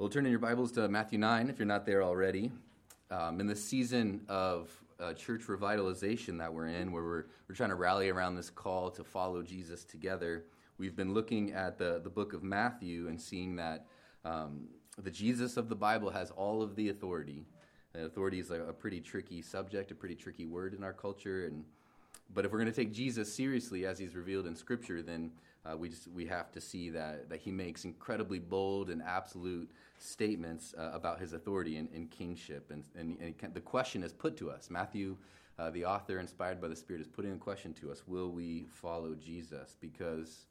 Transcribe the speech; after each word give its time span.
Well, 0.00 0.08
turn 0.08 0.24
in 0.24 0.30
your 0.30 0.40
Bibles 0.40 0.72
to 0.72 0.88
Matthew 0.88 1.18
9 1.18 1.50
if 1.50 1.58
you're 1.58 1.66
not 1.66 1.84
there 1.84 2.02
already. 2.02 2.50
Um, 3.10 3.38
in 3.38 3.46
the 3.46 3.54
season 3.54 4.22
of 4.30 4.70
uh, 4.98 5.12
church 5.12 5.42
revitalization 5.42 6.38
that 6.38 6.54
we're 6.54 6.68
in, 6.68 6.90
where 6.90 7.02
we're, 7.02 7.24
we're 7.46 7.54
trying 7.54 7.68
to 7.68 7.74
rally 7.74 8.08
around 8.08 8.34
this 8.34 8.48
call 8.48 8.90
to 8.92 9.04
follow 9.04 9.42
Jesus 9.42 9.84
together, 9.84 10.46
we've 10.78 10.96
been 10.96 11.12
looking 11.12 11.52
at 11.52 11.76
the, 11.76 12.00
the 12.02 12.08
book 12.08 12.32
of 12.32 12.42
Matthew 12.42 13.08
and 13.08 13.20
seeing 13.20 13.56
that 13.56 13.84
um, 14.24 14.68
the 14.96 15.10
Jesus 15.10 15.58
of 15.58 15.68
the 15.68 15.76
Bible 15.76 16.08
has 16.08 16.30
all 16.30 16.62
of 16.62 16.76
the 16.76 16.88
authority. 16.88 17.44
And 17.92 18.06
authority 18.06 18.38
is 18.38 18.50
a, 18.50 18.62
a 18.62 18.72
pretty 18.72 19.02
tricky 19.02 19.42
subject, 19.42 19.90
a 19.90 19.94
pretty 19.94 20.14
tricky 20.14 20.46
word 20.46 20.72
in 20.72 20.82
our 20.82 20.94
culture. 20.94 21.44
And, 21.44 21.62
but 22.32 22.46
if 22.46 22.52
we're 22.52 22.58
going 22.58 22.72
to 22.72 22.74
take 22.74 22.94
Jesus 22.94 23.30
seriously 23.30 23.84
as 23.84 23.98
he's 23.98 24.16
revealed 24.16 24.46
in 24.46 24.56
Scripture, 24.56 25.02
then 25.02 25.30
uh, 25.64 25.76
we 25.76 25.88
just 25.88 26.08
we 26.08 26.26
have 26.26 26.50
to 26.52 26.60
see 26.60 26.90
that 26.90 27.28
that 27.28 27.40
he 27.40 27.50
makes 27.50 27.84
incredibly 27.84 28.38
bold 28.38 28.88
and 28.90 29.02
absolute 29.02 29.70
statements 30.02 30.74
uh, 30.78 30.90
about 30.92 31.20
his 31.20 31.32
authority 31.32 31.76
and, 31.76 31.88
and 31.94 32.10
kingship, 32.10 32.70
and, 32.70 32.84
and, 32.96 33.18
and 33.20 33.38
can, 33.38 33.52
the 33.52 33.60
question 33.60 34.02
is 34.02 34.12
put 34.12 34.36
to 34.38 34.50
us. 34.50 34.70
Matthew, 34.70 35.16
uh, 35.58 35.70
the 35.70 35.84
author, 35.84 36.18
inspired 36.18 36.60
by 36.60 36.68
the 36.68 36.76
Spirit, 36.76 37.02
is 37.02 37.08
putting 37.08 37.32
a 37.32 37.36
question 37.36 37.72
to 37.74 37.90
us: 37.90 38.02
Will 38.06 38.30
we 38.30 38.66
follow 38.72 39.14
Jesus? 39.14 39.76
Because 39.80 40.46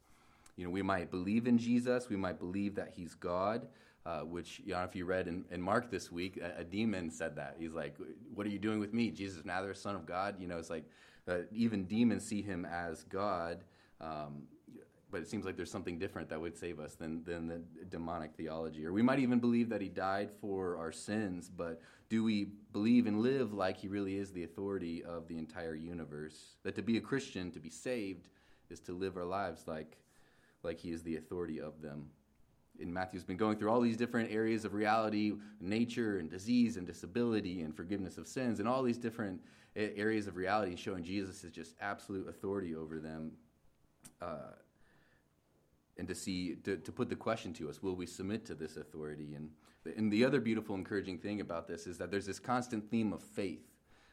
you 0.56 0.64
know 0.64 0.70
we 0.70 0.82
might 0.82 1.10
believe 1.10 1.46
in 1.46 1.58
Jesus, 1.58 2.08
we 2.08 2.16
might 2.16 2.38
believe 2.38 2.74
that 2.76 2.92
he's 2.94 3.14
God. 3.14 3.66
Uh, 4.06 4.20
which, 4.20 4.62
know, 4.72 4.82
if 4.82 4.96
you 4.96 5.04
read 5.04 5.28
in, 5.28 5.44
in 5.50 5.60
Mark 5.60 5.90
this 5.90 6.10
week, 6.10 6.40
a, 6.42 6.60
a, 6.60 6.64
demon 6.64 7.10
said 7.10 7.36
that. 7.36 7.54
He's 7.58 7.74
like, 7.74 7.96
What 8.34 8.46
are 8.46 8.50
you 8.50 8.58
doing 8.58 8.80
with 8.80 8.94
me? 8.94 9.10
Jesus 9.10 9.44
now 9.44 9.60
they're 9.60 9.74
Son 9.74 9.94
of 9.94 10.06
God? 10.06 10.36
You 10.40 10.48
know, 10.48 10.56
it's 10.56 10.70
like 10.70 10.84
uh, 11.28 11.40
even 11.52 11.84
demons 11.84 12.24
see 12.24 12.40
him 12.40 12.64
as 12.64 13.04
God. 13.04 13.62
Um, 14.00 14.44
but 15.10 15.20
it 15.20 15.28
seems 15.28 15.44
like 15.44 15.56
there's 15.56 15.70
something 15.70 15.98
different 15.98 16.28
that 16.28 16.40
would 16.40 16.56
save 16.56 16.78
us 16.78 16.94
than, 16.94 17.24
than 17.24 17.46
the 17.46 17.60
demonic 17.88 18.32
theology. 18.36 18.86
Or 18.86 18.92
we 18.92 19.02
might 19.02 19.18
even 19.18 19.40
believe 19.40 19.68
that 19.70 19.80
he 19.80 19.88
died 19.88 20.30
for 20.40 20.76
our 20.76 20.92
sins, 20.92 21.48
but 21.48 21.80
do 22.08 22.22
we 22.24 22.48
believe 22.72 23.06
and 23.06 23.20
live 23.20 23.52
like 23.52 23.76
he 23.76 23.88
really 23.88 24.16
is 24.16 24.32
the 24.32 24.44
authority 24.44 25.02
of 25.02 25.28
the 25.28 25.38
entire 25.38 25.74
universe? 25.74 26.56
That 26.62 26.74
to 26.76 26.82
be 26.82 26.96
a 26.96 27.00
Christian, 27.00 27.50
to 27.52 27.60
be 27.60 27.70
saved, 27.70 28.28
is 28.68 28.80
to 28.80 28.92
live 28.92 29.16
our 29.16 29.24
lives 29.24 29.64
like, 29.66 29.96
like 30.62 30.78
he 30.78 30.90
is 30.90 31.02
the 31.02 31.16
authority 31.16 31.60
of 31.60 31.80
them. 31.82 32.10
And 32.80 32.92
Matthew's 32.92 33.24
been 33.24 33.36
going 33.36 33.58
through 33.58 33.70
all 33.70 33.80
these 33.80 33.96
different 33.96 34.30
areas 34.32 34.64
of 34.64 34.74
reality, 34.74 35.32
nature 35.60 36.18
and 36.18 36.30
disease 36.30 36.76
and 36.76 36.86
disability 36.86 37.62
and 37.62 37.76
forgiveness 37.76 38.16
of 38.16 38.26
sins, 38.26 38.58
and 38.58 38.68
all 38.68 38.82
these 38.82 38.98
different 38.98 39.40
areas 39.76 40.26
of 40.26 40.36
reality, 40.36 40.76
showing 40.76 41.04
Jesus 41.04 41.44
is 41.44 41.52
just 41.52 41.74
absolute 41.80 42.28
authority 42.28 42.74
over 42.74 42.98
them. 42.98 43.32
Uh, 44.20 44.52
and 45.96 46.08
to 46.08 46.14
see 46.14 46.56
to, 46.64 46.76
to 46.76 46.92
put 46.92 47.08
the 47.08 47.16
question 47.16 47.52
to 47.54 47.68
us 47.68 47.82
will 47.82 47.96
we 47.96 48.06
submit 48.06 48.44
to 48.46 48.54
this 48.54 48.76
authority? 48.76 49.34
And 49.34 49.50
and 49.96 50.12
the 50.12 50.24
other 50.24 50.40
beautiful 50.40 50.74
encouraging 50.74 51.18
thing 51.18 51.40
about 51.40 51.66
this 51.66 51.86
is 51.86 51.98
that 51.98 52.10
there's 52.10 52.26
this 52.26 52.38
constant 52.38 52.90
theme 52.90 53.12
of 53.12 53.22
faith. 53.22 53.66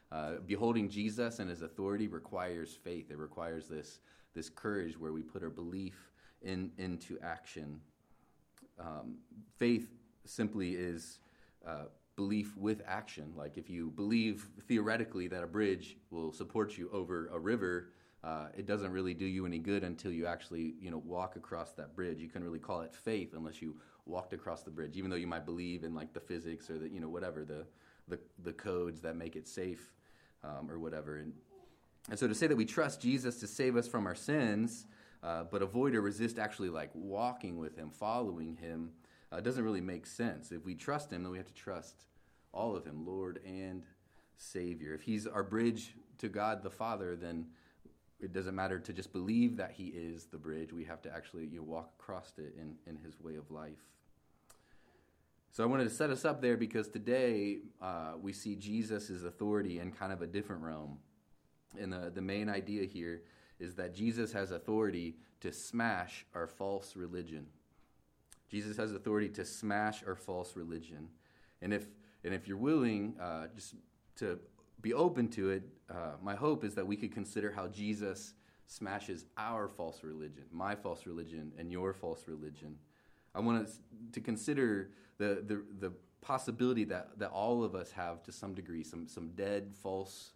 Uh, 0.10 0.36
beholding 0.46 0.88
jesus 0.90 1.40
and 1.40 1.50
his 1.50 1.62
authority 1.62 2.08
requires 2.08 2.78
faith. 2.82 3.12
It 3.12 3.18
requires 3.18 3.68
this 3.68 4.00
this 4.34 4.50
courage 4.50 5.00
where 5.00 5.12
we 5.12 5.22
put 5.22 5.44
our 5.44 5.50
belief 5.50 6.12
in 6.42 6.72
into 6.78 7.18
action. 7.22 7.82
Um, 8.80 9.18
faith 9.58 9.90
simply 10.26 10.76
is 10.76 11.20
uh, 11.66 11.86
belief 12.16 12.56
with 12.58 12.82
action. 12.86 13.34
Like 13.36 13.58
if 13.58 13.70
you 13.70 13.92
believe 13.92 14.48
theoretically 14.68 15.28
that 15.30 15.44
a 15.44 15.48
bridge 15.48 15.98
will 16.10 16.32
support 16.32 16.78
you 16.78 16.90
over 16.92 17.28
a 17.28 17.40
river 17.40 17.90
uh, 18.24 18.48
it 18.58 18.66
doesn't 18.66 18.92
really 18.92 19.14
do 19.14 19.26
you 19.26 19.46
any 19.46 19.60
good 19.60 19.84
until 19.84 20.12
you 20.12 20.26
actually 20.26 20.74
you 20.80 20.92
know 20.92 21.02
walk 21.06 21.36
across 21.36 21.72
that 21.74 21.96
bridge. 21.96 22.20
You 22.20 22.30
can 22.30 22.44
really 22.44 22.60
call 22.60 22.82
it 22.82 22.94
faith 22.94 23.34
unless 23.36 23.62
you 23.62 23.76
walked 24.06 24.34
across 24.34 24.64
the 24.64 24.72
bridge 24.72 24.96
even 24.96 25.10
though 25.10 25.18
you 25.18 25.28
might 25.28 25.46
believe 25.46 25.84
in 25.84 25.94
like 25.94 26.14
the 26.14 26.20
physics 26.20 26.70
or 26.70 26.78
the 26.78 26.90
you 26.90 27.00
know 27.00 27.10
whatever 27.10 27.44
the 27.44 27.66
the, 28.08 28.20
the 28.44 28.54
codes 28.54 29.02
that 29.02 29.16
make 29.16 29.36
it 29.36 29.48
safe 29.48 29.92
um, 30.44 30.70
or 30.70 30.80
whatever. 30.80 31.18
And, 31.18 31.34
and 32.10 32.18
so 32.18 32.28
to 32.28 32.36
say 32.36 32.48
that 32.48 32.56
we 32.56 32.66
trust 32.66 33.02
jesus 33.02 33.40
to 33.42 33.48
save 33.48 33.76
us 33.76 33.88
from 33.88 34.06
our 34.06 34.16
sins 34.16 34.86
uh, 35.24 35.44
but 35.44 35.62
avoid 35.62 35.96
or 35.96 36.02
resist 36.02 36.40
actually 36.40 36.70
like 36.70 36.90
walking 36.94 37.58
with 37.58 37.76
him 37.76 37.90
following 37.90 38.56
him 38.56 38.92
uh, 39.30 39.42
doesn't 39.42 39.66
really 39.66 39.82
make 39.82 40.06
sense. 40.06 40.54
If 40.54 40.64
we 40.64 40.74
trust 40.74 41.12
him 41.12 41.24
then 41.24 41.32
we 41.32 41.38
have 41.38 41.48
to 41.48 41.54
trust 41.54 42.06
all 42.54 42.76
of 42.76 42.86
him 42.86 43.06
lord 43.06 43.40
and 43.46 43.84
savior. 44.38 44.94
If 44.94 45.02
he's 45.02 45.28
our 45.28 45.44
bridge 45.44 45.96
to 46.20 46.30
god 46.30 46.64
the 46.64 46.72
father 46.72 47.16
then 47.16 47.48
it 48.20 48.34
doesn't 48.34 48.56
matter 48.56 48.80
to 48.80 48.94
just 48.94 49.14
believe 49.14 49.58
that 49.58 49.72
he 49.72 49.88
is 49.88 50.26
the 50.26 50.38
bridge. 50.38 50.74
We 50.74 50.86
have 50.86 51.02
to 51.04 51.14
actually 51.14 51.46
you 51.46 51.58
know, 51.58 51.64
walk 51.64 51.92
across 52.00 52.34
it 52.38 52.56
in, 52.60 52.76
in 52.88 52.98
his 52.98 53.20
way 53.20 53.36
of 53.36 53.50
life. 53.52 53.84
So 55.52 55.64
I 55.64 55.68
wanted 55.68 55.86
to 55.86 55.90
set 55.90 56.10
us 56.10 56.26
up 56.26 56.42
there 56.42 56.58
because 56.58 56.88
today 56.88 57.60
uh, 57.82 58.14
we 58.22 58.34
see 58.34 58.56
Jesus' 58.56 59.24
authority 59.24 59.80
in 59.80 59.92
kind 59.92 60.12
of 60.12 60.22
a 60.22 60.28
different 60.28 60.62
realm. 60.62 60.98
And 61.80 61.92
the, 61.92 62.12
the 62.14 62.22
main 62.22 62.50
idea 62.50 62.86
here 62.86 63.22
is 63.60 63.76
that 63.76 63.96
Jesus 63.96 64.32
has 64.34 64.52
authority 64.52 65.16
to 65.42 65.52
smash 65.52 66.26
our 66.34 66.48
false 66.48 66.96
religion. 66.96 67.48
Jesus 68.50 68.78
has 68.78 68.94
authority 68.94 69.30
to 69.30 69.46
smash 69.46 70.04
our 70.06 70.16
false 70.16 70.56
religion. 70.56 71.10
And 71.62 71.74
if, 71.74 71.88
and 72.24 72.34
if 72.34 72.48
you're 72.48 72.58
willing 72.58 73.16
uh, 73.20 73.48
just 73.56 73.76
to 74.18 74.40
be 74.88 74.94
open 74.94 75.28
to 75.28 75.50
it, 75.50 75.64
uh, 75.90 76.14
my 76.24 76.36
hope 76.36 76.64
is 76.64 76.74
that 76.76 76.88
we 76.88 76.96
could 76.96 77.12
consider 77.12 77.52
how 77.52 77.68
Jesus 77.68 78.34
smashes 78.68 79.26
our 79.38 79.68
false 79.68 80.02
religion, 80.02 80.46
my 80.52 80.76
false 80.76 81.06
religion, 81.06 81.52
and 81.58 81.70
your 81.72 81.92
false 81.92 82.24
religion. 82.26 82.78
I 83.36 83.42
want 83.42 83.66
us 83.66 83.80
to 84.14 84.22
consider 84.22 84.92
the, 85.18 85.44
the, 85.46 85.62
the 85.80 85.92
possibility 86.22 86.86
that, 86.86 87.20
that 87.20 87.32
all 87.32 87.66
of 87.66 87.76
us 87.76 87.92
have, 87.92 88.24
to 88.24 88.32
some 88.32 88.54
degree, 88.54 88.84
some, 88.84 89.08
some 89.10 89.32
dead, 89.36 89.74
false 89.84 90.32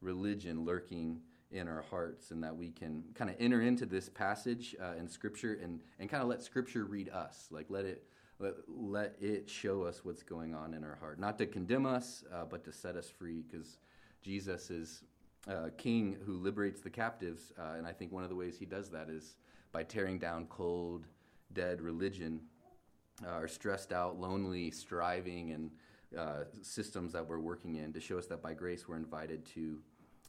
religion 0.00 0.64
lurking 0.64 1.20
in 1.50 1.68
our 1.68 1.82
hearts, 1.90 2.30
and 2.30 2.42
that 2.42 2.56
we 2.56 2.70
can 2.70 3.04
kind 3.14 3.28
of 3.28 3.36
enter 3.38 3.60
into 3.60 3.84
this 3.84 4.08
passage 4.08 4.74
uh, 4.82 4.94
in 4.98 5.08
Scripture 5.08 5.58
and, 5.62 5.80
and 5.98 6.08
kind 6.08 6.22
of 6.22 6.28
let 6.30 6.42
Scripture 6.42 6.84
read 6.84 7.10
us. 7.10 7.48
Like, 7.50 7.66
let 7.68 7.84
it 7.84 8.04
let, 8.38 8.54
let 8.66 9.16
it 9.20 9.50
show 9.50 9.82
us 9.82 10.00
what's 10.02 10.22
going 10.22 10.54
on 10.54 10.72
in 10.72 10.82
our 10.84 10.96
heart. 10.96 11.18
Not 11.20 11.36
to 11.38 11.46
condemn 11.46 11.84
us, 11.84 12.24
uh, 12.32 12.44
but 12.48 12.64
to 12.64 12.72
set 12.72 12.96
us 12.96 13.10
free, 13.10 13.42
because 13.42 13.76
Jesus 14.22 14.70
is 14.70 15.02
uh, 15.48 15.68
king 15.76 16.16
who 16.24 16.34
liberates 16.34 16.80
the 16.80 16.90
captives. 16.90 17.52
Uh, 17.58 17.74
and 17.76 17.86
I 17.86 17.92
think 17.92 18.12
one 18.12 18.22
of 18.22 18.30
the 18.30 18.36
ways 18.36 18.56
he 18.58 18.66
does 18.66 18.90
that 18.90 19.08
is 19.08 19.36
by 19.72 19.82
tearing 19.82 20.18
down 20.18 20.46
cold, 20.46 21.06
dead 21.52 21.80
religion, 21.80 22.40
uh, 23.26 23.38
or 23.38 23.48
stressed 23.48 23.92
out, 23.92 24.18
lonely, 24.18 24.70
striving, 24.70 25.52
and 25.52 25.70
uh, 26.18 26.44
systems 26.62 27.12
that 27.12 27.26
we're 27.26 27.38
working 27.38 27.76
in 27.76 27.92
to 27.92 28.00
show 28.00 28.18
us 28.18 28.26
that 28.26 28.42
by 28.42 28.52
grace 28.52 28.88
we're 28.88 28.96
invited 28.96 29.44
to. 29.54 29.78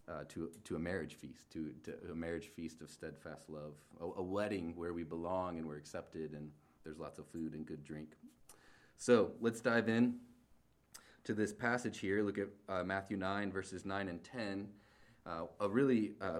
Uh, 0.09 0.23
to, 0.27 0.49
to 0.65 0.75
a 0.75 0.79
marriage 0.79 1.13
feast, 1.13 1.49
to, 1.53 1.71
to 1.83 1.93
a 2.11 2.15
marriage 2.15 2.47
feast 2.47 2.81
of 2.81 2.89
steadfast 2.89 3.49
love, 3.49 3.75
a, 4.01 4.19
a 4.19 4.21
wedding 4.21 4.73
where 4.75 4.93
we 4.93 5.03
belong 5.03 5.57
and 5.57 5.65
we're 5.65 5.77
accepted 5.77 6.33
and 6.33 6.49
there's 6.83 6.97
lots 6.97 7.17
of 7.17 7.25
food 7.27 7.53
and 7.53 7.65
good 7.65 7.83
drink. 7.85 8.09
So 8.97 9.31
let's 9.39 9.61
dive 9.61 9.87
in 9.87 10.15
to 11.23 11.33
this 11.33 11.53
passage 11.53 11.99
here. 11.99 12.23
Look 12.23 12.37
at 12.37 12.47
uh, 12.69 12.83
Matthew 12.83 13.17
9, 13.17 13.51
verses 13.51 13.85
9 13.85 14.07
and 14.07 14.23
10. 14.23 14.67
Uh, 15.25 15.43
a 15.59 15.69
really 15.69 16.13
uh, 16.21 16.39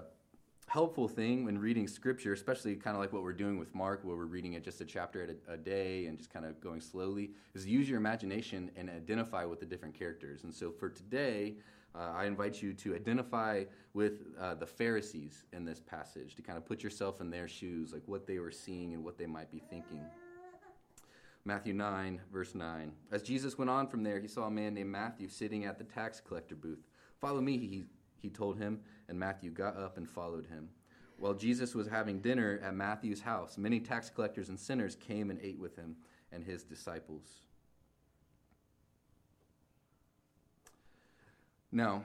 helpful 0.66 1.06
thing 1.06 1.44
when 1.44 1.58
reading 1.58 1.86
scripture, 1.86 2.32
especially 2.32 2.74
kind 2.74 2.96
of 2.96 3.00
like 3.00 3.12
what 3.12 3.22
we're 3.22 3.32
doing 3.32 3.58
with 3.58 3.74
Mark, 3.74 4.00
where 4.04 4.16
we're 4.16 4.24
reading 4.24 4.54
it 4.54 4.64
just 4.64 4.80
a 4.80 4.84
chapter 4.84 5.22
at 5.22 5.30
a, 5.30 5.52
a 5.52 5.56
day 5.56 6.06
and 6.06 6.18
just 6.18 6.32
kind 6.32 6.44
of 6.44 6.60
going 6.60 6.80
slowly, 6.80 7.30
is 7.54 7.66
use 7.66 7.88
your 7.88 7.98
imagination 7.98 8.70
and 8.76 8.90
identify 8.90 9.44
with 9.44 9.60
the 9.60 9.66
different 9.66 9.94
characters. 9.94 10.44
And 10.44 10.54
so 10.54 10.70
for 10.70 10.88
today, 10.88 11.54
uh, 11.94 12.12
I 12.14 12.24
invite 12.24 12.62
you 12.62 12.72
to 12.72 12.94
identify 12.94 13.64
with 13.92 14.22
uh, 14.40 14.54
the 14.54 14.66
Pharisees 14.66 15.44
in 15.52 15.64
this 15.64 15.80
passage, 15.80 16.34
to 16.36 16.42
kind 16.42 16.56
of 16.56 16.64
put 16.64 16.82
yourself 16.82 17.20
in 17.20 17.30
their 17.30 17.48
shoes, 17.48 17.92
like 17.92 18.02
what 18.06 18.26
they 18.26 18.38
were 18.38 18.50
seeing 18.50 18.94
and 18.94 19.04
what 19.04 19.18
they 19.18 19.26
might 19.26 19.50
be 19.50 19.62
thinking. 19.68 20.00
Matthew 21.44 21.72
9, 21.72 22.20
verse 22.32 22.54
9. 22.54 22.92
As 23.10 23.22
Jesus 23.22 23.58
went 23.58 23.70
on 23.70 23.88
from 23.88 24.04
there, 24.04 24.20
he 24.20 24.28
saw 24.28 24.44
a 24.44 24.50
man 24.50 24.74
named 24.74 24.90
Matthew 24.90 25.28
sitting 25.28 25.64
at 25.64 25.76
the 25.76 25.84
tax 25.84 26.20
collector 26.20 26.54
booth. 26.54 26.86
Follow 27.20 27.40
me, 27.40 27.58
he, 27.58 27.84
he 28.16 28.30
told 28.30 28.58
him, 28.58 28.80
and 29.08 29.18
Matthew 29.18 29.50
got 29.50 29.76
up 29.76 29.96
and 29.96 30.08
followed 30.08 30.46
him. 30.46 30.68
While 31.18 31.34
Jesus 31.34 31.74
was 31.74 31.88
having 31.88 32.20
dinner 32.20 32.60
at 32.62 32.74
Matthew's 32.74 33.20
house, 33.20 33.58
many 33.58 33.80
tax 33.80 34.08
collectors 34.08 34.48
and 34.48 34.58
sinners 34.58 34.96
came 34.96 35.30
and 35.30 35.40
ate 35.42 35.58
with 35.58 35.76
him 35.76 35.96
and 36.30 36.44
his 36.44 36.62
disciples. 36.62 37.42
Now, 41.70 42.02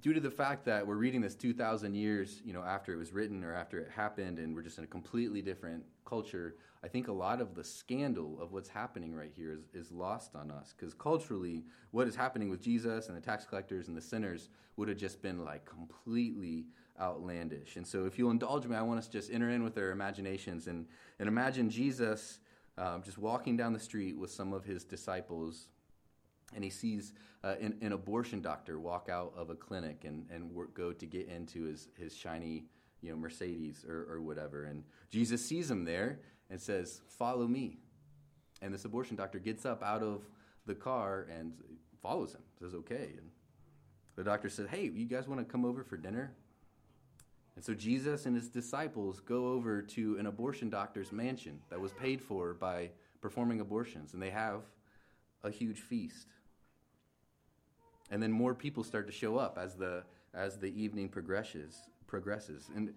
due 0.00 0.12
to 0.12 0.20
the 0.20 0.30
fact 0.30 0.64
that 0.64 0.86
we're 0.86 0.96
reading 0.96 1.20
this 1.20 1.34
2,000 1.34 1.94
years, 1.94 2.40
you 2.44 2.52
know, 2.52 2.62
after 2.62 2.92
it 2.92 2.96
was 2.96 3.12
written 3.12 3.44
or 3.44 3.54
after 3.54 3.78
it 3.78 3.90
happened, 3.90 4.38
and 4.38 4.54
we're 4.54 4.62
just 4.62 4.78
in 4.78 4.84
a 4.84 4.86
completely 4.86 5.42
different 5.42 5.84
culture, 6.04 6.56
I 6.82 6.88
think 6.88 7.08
a 7.08 7.12
lot 7.12 7.40
of 7.40 7.54
the 7.54 7.62
scandal 7.62 8.38
of 8.40 8.52
what's 8.52 8.68
happening 8.68 9.14
right 9.14 9.32
here 9.34 9.52
is, 9.52 9.68
is 9.74 9.92
lost 9.92 10.34
on 10.34 10.50
us. 10.50 10.74
Because 10.76 10.94
culturally, 10.94 11.64
what 11.90 12.08
is 12.08 12.16
happening 12.16 12.48
with 12.48 12.62
Jesus 12.62 13.08
and 13.08 13.16
the 13.16 13.20
tax 13.20 13.44
collectors 13.44 13.88
and 13.88 13.96
the 13.96 14.02
sinners 14.02 14.48
would 14.76 14.88
have 14.88 14.96
just 14.96 15.20
been 15.20 15.44
like 15.44 15.66
completely 15.66 16.64
outlandish. 16.98 17.76
And 17.76 17.86
so, 17.86 18.06
if 18.06 18.18
you'll 18.18 18.30
indulge 18.30 18.66
me, 18.66 18.76
I 18.76 18.82
want 18.82 18.98
us 18.98 19.06
to 19.08 19.12
just 19.12 19.30
enter 19.30 19.50
in 19.50 19.62
with 19.62 19.76
our 19.76 19.90
imaginations 19.90 20.66
and, 20.66 20.86
and 21.18 21.28
imagine 21.28 21.68
Jesus 21.68 22.38
um, 22.78 23.02
just 23.02 23.18
walking 23.18 23.56
down 23.56 23.74
the 23.74 23.80
street 23.80 24.16
with 24.16 24.30
some 24.30 24.54
of 24.54 24.64
his 24.64 24.84
disciples, 24.84 25.66
and 26.54 26.64
he 26.64 26.70
sees 26.70 27.12
uh, 27.44 27.54
an, 27.60 27.76
an, 27.80 27.92
abortion 27.92 28.40
doctor 28.40 28.78
walk 28.78 29.08
out 29.10 29.32
of 29.36 29.50
a 29.50 29.54
clinic 29.54 30.04
and, 30.04 30.26
and 30.30 30.52
work, 30.52 30.74
go 30.74 30.92
to 30.92 31.06
get 31.06 31.28
into 31.28 31.62
his, 31.62 31.88
his 31.96 32.14
shiny 32.14 32.64
you 33.02 33.10
know, 33.10 33.16
Mercedes 33.16 33.84
or, 33.88 34.06
or 34.10 34.20
whatever. 34.20 34.64
And 34.64 34.84
Jesus 35.10 35.44
sees 35.44 35.70
him 35.70 35.84
there 35.84 36.20
and 36.50 36.60
says, 36.60 37.00
Follow 37.08 37.46
me. 37.46 37.78
And 38.62 38.74
this 38.74 38.84
abortion 38.84 39.16
doctor 39.16 39.38
gets 39.38 39.64
up 39.64 39.82
out 39.82 40.02
of 40.02 40.22
the 40.66 40.74
car 40.74 41.26
and 41.34 41.52
follows 42.02 42.34
him, 42.34 42.42
says, 42.58 42.74
Okay. 42.74 43.14
And 43.16 43.30
the 44.16 44.24
doctor 44.24 44.48
says, 44.48 44.68
Hey, 44.68 44.90
you 44.92 45.06
guys 45.06 45.26
want 45.26 45.40
to 45.40 45.50
come 45.50 45.64
over 45.64 45.82
for 45.82 45.96
dinner? 45.96 46.32
And 47.56 47.64
so 47.64 47.74
Jesus 47.74 48.26
and 48.26 48.34
his 48.34 48.48
disciples 48.48 49.20
go 49.20 49.48
over 49.48 49.82
to 49.82 50.16
an 50.18 50.26
abortion 50.26 50.70
doctor's 50.70 51.12
mansion 51.12 51.60
that 51.68 51.80
was 51.80 51.92
paid 51.92 52.20
for 52.22 52.54
by 52.54 52.90
performing 53.20 53.60
abortions, 53.60 54.14
and 54.14 54.22
they 54.22 54.30
have 54.30 54.62
a 55.42 55.50
huge 55.50 55.80
feast. 55.80 56.28
And 58.10 58.22
then 58.22 58.32
more 58.32 58.54
people 58.54 58.82
start 58.84 59.06
to 59.06 59.12
show 59.12 59.36
up 59.36 59.58
as 59.60 59.74
the 59.74 60.04
as 60.34 60.58
the 60.58 60.68
evening 60.80 61.08
progresses 61.08 61.88
progresses. 62.06 62.68
And 62.74 62.92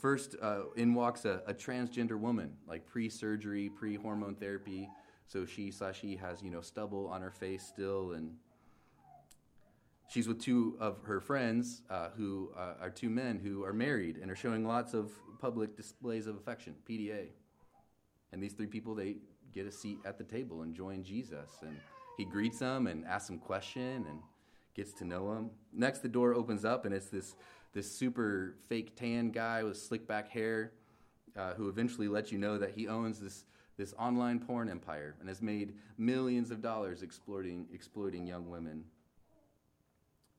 first, 0.00 0.34
uh, 0.42 0.62
in 0.76 0.92
walks 0.92 1.24
a, 1.24 1.42
a, 1.46 1.54
transgender 1.54 2.18
woman, 2.18 2.52
like 2.66 2.84
pre-surgery, 2.86 3.70
pre-hormone 3.70 4.34
therapy. 4.34 4.88
So 5.26 5.46
she 5.46 5.70
slash 5.70 6.00
he 6.00 6.16
has 6.16 6.42
you 6.42 6.50
know 6.50 6.60
stubble 6.60 7.06
on 7.06 7.22
her 7.22 7.30
face 7.30 7.62
still, 7.62 8.12
and 8.12 8.34
she's 10.08 10.26
with 10.26 10.40
two 10.40 10.76
of 10.80 11.04
her 11.04 11.20
friends 11.20 11.82
uh, 11.88 12.08
who 12.16 12.50
uh, 12.56 12.74
are 12.80 12.90
two 12.90 13.10
men 13.10 13.38
who 13.38 13.64
are 13.64 13.72
married 13.72 14.16
and 14.16 14.30
are 14.30 14.36
showing 14.36 14.66
lots 14.66 14.92
of 14.94 15.12
public 15.38 15.76
displays 15.76 16.26
of 16.26 16.36
affection, 16.36 16.74
PDA. 16.88 17.28
And 18.32 18.42
these 18.42 18.52
three 18.52 18.66
people, 18.66 18.94
they 18.94 19.16
get 19.52 19.66
a 19.66 19.72
seat 19.72 19.98
at 20.04 20.18
the 20.18 20.24
table 20.24 20.62
and 20.62 20.74
join 20.74 21.02
Jesus. 21.02 21.50
And 21.62 21.76
he 22.16 22.24
greets 22.24 22.58
them 22.58 22.86
and 22.86 23.06
asks 23.06 23.28
them 23.28 23.38
question 23.38 24.04
and 24.08 24.18
gets 24.78 24.92
to 24.94 25.04
know 25.04 25.32
him. 25.32 25.50
Next, 25.72 25.98
the 25.98 26.08
door 26.08 26.34
opens 26.34 26.64
up 26.64 26.86
and 26.86 26.94
it's 26.94 27.08
this 27.08 27.34
this 27.72 27.90
super 27.90 28.54
fake 28.68 28.96
tan 28.96 29.30
guy 29.30 29.62
with 29.62 29.76
slick 29.76 30.06
back 30.06 30.30
hair 30.30 30.72
uh, 31.36 31.54
who 31.54 31.68
eventually 31.68 32.08
lets 32.08 32.32
you 32.32 32.38
know 32.38 32.58
that 32.58 32.70
he 32.70 32.88
owns 32.88 33.20
this, 33.20 33.44
this 33.76 33.94
online 33.98 34.40
porn 34.40 34.68
empire 34.68 35.14
and 35.20 35.28
has 35.28 35.42
made 35.42 35.74
millions 35.96 36.50
of 36.50 36.62
dollars 36.62 37.02
exploiting, 37.02 37.66
exploiting 37.72 38.26
young 38.26 38.48
women. 38.48 38.84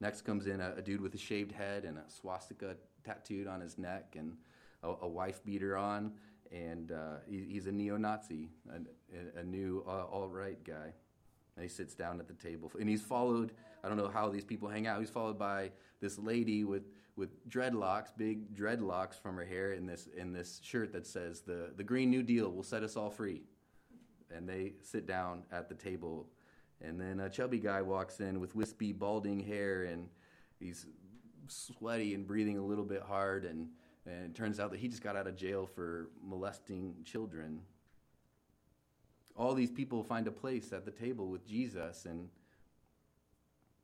Next 0.01 0.21
comes 0.21 0.47
in 0.47 0.59
a, 0.59 0.73
a 0.77 0.81
dude 0.81 1.01
with 1.01 1.13
a 1.13 1.17
shaved 1.17 1.51
head 1.51 1.85
and 1.85 1.97
a 1.97 2.03
swastika 2.07 2.75
tattooed 3.03 3.47
on 3.47 3.61
his 3.61 3.77
neck 3.77 4.15
and 4.17 4.35
a, 4.83 4.93
a 5.01 5.07
wife 5.07 5.43
beater 5.45 5.77
on, 5.77 6.13
and 6.51 6.91
uh, 6.91 7.17
he, 7.29 7.45
he's 7.49 7.67
a 7.67 7.71
neo 7.71 7.97
Nazi, 7.97 8.49
a, 8.69 9.39
a, 9.39 9.43
new 9.43 9.83
uh, 9.87 10.05
alt 10.11 10.31
right 10.31 10.61
guy. 10.63 10.93
And 11.55 11.63
he 11.63 11.69
sits 11.69 11.93
down 11.93 12.19
at 12.19 12.27
the 12.27 12.33
table. 12.33 12.71
And 12.79 12.89
he's 12.89 13.01
followed, 13.01 13.51
I 13.83 13.87
don't 13.87 13.97
know 13.97 14.09
how 14.09 14.29
these 14.29 14.45
people 14.45 14.69
hang 14.69 14.87
out, 14.87 14.99
he's 14.99 15.09
followed 15.09 15.39
by 15.39 15.71
this 16.01 16.17
lady 16.17 16.63
with 16.63 16.83
with 17.15 17.49
dreadlocks, 17.49 18.15
big 18.17 18.55
dreadlocks 18.55 19.19
from 19.19 19.35
her 19.35 19.43
hair, 19.45 19.73
in 19.73 19.85
this 19.85 20.07
in 20.15 20.31
this 20.31 20.61
shirt 20.63 20.93
that 20.93 21.05
says 21.05 21.41
the 21.41 21.71
the 21.75 21.83
Green 21.83 22.09
New 22.09 22.23
Deal 22.23 22.49
will 22.49 22.63
set 22.63 22.83
us 22.83 22.95
all 22.95 23.09
free. 23.09 23.43
And 24.31 24.47
they 24.47 24.73
sit 24.83 25.07
down 25.07 25.43
at 25.51 25.69
the 25.69 25.75
table, 25.75 26.27
and 26.81 27.01
then 27.01 27.19
a 27.19 27.29
chubby 27.29 27.57
guy 27.57 27.81
walks 27.81 28.19
in 28.19 28.39
with 28.39 28.55
wispy, 28.55 28.93
balding 28.93 29.39
hair, 29.39 29.85
and 29.85 30.07
he's 30.59 30.85
sweaty 31.47 32.13
and 32.13 32.27
breathing 32.27 32.59
a 32.59 32.63
little 32.63 32.85
bit 32.85 33.01
hard, 33.01 33.43
and 33.43 33.69
and 34.05 34.25
it 34.25 34.35
turns 34.35 34.59
out 34.59 34.71
that 34.71 34.79
he 34.79 34.87
just 34.87 35.03
got 35.03 35.15
out 35.15 35.27
of 35.27 35.35
jail 35.35 35.65
for 35.65 36.09
molesting 36.23 36.95
children. 37.03 37.61
All 39.35 39.53
these 39.55 39.71
people 39.71 40.03
find 40.03 40.27
a 40.27 40.31
place 40.31 40.71
at 40.73 40.85
the 40.85 40.91
table 40.91 41.27
with 41.27 41.45
Jesus, 41.45 42.05
and 42.05 42.29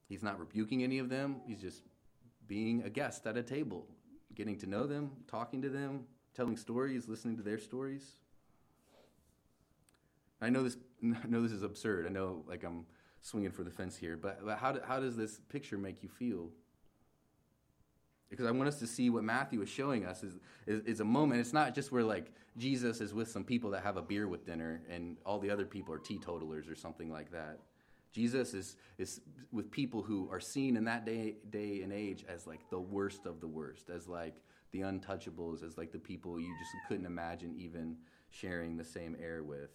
he's 0.08 0.24
not 0.24 0.40
rebuking 0.40 0.84
any 0.84 1.00
of 1.00 1.10
them. 1.10 1.38
He's 1.48 1.62
just 1.62 1.84
being 2.48 2.84
a 2.84 2.90
guest 2.90 3.26
at 3.26 3.38
a 3.38 3.44
table, 3.44 3.88
getting 4.34 4.58
to 4.60 4.68
know 4.68 4.86
them, 4.86 5.12
talking 5.28 5.62
to 5.62 5.70
them, 5.70 6.06
telling 6.34 6.58
stories, 6.58 7.08
listening 7.08 7.38
to 7.38 7.44
their 7.44 7.58
stories. 7.58 8.04
I 10.42 10.50
know 10.50 10.64
this. 10.64 10.78
I 11.04 11.28
know 11.28 11.42
this 11.42 11.52
is 11.52 11.64
absurd. 11.64 12.06
I 12.06 12.10
know, 12.10 12.44
like 12.48 12.64
I'm 12.64 12.86
swinging 13.22 13.52
for 13.52 13.64
the 13.64 13.72
fence 13.72 13.98
here, 13.98 14.18
but, 14.18 14.46
but 14.46 14.58
how, 14.58 14.72
do, 14.72 14.80
how 14.86 15.00
does 15.00 15.16
this 15.16 15.40
picture 15.50 15.78
make 15.78 16.04
you 16.04 16.10
feel? 16.10 16.50
Because 18.30 18.46
I 18.46 18.52
want 18.52 18.68
us 18.68 18.80
to 18.80 18.88
see 18.88 19.10
what 19.10 19.24
Matthew 19.24 19.62
is 19.62 19.70
showing 19.70 20.06
us 20.06 20.24
is, 20.24 20.34
is, 20.68 20.82
is, 20.86 21.00
a 21.00 21.06
moment. 21.06 21.42
It's 21.42 21.54
not 21.54 21.74
just 21.74 21.92
where 21.92 22.04
like 22.04 22.32
Jesus 22.58 23.02
is 23.02 23.14
with 23.14 23.30
some 23.30 23.44
people 23.44 23.70
that 23.72 23.84
have 23.84 23.98
a 23.98 24.02
beer 24.02 24.28
with 24.28 24.46
dinner 24.46 24.82
and 24.90 25.18
all 25.26 25.40
the 25.40 25.50
other 25.50 25.66
people 25.66 25.94
are 25.94 26.00
teetotalers 26.00 26.68
or 26.68 26.76
something 26.76 27.12
like 27.12 27.32
that. 27.32 27.60
Jesus 28.16 28.54
is, 28.54 28.78
is 28.98 29.20
with 29.52 29.70
people 29.70 30.02
who 30.02 30.30
are 30.32 30.40
seen 30.40 30.78
in 30.78 30.86
that 30.86 31.06
day, 31.06 31.36
day 31.50 31.82
and 31.82 31.92
age 31.92 32.24
as 32.30 32.48
like 32.48 32.62
the 32.70 32.80
worst 32.80 33.26
of 33.26 33.42
the 33.42 33.48
worst, 33.48 33.90
as 33.90 34.08
like 34.08 34.36
the 34.72 34.80
untouchables, 34.80 35.66
as 35.66 35.78
like 35.78 35.92
the 35.92 36.00
people 36.00 36.40
you 36.40 36.56
just 36.58 36.72
couldn't 36.88 37.06
imagine 37.06 37.54
even 37.60 37.98
sharing 38.30 38.78
the 38.78 38.86
same 38.86 39.18
air 39.22 39.44
with. 39.44 39.70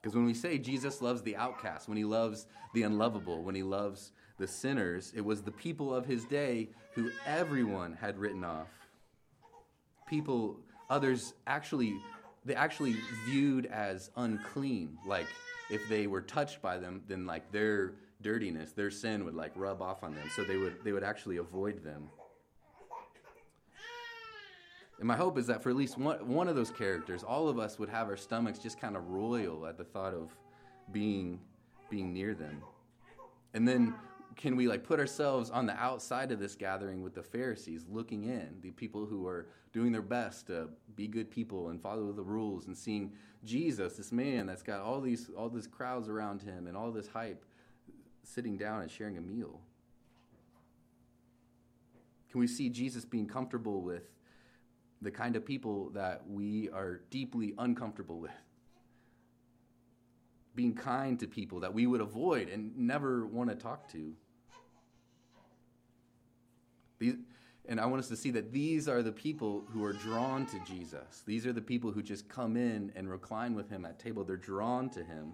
Because 0.00 0.14
when 0.14 0.24
we 0.24 0.34
say 0.34 0.56
Jesus 0.56 1.02
loves 1.02 1.22
the 1.22 1.34
outcast, 1.34 1.88
when 1.88 1.98
he 1.98 2.04
loves 2.04 2.46
the 2.74 2.84
unlovable, 2.84 3.42
when 3.42 3.56
he 3.56 3.64
loves 3.64 4.12
the 4.38 4.46
sinners, 4.46 5.12
it 5.16 5.24
was 5.24 5.42
the 5.42 5.50
people 5.50 5.92
of 5.92 6.06
his 6.06 6.24
day 6.26 6.68
who 6.92 7.10
everyone 7.26 7.92
had 7.94 8.18
written 8.18 8.44
off. 8.44 8.68
People, 10.06 10.60
others 10.88 11.34
actually, 11.48 11.96
they 12.44 12.54
actually 12.54 12.96
viewed 13.24 13.66
as 13.66 14.10
unclean, 14.16 14.98
like 15.06 15.26
if 15.70 15.88
they 15.88 16.06
were 16.06 16.20
touched 16.20 16.60
by 16.60 16.78
them, 16.78 17.02
then 17.08 17.26
like 17.26 17.50
their 17.52 17.94
dirtiness, 18.20 18.72
their 18.72 18.90
sin 18.90 19.24
would 19.24 19.34
like 19.34 19.52
rub 19.56 19.80
off 19.80 20.02
on 20.02 20.14
them. 20.14 20.28
So 20.34 20.44
they 20.44 20.56
would 20.56 20.84
they 20.84 20.92
would 20.92 21.04
actually 21.04 21.38
avoid 21.38 21.82
them. 21.82 22.08
And 24.98 25.08
my 25.08 25.16
hope 25.16 25.38
is 25.38 25.46
that 25.48 25.62
for 25.62 25.70
at 25.70 25.76
least 25.76 25.98
one, 25.98 26.26
one 26.28 26.46
of 26.46 26.54
those 26.54 26.70
characters, 26.70 27.24
all 27.24 27.48
of 27.48 27.58
us 27.58 27.78
would 27.78 27.88
have 27.88 28.08
our 28.08 28.16
stomachs 28.16 28.58
just 28.58 28.80
kind 28.80 28.96
of 28.96 29.08
royal 29.08 29.66
at 29.66 29.76
the 29.76 29.84
thought 29.84 30.14
of 30.14 30.34
being 30.92 31.40
being 31.90 32.12
near 32.12 32.34
them. 32.34 32.62
And 33.54 33.66
then 33.66 33.94
can 34.36 34.56
we 34.56 34.68
like 34.68 34.84
put 34.84 34.98
ourselves 34.98 35.50
on 35.50 35.66
the 35.66 35.74
outside 35.74 36.32
of 36.32 36.38
this 36.38 36.54
gathering 36.54 37.02
with 37.02 37.14
the 37.14 37.22
Pharisees 37.22 37.86
looking 37.88 38.24
in, 38.24 38.56
the 38.60 38.70
people 38.72 39.06
who 39.06 39.26
are 39.26 39.46
doing 39.72 39.92
their 39.92 40.02
best 40.02 40.46
to 40.46 40.68
be 40.96 41.06
good 41.06 41.30
people 41.30 41.68
and 41.68 41.80
follow 41.80 42.12
the 42.12 42.22
rules 42.22 42.66
and 42.66 42.76
seeing 42.76 43.12
Jesus, 43.44 43.96
this 43.96 44.12
man 44.12 44.46
that's 44.46 44.62
got 44.62 44.80
all 44.80 45.00
these 45.00 45.30
all 45.36 45.48
these 45.48 45.66
crowds 45.66 46.08
around 46.08 46.42
him 46.42 46.66
and 46.66 46.76
all 46.76 46.90
this 46.90 47.08
hype 47.08 47.44
sitting 48.22 48.56
down 48.56 48.82
and 48.82 48.90
sharing 48.90 49.18
a 49.18 49.20
meal? 49.20 49.60
Can 52.30 52.40
we 52.40 52.46
see 52.46 52.68
Jesus 52.68 53.04
being 53.04 53.28
comfortable 53.28 53.82
with 53.82 54.02
the 55.00 55.10
kind 55.10 55.36
of 55.36 55.44
people 55.44 55.90
that 55.90 56.22
we 56.28 56.68
are 56.70 57.02
deeply 57.10 57.54
uncomfortable 57.58 58.18
with? 58.18 58.32
Being 60.56 60.74
kind 60.74 61.18
to 61.20 61.26
people 61.26 61.60
that 61.60 61.72
we 61.72 61.86
would 61.86 62.00
avoid 62.00 62.48
and 62.48 62.76
never 62.76 63.26
want 63.26 63.50
to 63.50 63.56
talk 63.56 63.88
to. 63.92 64.14
These, 66.98 67.16
and 67.66 67.80
I 67.80 67.86
want 67.86 68.00
us 68.00 68.08
to 68.08 68.16
see 68.16 68.30
that 68.32 68.52
these 68.52 68.88
are 68.88 69.02
the 69.02 69.12
people 69.12 69.64
who 69.70 69.82
are 69.84 69.94
drawn 69.94 70.44
to 70.46 70.58
Jesus. 70.66 71.22
These 71.26 71.46
are 71.46 71.52
the 71.52 71.62
people 71.62 71.90
who 71.90 72.02
just 72.02 72.28
come 72.28 72.56
in 72.56 72.92
and 72.94 73.10
recline 73.10 73.54
with 73.54 73.70
him 73.70 73.86
at 73.86 73.98
table. 73.98 74.22
They're 74.22 74.36
drawn 74.36 74.90
to 74.90 75.02
him. 75.02 75.32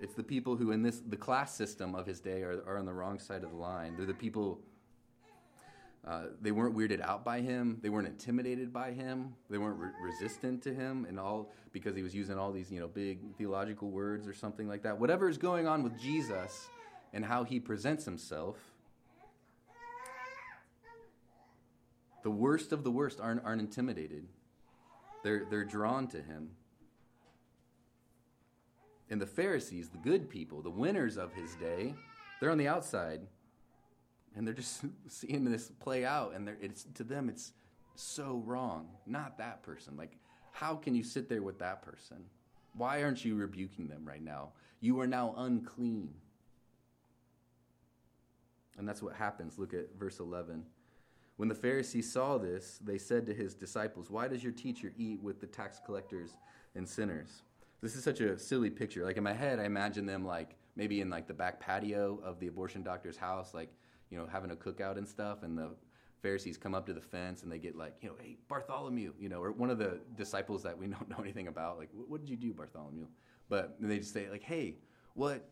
It's 0.00 0.14
the 0.14 0.22
people 0.22 0.56
who, 0.56 0.72
in 0.72 0.82
this 0.82 1.00
the 1.06 1.16
class 1.16 1.54
system 1.54 1.94
of 1.94 2.06
his 2.06 2.20
day, 2.20 2.42
are, 2.42 2.62
are 2.66 2.76
on 2.76 2.84
the 2.84 2.92
wrong 2.92 3.18
side 3.18 3.44
of 3.44 3.50
the 3.50 3.56
line. 3.56 3.96
They're 3.96 4.04
the 4.04 4.12
people. 4.12 4.60
Uh, 6.06 6.24
they 6.40 6.50
weren't 6.50 6.76
weirded 6.76 7.00
out 7.00 7.24
by 7.24 7.40
him. 7.40 7.78
They 7.80 7.88
weren't 7.88 8.08
intimidated 8.08 8.72
by 8.72 8.90
him. 8.90 9.34
They 9.48 9.58
weren't 9.58 9.78
re- 9.78 9.90
resistant 10.02 10.60
to 10.64 10.74
him, 10.74 11.06
and 11.08 11.20
all 11.20 11.52
because 11.72 11.94
he 11.94 12.02
was 12.02 12.14
using 12.14 12.36
all 12.36 12.50
these, 12.50 12.70
you 12.70 12.80
know, 12.80 12.88
big 12.88 13.20
theological 13.36 13.90
words 13.90 14.26
or 14.26 14.34
something 14.34 14.66
like 14.66 14.82
that. 14.82 14.98
Whatever 14.98 15.28
is 15.28 15.38
going 15.38 15.68
on 15.68 15.84
with 15.84 15.96
Jesus 15.98 16.68
and 17.12 17.24
how 17.24 17.44
he 17.44 17.60
presents 17.60 18.04
himself, 18.04 18.56
The 22.22 22.30
worst 22.30 22.72
of 22.72 22.84
the 22.84 22.90
worst 22.90 23.20
aren't, 23.20 23.44
aren't 23.44 23.60
intimidated, 23.60 24.26
they're, 25.22 25.44
they're 25.48 25.64
drawn 25.64 26.06
to 26.08 26.22
him. 26.22 26.50
And 29.10 29.20
the 29.20 29.26
Pharisees, 29.26 29.90
the 29.90 29.98
good 29.98 30.30
people, 30.30 30.62
the 30.62 30.70
winners 30.70 31.18
of 31.18 31.34
his 31.34 31.54
day, 31.56 31.94
they're 32.40 32.50
on 32.50 32.58
the 32.58 32.68
outside. 32.68 33.20
And 34.34 34.46
they're 34.46 34.54
just 34.54 34.84
seeing 35.08 35.44
this 35.44 35.70
play 35.80 36.04
out, 36.04 36.34
and 36.34 36.48
it's, 36.60 36.84
to 36.94 37.04
them, 37.04 37.28
it's 37.28 37.52
so 37.94 38.42
wrong. 38.46 38.88
Not 39.06 39.36
that 39.38 39.62
person. 39.62 39.96
Like, 39.96 40.16
how 40.52 40.76
can 40.76 40.94
you 40.94 41.04
sit 41.04 41.28
there 41.28 41.42
with 41.42 41.58
that 41.58 41.82
person? 41.82 42.24
Why 42.74 43.02
aren't 43.02 43.24
you 43.24 43.34
rebuking 43.34 43.88
them 43.88 44.04
right 44.06 44.22
now? 44.22 44.50
You 44.80 44.98
are 45.00 45.06
now 45.06 45.34
unclean. 45.36 46.14
And 48.78 48.88
that's 48.88 49.02
what 49.02 49.14
happens. 49.14 49.58
Look 49.58 49.74
at 49.74 49.94
verse 49.98 50.18
11. 50.18 50.64
When 51.42 51.48
the 51.48 51.56
Pharisees 51.56 52.12
saw 52.12 52.38
this, 52.38 52.78
they 52.84 52.98
said 52.98 53.26
to 53.26 53.34
his 53.34 53.52
disciples, 53.52 54.08
Why 54.08 54.28
does 54.28 54.44
your 54.44 54.52
teacher 54.52 54.92
eat 54.96 55.20
with 55.20 55.40
the 55.40 55.46
tax 55.48 55.80
collectors 55.84 56.36
and 56.76 56.88
sinners. 56.88 57.42
This 57.80 57.96
is 57.96 58.04
such 58.04 58.20
a 58.20 58.38
silly 58.38 58.70
picture. 58.70 59.04
Like 59.04 59.16
in 59.16 59.24
my 59.24 59.32
head, 59.32 59.58
I 59.58 59.64
imagine 59.64 60.06
them 60.06 60.24
like 60.24 60.54
maybe 60.76 61.00
in 61.00 61.10
like 61.10 61.26
the 61.26 61.34
back 61.34 61.58
patio 61.58 62.20
of 62.22 62.38
the 62.38 62.46
abortion 62.46 62.84
doctor's 62.84 63.16
house, 63.16 63.54
like, 63.54 63.72
you 64.08 64.16
know, 64.16 64.28
having 64.30 64.52
a 64.52 64.54
cookout 64.54 64.98
and 64.98 65.08
stuff, 65.08 65.42
and 65.42 65.58
the 65.58 65.70
Pharisees 66.22 66.56
come 66.56 66.76
up 66.76 66.86
to 66.86 66.92
the 66.92 67.00
fence 67.00 67.42
and 67.42 67.50
they 67.50 67.58
get 67.58 67.74
like, 67.74 67.96
you 68.02 68.10
know, 68.10 68.14
hey, 68.22 68.36
Bartholomew, 68.46 69.12
you 69.18 69.28
know, 69.28 69.42
or 69.42 69.50
one 69.50 69.68
of 69.68 69.78
the 69.78 69.98
disciples 70.16 70.62
that 70.62 70.78
we 70.78 70.86
don't 70.94 71.08
know 71.10 71.18
anything 71.18 71.48
about, 71.48 71.76
like, 71.76 71.88
what 71.92 72.20
did 72.20 72.30
you 72.30 72.36
do, 72.36 72.54
Bartholomew? 72.54 73.08
But 73.48 73.78
they 73.80 73.98
just 73.98 74.12
say, 74.12 74.30
like, 74.30 74.44
hey, 74.44 74.76
what, 75.14 75.44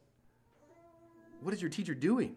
what 1.41 1.53
is 1.53 1.61
your 1.61 1.69
teacher 1.69 1.95
doing? 1.95 2.37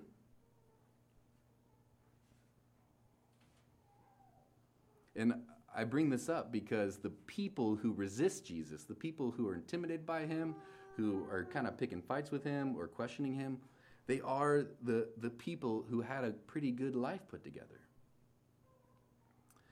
And 5.16 5.34
I 5.76 5.84
bring 5.84 6.10
this 6.10 6.30
up 6.30 6.52
because 6.52 6.98
the 6.98 7.10
people 7.10 7.76
who 7.76 7.94
resist 7.94 8.46
Jesus, 8.46 8.84
the 8.84 8.96
people 8.96 9.32
who 9.32 9.48
are 9.48 9.56
intimidated 9.56 10.06
by 10.06 10.26
him, 10.26 10.56
who 10.98 11.26
are 11.32 11.46
kind 11.46 11.68
of 11.68 11.78
picking 11.78 12.02
fights 12.02 12.32
with 12.32 12.44
him 12.44 12.76
or 12.78 12.88
questioning 12.88 13.34
him, 13.34 13.58
they 14.06 14.22
are 14.22 14.66
the, 14.84 15.08
the 15.18 15.30
people 15.30 15.86
who 15.90 16.02
had 16.02 16.24
a 16.24 16.32
pretty 16.32 16.72
good 16.72 16.96
life 16.96 17.22
put 17.30 17.44
together. 17.44 17.80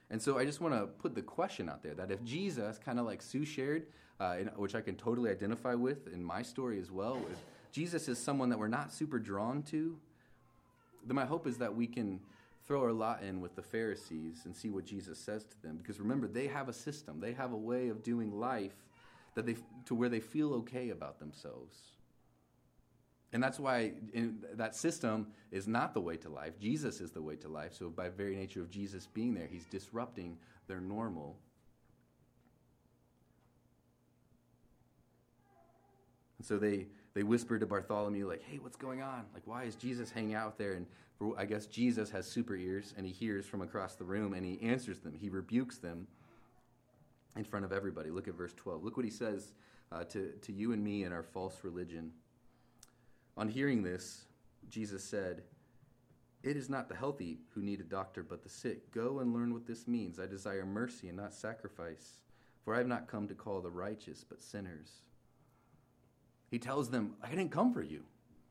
And 0.09 0.21
so 0.21 0.37
I 0.37 0.45
just 0.45 0.59
want 0.59 0.73
to 0.73 0.87
put 0.87 1.15
the 1.15 1.21
question 1.21 1.69
out 1.69 1.83
there 1.83 1.93
that 1.93 2.11
if 2.11 2.23
Jesus, 2.23 2.77
kind 2.77 2.99
of 2.99 3.05
like 3.05 3.21
Sue 3.21 3.45
shared, 3.45 3.87
uh, 4.19 4.35
in, 4.39 4.47
which 4.47 4.75
I 4.75 4.81
can 4.81 4.95
totally 4.95 5.31
identify 5.31 5.73
with 5.73 6.07
in 6.13 6.23
my 6.23 6.41
story 6.41 6.79
as 6.79 6.91
well, 6.91 7.17
if 7.31 7.37
Jesus 7.71 8.07
is 8.07 8.17
someone 8.17 8.49
that 8.49 8.59
we're 8.59 8.67
not 8.67 8.91
super 8.91 9.19
drawn 9.19 9.63
to, 9.63 9.97
then 11.05 11.15
my 11.15 11.25
hope 11.25 11.47
is 11.47 11.57
that 11.57 11.75
we 11.75 11.87
can 11.87 12.19
throw 12.67 12.81
our 12.81 12.91
lot 12.91 13.23
in 13.23 13.41
with 13.41 13.55
the 13.55 13.61
Pharisees 13.61 14.41
and 14.45 14.55
see 14.55 14.69
what 14.69 14.85
Jesus 14.85 15.19
says 15.19 15.45
to 15.45 15.61
them. 15.61 15.77
Because 15.77 15.99
remember, 15.99 16.27
they 16.27 16.47
have 16.47 16.69
a 16.69 16.73
system, 16.73 17.19
they 17.19 17.33
have 17.33 17.53
a 17.53 17.57
way 17.57 17.89
of 17.89 18.03
doing 18.03 18.31
life 18.31 18.75
that 19.35 19.45
they, 19.45 19.55
to 19.85 19.95
where 19.95 20.09
they 20.09 20.19
feel 20.19 20.53
okay 20.53 20.89
about 20.89 21.19
themselves. 21.19 21.75
And 23.33 23.41
that's 23.41 23.59
why 23.59 23.93
that 24.55 24.75
system 24.75 25.27
is 25.51 25.67
not 25.67 25.93
the 25.93 26.01
way 26.01 26.17
to 26.17 26.29
life. 26.29 26.59
Jesus 26.59 26.99
is 26.99 27.11
the 27.11 27.21
way 27.21 27.37
to 27.37 27.47
life. 27.47 27.73
So, 27.73 27.89
by 27.89 28.09
very 28.09 28.35
nature 28.35 28.59
of 28.59 28.69
Jesus 28.69 29.07
being 29.07 29.33
there, 29.33 29.47
he's 29.49 29.65
disrupting 29.65 30.37
their 30.67 30.81
normal. 30.81 31.37
And 36.39 36.45
so 36.45 36.57
they, 36.57 36.87
they 37.13 37.23
whisper 37.23 37.59
to 37.59 37.65
Bartholomew, 37.65 38.27
like, 38.27 38.43
hey, 38.43 38.57
what's 38.59 38.77
going 38.77 39.01
on? 39.01 39.25
Like, 39.33 39.43
why 39.45 39.63
is 39.63 39.75
Jesus 39.75 40.11
hanging 40.11 40.35
out 40.35 40.57
there? 40.57 40.73
And 40.73 40.85
for, 41.17 41.37
I 41.37 41.45
guess 41.45 41.65
Jesus 41.65 42.09
has 42.11 42.25
super 42.25 42.55
ears 42.55 42.93
and 42.97 43.05
he 43.05 43.11
hears 43.11 43.45
from 43.45 43.61
across 43.61 43.95
the 43.95 44.05
room 44.05 44.33
and 44.33 44.45
he 44.45 44.61
answers 44.61 44.99
them. 44.99 45.13
He 45.13 45.29
rebukes 45.29 45.77
them 45.77 46.07
in 47.35 47.43
front 47.43 47.65
of 47.65 47.73
everybody. 47.73 48.09
Look 48.09 48.27
at 48.27 48.35
verse 48.35 48.53
12. 48.53 48.83
Look 48.83 48.95
what 48.95 49.05
he 49.05 49.11
says 49.11 49.53
uh, 49.91 50.03
to, 50.05 50.31
to 50.41 50.53
you 50.53 50.71
and 50.71 50.83
me 50.83 51.03
and 51.03 51.13
our 51.13 51.23
false 51.23 51.59
religion. 51.63 52.11
On 53.37 53.47
hearing 53.47 53.83
this, 53.83 54.25
Jesus 54.69 55.03
said, 55.03 55.43
It 56.43 56.55
is 56.55 56.69
not 56.69 56.87
the 56.87 56.95
healthy 56.95 57.39
who 57.53 57.61
need 57.61 57.81
a 57.81 57.83
doctor, 57.83 58.23
but 58.23 58.43
the 58.43 58.49
sick. 58.49 58.91
Go 58.91 59.19
and 59.19 59.33
learn 59.33 59.53
what 59.53 59.67
this 59.67 59.87
means. 59.87 60.17
I 60.17 60.27
desire 60.27 60.65
mercy 60.65 61.09
and 61.09 61.17
not 61.17 61.33
sacrifice, 61.33 62.19
for 62.63 62.73
I 62.73 62.77
have 62.77 62.87
not 62.87 63.07
come 63.07 63.27
to 63.27 63.35
call 63.35 63.61
the 63.61 63.69
righteous, 63.69 64.23
but 64.27 64.41
sinners. 64.41 64.91
He 66.51 66.59
tells 66.59 66.89
them, 66.89 67.15
I 67.23 67.29
didn't 67.29 67.49
come 67.49 67.73
for 67.73 67.81
you. 67.81 68.03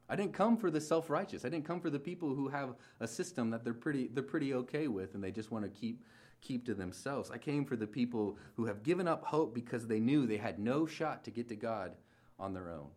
I 0.09 0.17
didn't 0.17 0.33
come 0.33 0.57
for 0.57 0.71
the 0.71 0.81
self 0.81 1.11
righteous. 1.11 1.45
I 1.45 1.51
didn't 1.51 1.67
come 1.67 1.81
for 1.81 1.91
the 1.91 1.99
people 1.99 2.35
who 2.35 2.49
have 2.49 2.75
a 2.99 3.07
system 3.07 3.51
that 3.51 3.63
they're 3.63 3.75
pretty, 3.75 4.09
they're 4.13 4.23
pretty 4.25 4.55
okay 4.55 4.89
with 4.89 5.15
and 5.15 5.23
they 5.23 5.31
just 5.31 5.53
want 5.53 5.65
to 5.65 5.71
keep, 5.71 6.03
keep 6.41 6.65
to 6.67 6.75
themselves. 6.75 7.31
I 7.31 7.39
came 7.39 7.65
for 7.65 7.77
the 7.77 7.87
people 7.87 8.39
who 8.57 8.65
have 8.65 8.83
given 8.83 9.07
up 9.07 9.25
hope 9.25 9.55
because 9.55 9.87
they 9.87 10.01
knew 10.01 10.27
they 10.27 10.39
had 10.39 10.59
no 10.59 10.87
shot 10.87 11.23
to 11.25 11.31
get 11.31 11.49
to 11.51 11.57
God 11.57 11.93
on 12.41 12.55
their 12.55 12.71
own. 12.71 12.89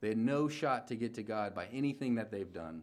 They 0.00 0.08
had 0.08 0.18
no 0.18 0.48
shot 0.48 0.88
to 0.88 0.96
get 0.96 1.14
to 1.14 1.22
God 1.22 1.54
by 1.54 1.66
anything 1.72 2.16
that 2.16 2.30
they've 2.30 2.52
done. 2.52 2.82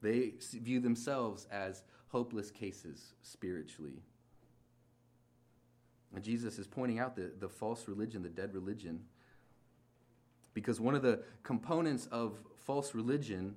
They 0.00 0.34
view 0.52 0.80
themselves 0.80 1.46
as 1.50 1.82
hopeless 2.08 2.50
cases 2.50 3.14
spiritually. 3.22 4.02
And 6.14 6.24
Jesus 6.24 6.58
is 6.58 6.66
pointing 6.66 6.98
out 6.98 7.14
the, 7.14 7.32
the 7.38 7.48
false 7.48 7.88
religion, 7.88 8.22
the 8.22 8.28
dead 8.28 8.54
religion, 8.54 9.00
because 10.56 10.80
one 10.80 10.94
of 10.94 11.02
the 11.02 11.20
components 11.42 12.08
of 12.10 12.32
false 12.64 12.94
religion 12.94 13.54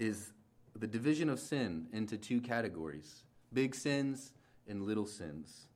is 0.00 0.32
the 0.76 0.88
division 0.88 1.30
of 1.30 1.38
sin 1.38 1.86
into 1.92 2.18
two 2.18 2.40
categories 2.40 3.22
big 3.52 3.76
sins 3.76 4.32
and 4.66 4.82
little 4.82 5.06
sins. 5.06 5.66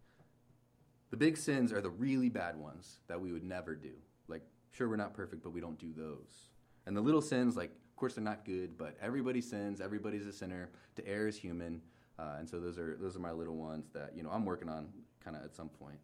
The 1.10 1.16
big 1.16 1.36
sins 1.36 1.72
are 1.72 1.80
the 1.80 1.90
really 1.90 2.28
bad 2.28 2.56
ones 2.56 2.98
that 3.06 3.20
we 3.20 3.30
would 3.30 3.44
never 3.44 3.76
do. 3.76 3.92
Like 4.26 4.42
Sure, 4.72 4.88
we're 4.88 4.96
not 4.96 5.14
perfect, 5.14 5.44
but 5.44 5.50
we 5.50 5.60
don't 5.60 5.78
do 5.78 5.92
those. 5.96 6.48
And 6.86 6.96
the 6.96 7.00
little 7.00 7.22
sins, 7.22 7.56
like, 7.56 7.70
of 7.70 7.96
course, 7.96 8.14
they're 8.14 8.24
not 8.24 8.44
good, 8.44 8.76
but 8.76 8.96
everybody 9.00 9.40
sins. 9.40 9.80
Everybody's 9.80 10.26
a 10.26 10.32
sinner. 10.32 10.70
To 10.96 11.08
err 11.08 11.28
is 11.28 11.36
human. 11.36 11.80
Uh, 12.18 12.34
and 12.40 12.48
so 12.48 12.58
those 12.58 12.78
are 12.78 12.96
those 13.00 13.14
are 13.14 13.20
my 13.20 13.30
little 13.30 13.54
ones 13.54 13.86
that 13.92 14.12
you 14.16 14.24
know 14.24 14.30
I'm 14.30 14.44
working 14.44 14.68
on 14.68 14.88
kind 15.24 15.36
of 15.36 15.44
at 15.44 15.54
some 15.54 15.68
point. 15.68 15.98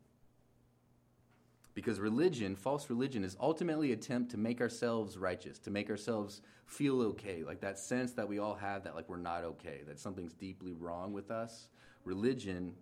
Because 1.80 1.99
religion, 1.99 2.56
false 2.56 2.90
religion, 2.90 3.25
is 3.25 3.38
ultimately 3.40 3.92
attempt 3.92 4.30
to 4.32 4.37
make 4.37 4.60
ourselves 4.60 5.16
righteous, 5.16 5.58
to 5.60 5.70
make 5.70 5.88
ourselves 5.88 6.42
feel 6.66 7.00
okay, 7.00 7.42
like 7.42 7.58
that 7.62 7.78
sense 7.78 8.12
that 8.12 8.28
we 8.28 8.38
all 8.38 8.54
have 8.54 8.84
that 8.84 8.94
like 8.94 9.08
we're 9.08 9.16
not 9.16 9.44
okay, 9.44 9.80
that 9.87 9.99
something's 9.99 10.34
deeply 10.34 10.75
wrong 10.75 11.14
with 11.14 11.30
us. 11.30 11.70
Religion 12.04 12.75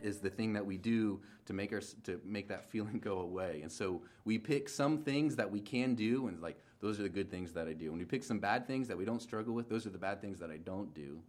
is 0.00 0.18
the 0.18 0.30
thing 0.30 0.52
that 0.52 0.64
we 0.64 0.76
do 0.76 1.20
to 1.46 1.52
make 1.52 1.72
our 1.72 1.80
to 2.04 2.20
make 2.24 2.46
that 2.46 2.70
feeling 2.70 3.00
go 3.00 3.18
away. 3.18 3.62
And 3.62 3.72
so 3.72 4.02
we 4.24 4.38
pick 4.38 4.68
some 4.68 4.98
things 4.98 5.34
that 5.34 5.50
we 5.50 5.58
can 5.58 5.96
do, 5.96 6.28
and 6.28 6.40
like 6.40 6.56
those 6.78 7.00
are 7.00 7.02
the 7.02 7.08
good 7.08 7.32
things 7.32 7.52
that 7.54 7.66
I 7.66 7.72
do. 7.72 7.90
And 7.90 7.98
we 7.98 8.04
pick 8.04 8.22
some 8.22 8.38
bad 8.38 8.68
things 8.68 8.86
that 8.86 8.96
we 8.96 9.04
don't 9.04 9.22
struggle 9.22 9.54
with. 9.54 9.68
Those 9.68 9.86
are 9.86 9.90
the 9.90 9.98
bad 9.98 10.20
things 10.20 10.38
that 10.38 10.52
I 10.52 10.58
don't 10.58 10.94
do. 10.94 11.20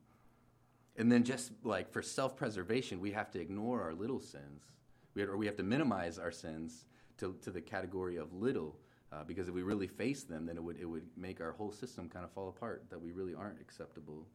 And 0.97 1.11
then 1.11 1.23
just 1.23 1.51
like 1.63 1.91
for 1.91 2.03
self-preservation, 2.03 3.01
we 3.01 3.11
have 3.13 3.31
to 3.31 3.41
ignore 3.41 3.81
our 3.81 3.95
little 3.95 4.19
sins, 4.19 4.65
we 5.15 5.21
have, 5.21 5.29
or 5.29 5.37
we 5.37 5.45
have 5.45 5.55
to 5.57 5.63
minimize 5.63 6.19
our 6.19 6.31
sins 6.31 6.85
to 7.17 7.35
to 7.41 7.51
the 7.51 7.61
category 7.61 8.17
of 8.17 8.33
little. 8.33 8.77
Uh, 9.11 9.23
because 9.23 9.47
if 9.47 9.53
we 9.53 9.61
really 9.61 9.87
face 9.87 10.23
them, 10.23 10.45
then 10.45 10.57
it 10.57 10.63
would 10.63 10.77
it 10.79 10.85
would 10.85 11.07
make 11.15 11.41
our 11.41 11.53
whole 11.53 11.71
system 11.71 12.09
kind 12.09 12.25
of 12.25 12.31
fall 12.31 12.49
apart. 12.49 12.85
That 12.89 13.01
we 13.01 13.11
really 13.11 13.33
aren't 13.33 13.59
acceptable. 13.61 14.25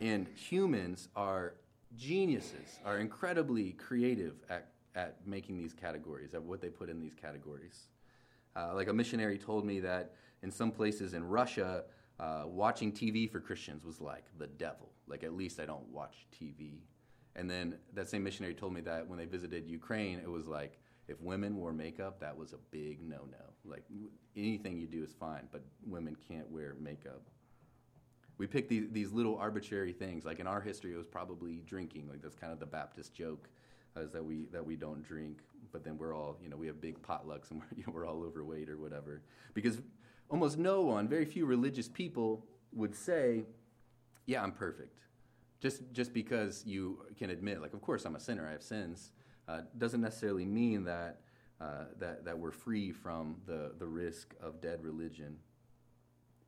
And 0.00 0.28
humans 0.28 1.08
are 1.14 1.54
geniuses 1.96 2.80
are 2.84 2.98
incredibly 2.98 3.72
creative 3.72 4.34
at, 4.50 4.68
at 4.94 5.26
making 5.26 5.58
these 5.58 5.72
categories, 5.72 6.34
at 6.34 6.42
what 6.42 6.60
they 6.60 6.68
put 6.68 6.88
in 6.88 7.00
these 7.00 7.14
categories. 7.14 7.86
Uh, 8.56 8.74
like 8.74 8.88
a 8.88 8.92
missionary 8.92 9.38
told 9.38 9.64
me 9.64 9.80
that 9.80 10.14
in 10.42 10.50
some 10.50 10.70
places 10.70 11.14
in 11.14 11.24
Russia, 11.24 11.84
uh, 12.20 12.44
watching 12.46 12.92
TV 12.92 13.30
for 13.30 13.40
Christians 13.40 13.84
was 13.84 14.00
like 14.00 14.24
the 14.38 14.46
devil. 14.46 14.90
Like, 15.06 15.24
at 15.24 15.34
least 15.34 15.60
I 15.60 15.66
don't 15.66 15.86
watch 15.88 16.26
TV. 16.32 16.78
And 17.36 17.50
then 17.50 17.76
that 17.94 18.08
same 18.08 18.22
missionary 18.22 18.54
told 18.54 18.72
me 18.72 18.80
that 18.82 19.08
when 19.08 19.18
they 19.18 19.26
visited 19.26 19.68
Ukraine, 19.68 20.20
it 20.20 20.30
was 20.30 20.46
like 20.46 20.78
if 21.08 21.20
women 21.20 21.56
wore 21.56 21.72
makeup, 21.72 22.20
that 22.20 22.36
was 22.36 22.52
a 22.52 22.58
big 22.70 23.02
no 23.02 23.26
no. 23.30 23.44
Like, 23.64 23.84
anything 24.36 24.78
you 24.78 24.86
do 24.86 25.02
is 25.02 25.12
fine, 25.12 25.48
but 25.50 25.62
women 25.86 26.16
can't 26.28 26.50
wear 26.50 26.74
makeup 26.80 27.22
we 28.38 28.46
pick 28.46 28.68
these, 28.68 28.86
these 28.90 29.12
little 29.12 29.36
arbitrary 29.36 29.92
things. 29.92 30.24
Like 30.24 30.40
in 30.40 30.46
our 30.46 30.60
history, 30.60 30.92
it 30.92 30.96
was 30.96 31.06
probably 31.06 31.62
drinking. 31.66 32.08
Like 32.08 32.22
that's 32.22 32.34
kind 32.34 32.52
of 32.52 32.58
the 32.58 32.66
Baptist 32.66 33.14
joke, 33.14 33.48
is 33.96 34.10
that 34.10 34.24
we 34.24 34.46
that 34.52 34.64
we 34.64 34.76
don't 34.76 35.02
drink, 35.02 35.38
but 35.72 35.84
then 35.84 35.96
we're 35.96 36.14
all 36.14 36.36
you 36.42 36.48
know 36.48 36.56
we 36.56 36.66
have 36.66 36.80
big 36.80 37.00
potlucks 37.02 37.50
and 37.50 37.60
we're 37.70 37.76
you 37.76 37.84
know, 37.86 37.92
we're 37.92 38.06
all 38.06 38.22
overweight 38.22 38.68
or 38.68 38.76
whatever. 38.76 39.22
Because 39.54 39.80
almost 40.28 40.58
no 40.58 40.82
one, 40.82 41.08
very 41.08 41.24
few 41.24 41.46
religious 41.46 41.88
people 41.88 42.44
would 42.72 42.94
say, 42.94 43.44
"Yeah, 44.26 44.42
I'm 44.42 44.52
perfect." 44.52 44.98
Just 45.64 45.82
just 45.92 46.12
because 46.12 46.62
you 46.66 47.06
can 47.18 47.30
admit, 47.30 47.60
like, 47.62 47.72
of 47.72 47.80
course 47.80 48.04
I'm 48.04 48.14
a 48.14 48.20
sinner, 48.20 48.46
I 48.46 48.52
have 48.52 48.62
sins, 48.62 49.10
uh, 49.48 49.62
doesn't 49.78 50.02
necessarily 50.02 50.44
mean 50.44 50.84
that. 50.84 51.20
Uh, 51.60 51.84
that, 51.98 52.24
that 52.24 52.36
we're 52.36 52.50
free 52.50 52.90
from 52.90 53.36
the, 53.46 53.72
the 53.78 53.86
risk 53.86 54.34
of 54.42 54.60
dead 54.60 54.82
religion. 54.82 55.36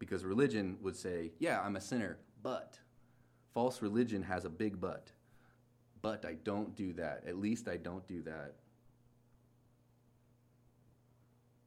Because 0.01 0.25
religion 0.25 0.77
would 0.83 0.97
say, 0.97 1.31
yeah, 1.39 1.63
I'm 1.63 1.77
a 1.77 1.81
sinner, 1.81 2.19
but 2.43 2.79
false 3.55 3.81
religion 3.81 4.23
has 4.25 4.45
a 4.45 4.51
big 4.51 4.81
but. 4.81 5.13
But 6.03 6.27
I 6.27 6.35
don't 6.35 6.75
do 6.75 6.93
that. 6.95 7.23
At 7.27 7.39
least 7.39 7.69
I 7.69 7.77
don't 7.77 8.07
do 8.09 8.21
that. 8.23 8.57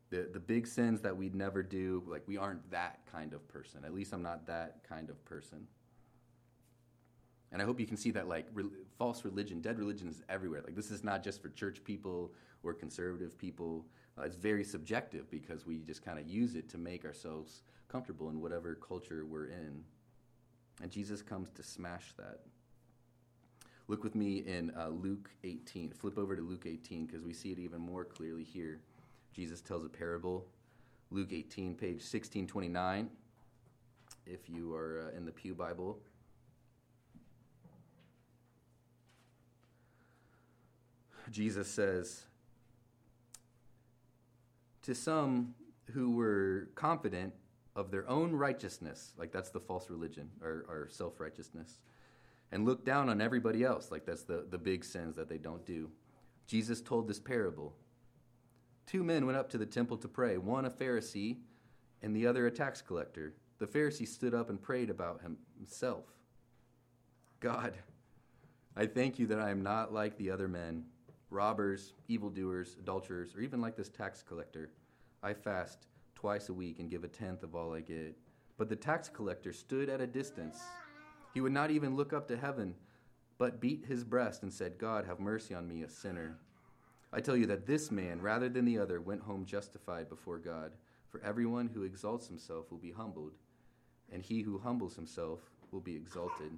The, 0.09 0.29
the 0.31 0.39
big 0.39 0.67
sins 0.67 1.01
that 1.01 1.15
we'd 1.15 1.33
never 1.33 1.63
do, 1.63 2.03
like 2.07 2.27
we 2.27 2.37
aren't 2.37 2.69
that 2.71 2.99
kind 3.11 3.33
of 3.33 3.47
person. 3.47 3.85
At 3.85 3.95
least 3.95 4.13
I'm 4.13 4.21
not 4.21 4.45
that 4.47 4.83
kind 4.87 5.09
of 5.09 5.23
person. 5.25 5.65
And 7.51 7.61
I 7.61 7.65
hope 7.65 7.79
you 7.79 7.87
can 7.87 7.97
see 7.97 8.11
that, 8.11 8.27
like, 8.27 8.47
re- 8.53 8.69
false 8.97 9.25
religion, 9.25 9.59
dead 9.61 9.79
religion 9.79 10.07
is 10.07 10.21
everywhere. 10.29 10.61
Like, 10.63 10.75
this 10.75 10.91
is 10.91 11.03
not 11.03 11.23
just 11.23 11.41
for 11.41 11.49
church 11.49 11.83
people 11.83 12.31
or 12.63 12.73
conservative 12.73 13.37
people. 13.37 13.85
Uh, 14.17 14.23
it's 14.23 14.35
very 14.35 14.63
subjective 14.63 15.29
because 15.31 15.65
we 15.65 15.79
just 15.79 16.03
kind 16.03 16.19
of 16.19 16.27
use 16.27 16.55
it 16.55 16.69
to 16.69 16.77
make 16.77 17.05
ourselves 17.05 17.63
comfortable 17.87 18.29
in 18.29 18.39
whatever 18.39 18.75
culture 18.75 19.25
we're 19.25 19.47
in. 19.47 19.83
And 20.81 20.91
Jesus 20.91 21.21
comes 21.21 21.49
to 21.51 21.63
smash 21.63 22.13
that. 22.17 22.41
Look 23.87 24.03
with 24.03 24.13
me 24.13 24.43
in 24.45 24.71
uh, 24.77 24.89
Luke 24.89 25.31
18. 25.43 25.91
Flip 25.91 26.17
over 26.19 26.35
to 26.35 26.41
Luke 26.43 26.65
18 26.67 27.07
because 27.07 27.23
we 27.23 27.33
see 27.33 27.51
it 27.51 27.57
even 27.57 27.81
more 27.81 28.05
clearly 28.05 28.43
here. 28.43 28.81
Jesus 29.33 29.61
tells 29.61 29.83
a 29.83 29.89
parable. 29.89 30.45
Luke 31.11 31.29
18, 31.31 31.73
page 31.73 32.03
1629, 32.03 33.09
if 34.27 34.47
you 34.47 34.75
are 34.75 35.09
uh, 35.11 35.17
in 35.17 35.25
the 35.25 35.31
Pew 35.31 35.55
Bible. 35.55 35.97
Jesus 41.31 41.67
says, 41.67 42.23
To 44.83 44.95
some 44.95 45.55
who 45.93 46.15
were 46.15 46.69
confident 46.75 47.33
of 47.75 47.91
their 47.91 48.07
own 48.09 48.33
righteousness, 48.33 49.13
like 49.17 49.31
that's 49.31 49.49
the 49.49 49.59
false 49.59 49.89
religion 49.89 50.29
or, 50.41 50.65
or 50.67 50.87
self 50.89 51.19
righteousness, 51.19 51.79
and 52.51 52.65
looked 52.65 52.85
down 52.85 53.09
on 53.09 53.21
everybody 53.21 53.63
else, 53.63 53.91
like 53.91 54.05
that's 54.05 54.23
the, 54.23 54.45
the 54.49 54.57
big 54.57 54.83
sins 54.83 55.15
that 55.15 55.29
they 55.29 55.37
don't 55.37 55.65
do. 55.65 55.89
Jesus 56.47 56.81
told 56.81 57.07
this 57.07 57.19
parable. 57.19 57.73
Two 58.85 59.03
men 59.03 59.25
went 59.27 59.37
up 59.37 59.49
to 59.51 59.57
the 59.57 59.65
temple 59.67 59.97
to 59.97 60.07
pray, 60.07 60.37
one 60.37 60.65
a 60.65 60.69
Pharisee 60.69 61.37
and 62.01 62.15
the 62.15 62.25
other 62.25 62.47
a 62.47 62.51
tax 62.51 62.81
collector. 62.81 63.35
The 63.59 63.67
Pharisee 63.67 64.07
stood 64.07 64.33
up 64.33 64.49
and 64.49 64.61
prayed 64.61 64.89
about 64.89 65.21
himself 65.57 66.05
God, 67.39 67.73
I 68.75 68.85
thank 68.85 69.17
you 69.17 69.27
that 69.27 69.39
I 69.39 69.49
am 69.49 69.63
not 69.63 69.93
like 69.93 70.17
the 70.17 70.31
other 70.31 70.47
men, 70.47 70.85
robbers, 71.29 71.93
evildoers, 72.07 72.75
adulterers, 72.79 73.35
or 73.35 73.41
even 73.41 73.61
like 73.61 73.75
this 73.75 73.89
tax 73.89 74.23
collector. 74.27 74.71
I 75.21 75.33
fast 75.33 75.87
twice 76.15 76.49
a 76.49 76.53
week 76.53 76.79
and 76.79 76.89
give 76.89 77.03
a 77.03 77.07
tenth 77.07 77.43
of 77.43 77.55
all 77.55 77.73
I 77.73 77.81
get. 77.81 78.15
But 78.57 78.69
the 78.69 78.75
tax 78.75 79.09
collector 79.09 79.53
stood 79.53 79.89
at 79.89 80.01
a 80.01 80.07
distance. 80.07 80.59
He 81.33 81.41
would 81.41 81.51
not 81.51 81.71
even 81.71 81.95
look 81.95 82.13
up 82.13 82.27
to 82.27 82.37
heaven, 82.37 82.75
but 83.37 83.61
beat 83.61 83.85
his 83.85 84.03
breast 84.03 84.43
and 84.43 84.51
said, 84.51 84.77
God, 84.77 85.05
have 85.05 85.19
mercy 85.19 85.53
on 85.53 85.67
me, 85.67 85.83
a 85.83 85.89
sinner. 85.89 86.35
I 87.13 87.21
tell 87.21 87.37
you 87.37 87.45
that 87.47 87.65
this 87.65 87.89
man, 87.89 88.21
rather 88.21 88.49
than 88.49 88.65
the 88.65 88.77
other, 88.77 88.99
went 88.99 89.21
home 89.21 89.45
justified 89.45 90.09
before 90.09 90.39
God. 90.39 90.73
For 91.07 91.21
everyone 91.23 91.69
who 91.73 91.83
exalts 91.83 92.27
himself 92.27 92.69
will 92.69 92.77
be 92.77 92.91
humbled, 92.91 93.33
and 94.11 94.21
he 94.21 94.41
who 94.41 94.59
humbles 94.59 94.95
himself 94.95 95.39
will 95.71 95.79
be 95.79 95.95
exalted. 95.95 96.51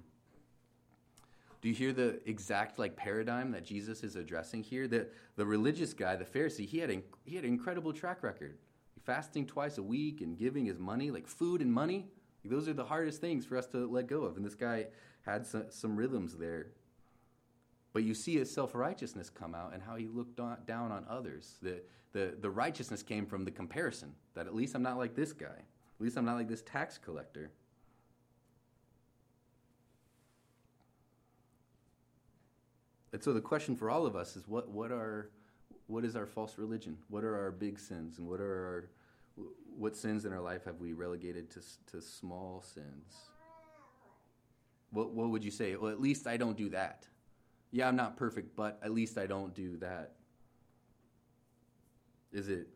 Do 1.62 1.68
you 1.68 1.74
hear 1.74 1.92
the 1.92 2.20
exact 2.28 2.78
like 2.78 2.96
paradigm 2.96 3.52
that 3.52 3.64
Jesus 3.64 4.02
is 4.02 4.16
addressing 4.16 4.62
here? 4.62 4.86
The 4.88 5.06
the 5.36 5.46
religious 5.46 5.94
guy, 5.94 6.16
the 6.16 6.24
Pharisee, 6.24 6.66
he 6.66 6.78
had 6.78 6.90
a, 6.90 7.02
he 7.24 7.36
had 7.36 7.44
an 7.44 7.50
incredible 7.50 7.92
track 7.92 8.22
record, 8.22 8.58
fasting 9.04 9.46
twice 9.46 9.78
a 9.78 9.82
week 9.82 10.20
and 10.20 10.36
giving 10.36 10.66
his 10.66 10.78
money, 10.78 11.10
like 11.10 11.26
food 11.26 11.62
and 11.62 11.72
money. 11.72 12.08
Those 12.44 12.68
are 12.68 12.72
the 12.74 12.84
hardest 12.84 13.20
things 13.20 13.46
for 13.46 13.56
us 13.56 13.66
to 13.68 13.86
let 13.86 14.08
go 14.08 14.24
of. 14.24 14.36
And 14.36 14.44
this 14.44 14.56
guy 14.56 14.86
had 15.24 15.46
some, 15.46 15.66
some 15.70 15.96
rhythms 15.96 16.36
there. 16.36 16.66
But 17.92 18.02
you 18.02 18.14
see 18.14 18.36
his 18.36 18.52
self 18.52 18.74
righteousness 18.74 19.30
come 19.30 19.54
out 19.54 19.72
and 19.72 19.82
how 19.82 19.96
he 19.96 20.06
looked 20.06 20.40
on, 20.40 20.58
down 20.66 20.90
on 20.90 21.06
others. 21.08 21.56
The, 21.62 21.80
the, 22.12 22.34
the 22.40 22.50
righteousness 22.50 23.02
came 23.02 23.24
from 23.24 23.44
the 23.44 23.50
comparison 23.50 24.14
that 24.34 24.46
at 24.46 24.54
least 24.54 24.74
I'm 24.74 24.82
not 24.82 24.98
like 24.98 25.14
this 25.14 25.32
guy, 25.32 25.46
at 25.46 26.00
least 26.00 26.18
I'm 26.18 26.24
not 26.24 26.36
like 26.36 26.48
this 26.48 26.62
tax 26.62 26.98
collector. 26.98 27.52
And 33.12 33.22
so 33.22 33.32
the 33.32 33.40
question 33.40 33.76
for 33.76 33.90
all 33.90 34.06
of 34.06 34.16
us 34.16 34.36
is 34.36 34.48
what, 34.48 34.68
what, 34.68 34.90
are, 34.90 35.30
what 35.86 36.04
is 36.04 36.16
our 36.16 36.26
false 36.26 36.56
religion? 36.56 36.96
What 37.08 37.24
are 37.24 37.36
our 37.36 37.50
big 37.50 37.78
sins? 37.78 38.18
And 38.18 38.26
what 38.26 38.40
are 38.40 38.66
our 38.66 38.88
what 39.76 39.96
sins 39.96 40.24
in 40.24 40.32
our 40.32 40.40
life 40.40 40.64
have 40.64 40.80
we 40.80 40.92
relegated 40.92 41.50
to, 41.50 41.60
to 41.90 42.02
small 42.02 42.62
sins? 42.62 43.14
What, 44.90 45.12
what 45.12 45.30
would 45.30 45.42
you 45.42 45.50
say? 45.50 45.74
Well, 45.76 45.90
at 45.90 46.00
least 46.00 46.26
I 46.26 46.36
don't 46.36 46.56
do 46.56 46.68
that. 46.70 47.06
Yeah, 47.70 47.88
I'm 47.88 47.96
not 47.96 48.16
perfect, 48.16 48.54
but 48.54 48.78
at 48.82 48.92
least 48.92 49.16
I 49.16 49.26
don't 49.26 49.54
do 49.54 49.78
that. 49.78 50.12
Is 52.32 52.48
it 52.48 52.68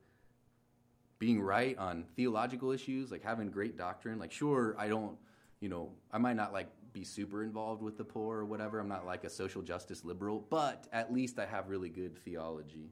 being 1.18 1.40
right 1.40 1.76
on 1.76 2.04
theological 2.16 2.72
issues, 2.72 3.10
like 3.10 3.22
having 3.22 3.50
great 3.50 3.76
doctrine? 3.76 4.18
Like, 4.18 4.32
sure, 4.32 4.74
I 4.78 4.88
don't, 4.88 5.16
you 5.60 5.68
know, 5.68 5.90
I 6.10 6.18
might 6.18 6.36
not 6.36 6.52
like 6.52 6.68
be 6.96 7.04
super 7.04 7.42
involved 7.42 7.82
with 7.82 7.98
the 7.98 8.04
poor 8.04 8.38
or 8.38 8.44
whatever. 8.46 8.80
I'm 8.80 8.88
not 8.88 9.04
like 9.04 9.24
a 9.24 9.28
social 9.28 9.60
justice 9.60 10.02
liberal, 10.02 10.46
but 10.48 10.86
at 10.94 11.12
least 11.12 11.38
I 11.38 11.44
have 11.44 11.68
really 11.68 11.90
good 11.90 12.16
theology. 12.24 12.88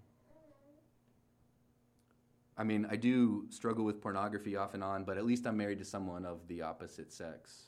I 2.58 2.64
mean, 2.64 2.86
I 2.90 2.96
do 2.96 3.46
struggle 3.48 3.82
with 3.82 4.02
pornography 4.02 4.56
off 4.56 4.74
and 4.74 4.84
on, 4.84 5.04
but 5.04 5.16
at 5.16 5.24
least 5.24 5.46
I'm 5.46 5.56
married 5.56 5.78
to 5.78 5.86
someone 5.86 6.26
of 6.26 6.46
the 6.48 6.60
opposite 6.60 7.14
sex. 7.14 7.62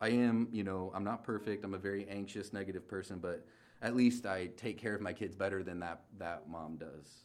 I 0.00 0.08
am, 0.08 0.48
you 0.50 0.64
know, 0.64 0.90
I'm 0.94 1.04
not 1.04 1.22
perfect. 1.22 1.62
I'm 1.62 1.74
a 1.74 1.78
very 1.78 2.08
anxious, 2.08 2.54
negative 2.54 2.88
person, 2.88 3.18
but 3.18 3.46
at 3.82 3.94
least 3.94 4.24
I 4.24 4.46
take 4.56 4.78
care 4.78 4.94
of 4.94 5.02
my 5.02 5.12
kids 5.12 5.36
better 5.36 5.62
than 5.62 5.78
that, 5.80 6.04
that 6.18 6.48
mom 6.48 6.78
does. 6.78 7.24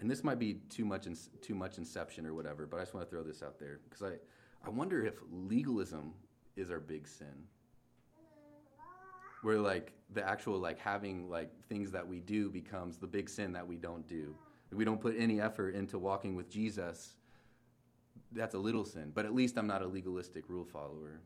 And 0.00 0.10
this 0.10 0.24
might 0.24 0.38
be 0.38 0.54
too 0.70 0.84
much, 0.84 1.06
in, 1.06 1.16
too 1.42 1.54
much 1.54 1.78
inception 1.78 2.26
or 2.26 2.34
whatever, 2.34 2.66
but 2.66 2.78
I 2.78 2.80
just 2.80 2.94
want 2.94 3.06
to 3.06 3.10
throw 3.10 3.22
this 3.22 3.42
out 3.42 3.58
there 3.58 3.80
because 3.84 4.02
I, 4.02 4.14
I 4.66 4.70
wonder 4.70 5.04
if 5.04 5.14
legalism 5.30 6.14
is 6.56 6.70
our 6.70 6.80
big 6.80 7.06
sin 7.06 7.46
where 9.42 9.58
like 9.58 9.92
the 10.12 10.26
actual 10.26 10.58
like 10.58 10.78
having 10.78 11.28
like 11.30 11.50
things 11.68 11.90
that 11.92 12.06
we 12.06 12.20
do 12.20 12.50
becomes 12.50 12.98
the 12.98 13.06
big 13.06 13.28
sin 13.28 13.52
that 13.52 13.66
we 13.66 13.76
don't 13.76 14.06
do. 14.06 14.34
If 14.70 14.76
we 14.76 14.84
don't 14.84 15.00
put 15.00 15.16
any 15.18 15.40
effort 15.40 15.74
into 15.74 15.98
walking 15.98 16.36
with 16.36 16.48
Jesus, 16.48 17.16
that's 18.32 18.54
a 18.54 18.58
little 18.58 18.84
sin. 18.84 19.10
But 19.14 19.24
at 19.24 19.34
least 19.34 19.56
I'm 19.56 19.66
not 19.66 19.82
a 19.82 19.86
legalistic 19.86 20.48
rule 20.48 20.64
follower. 20.64 21.20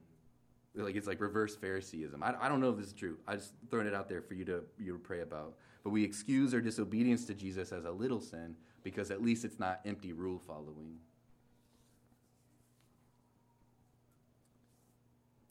Like 0.74 0.96
it's 0.96 1.06
like 1.06 1.20
reverse 1.20 1.56
Phariseeism. 1.56 2.22
I, 2.22 2.34
I 2.40 2.48
don't 2.48 2.60
know 2.60 2.70
if 2.70 2.76
this 2.76 2.86
is 2.86 2.92
true. 2.92 3.18
I 3.28 3.36
just 3.36 3.52
throwing 3.70 3.86
it 3.86 3.94
out 3.94 4.08
there 4.08 4.22
for 4.22 4.34
you 4.34 4.44
to 4.46 4.62
you 4.78 4.92
to 4.92 4.98
pray 4.98 5.20
about. 5.20 5.54
But 5.84 5.90
we 5.90 6.02
excuse 6.02 6.54
our 6.54 6.60
disobedience 6.60 7.26
to 7.26 7.34
Jesus 7.34 7.70
as 7.70 7.84
a 7.84 7.90
little 7.90 8.20
sin 8.20 8.56
because 8.82 9.10
at 9.10 9.22
least 9.22 9.44
it's 9.44 9.60
not 9.60 9.80
empty 9.84 10.12
rule 10.12 10.40
following. 10.44 10.96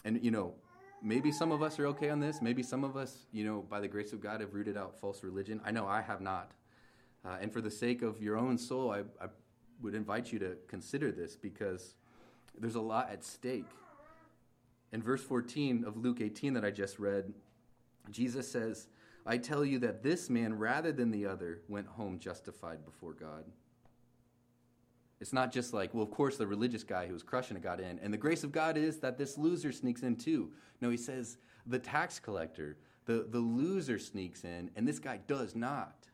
And 0.03 0.21
you 0.23 0.31
know, 0.31 0.55
maybe 1.01 1.31
some 1.31 1.51
of 1.51 1.61
us 1.61 1.79
are 1.79 1.85
okay 1.87 2.09
on 2.09 2.19
this. 2.19 2.41
Maybe 2.41 2.63
some 2.63 2.83
of 2.83 2.97
us, 2.97 3.27
you 3.31 3.45
know, 3.45 3.61
by 3.61 3.79
the 3.79 3.87
grace 3.87 4.11
of 4.11 4.21
God, 4.21 4.41
have 4.41 4.53
rooted 4.53 4.75
out 4.75 4.99
false 4.99 5.23
religion. 5.23 5.61
I 5.63 5.71
know 5.71 5.85
I 5.85 6.01
have 6.01 6.19
not. 6.19 6.51
Uh, 7.23 7.37
and 7.39 7.53
for 7.53 7.61
the 7.61 7.71
sake 7.71 8.01
of 8.01 8.21
your 8.21 8.37
own 8.37 8.57
soul, 8.57 8.91
I, 8.91 8.99
I 9.23 9.27
would 9.81 9.95
invite 9.95 10.33
you 10.33 10.39
to 10.39 10.57
consider 10.67 11.11
this 11.11 11.35
because 11.35 11.95
there's 12.57 12.75
a 12.75 12.81
lot 12.81 13.09
at 13.11 13.23
stake. 13.23 13.69
In 14.91 15.01
verse 15.01 15.23
14 15.23 15.85
of 15.85 15.97
Luke 15.97 16.21
18 16.21 16.53
that 16.53 16.65
I 16.65 16.71
just 16.71 16.99
read, 16.99 17.33
Jesus 18.11 18.51
says, 18.51 18.87
I 19.25 19.37
tell 19.37 19.63
you 19.63 19.79
that 19.79 20.03
this 20.03 20.29
man, 20.29 20.57
rather 20.57 20.91
than 20.91 21.11
the 21.11 21.25
other, 21.25 21.61
went 21.67 21.87
home 21.87 22.19
justified 22.19 22.83
before 22.85 23.13
God. 23.13 23.45
It's 25.21 25.31
not 25.31 25.53
just 25.53 25.73
like, 25.73 25.93
well, 25.93 26.03
of 26.03 26.11
course, 26.11 26.35
the 26.35 26.45
religious 26.45 26.83
guy 26.83 27.07
who 27.07 27.13
was 27.13 27.23
crushing 27.23 27.55
it 27.55 27.63
got 27.63 27.79
in. 27.79 27.97
And 27.99 28.13
the 28.13 28.17
grace 28.17 28.43
of 28.43 28.51
God 28.51 28.75
is 28.75 28.99
that 28.99 29.17
this 29.17 29.37
loser 29.37 29.71
sneaks 29.71 30.03
in 30.03 30.17
too. 30.17 30.51
No, 30.81 30.89
he 30.89 30.97
says 30.97 31.37
the 31.65 31.79
tax 31.79 32.19
collector, 32.19 32.75
the, 33.05 33.27
the 33.29 33.39
loser 33.39 33.97
sneaks 33.97 34.43
in, 34.43 34.69
and 34.75 34.85
this 34.85 34.99
guy 34.99 35.21
does 35.25 35.55
not. 35.55 36.07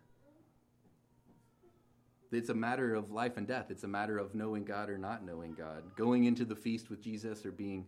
It's 2.31 2.49
a 2.49 2.53
matter 2.53 2.93
of 2.93 3.09
life 3.09 3.37
and 3.37 3.47
death. 3.47 3.71
It's 3.71 3.83
a 3.83 3.87
matter 3.87 4.19
of 4.19 4.35
knowing 4.35 4.63
God 4.63 4.91
or 4.91 4.99
not 4.99 5.25
knowing 5.25 5.53
God, 5.53 5.95
going 5.95 6.25
into 6.25 6.45
the 6.45 6.55
feast 6.55 6.91
with 6.91 7.01
Jesus 7.01 7.43
or 7.43 7.51
being 7.51 7.87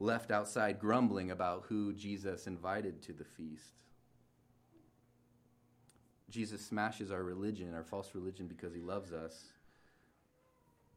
left 0.00 0.30
outside 0.30 0.78
grumbling 0.78 1.30
about 1.30 1.64
who 1.68 1.92
Jesus 1.92 2.46
invited 2.46 3.02
to 3.02 3.12
the 3.12 3.24
feast. 3.24 3.74
Jesus 6.30 6.60
smashes 6.60 7.10
our 7.10 7.22
religion, 7.22 7.74
our 7.74 7.84
false 7.84 8.10
religion, 8.14 8.46
because 8.46 8.74
he 8.74 8.80
loves 8.80 9.12
us. 9.12 9.52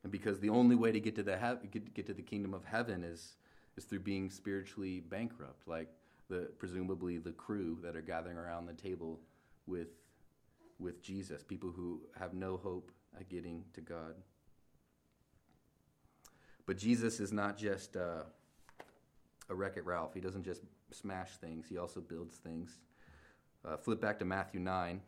And 0.04 0.12
because 0.12 0.40
the 0.40 0.50
only 0.50 0.76
way 0.76 0.92
to 0.92 1.00
get 1.00 1.16
to 1.16 1.24
the 1.24 1.38
he- 1.38 1.68
get, 1.68 1.94
get 1.94 2.06
to 2.08 2.14
the 2.14 2.22
kingdom 2.22 2.54
of 2.54 2.66
heaven 2.66 3.04
is 3.04 3.36
is 3.78 3.86
through 3.86 4.00
being 4.00 4.30
spiritually 4.30 5.00
bankrupt, 5.00 5.68
like 5.68 5.90
the 6.30 6.50
presumably 6.58 7.18
the 7.18 7.32
crew 7.32 7.78
that 7.84 7.96
are 7.96 8.02
gathering 8.02 8.38
around 8.38 8.66
the 8.66 8.74
table 8.74 9.20
with 9.68 9.90
with 10.80 11.02
Jesus, 11.04 11.44
people 11.44 11.72
who 11.72 12.02
have 12.18 12.34
no 12.34 12.58
hope 12.58 12.92
at 13.20 13.28
getting 13.30 13.66
to 13.74 13.82
God. 13.82 14.16
But 16.66 16.78
Jesus 16.78 17.20
is 17.20 17.34
not 17.34 17.58
just 17.58 17.98
uh, 17.98 18.24
a 19.50 19.56
Wreck 19.56 19.76
It 19.76 19.86
Ralph. 19.86 20.14
He 20.14 20.22
doesn't 20.22 20.44
just 20.44 20.62
smash 20.92 21.32
things, 21.38 21.68
he 21.68 21.78
also 21.78 22.00
builds 22.00 22.38
things. 22.38 22.80
Uh, 23.66 23.76
flip 23.76 24.00
back 24.00 24.18
to 24.20 24.26
Matthew 24.26 24.62
9. 24.62 25.02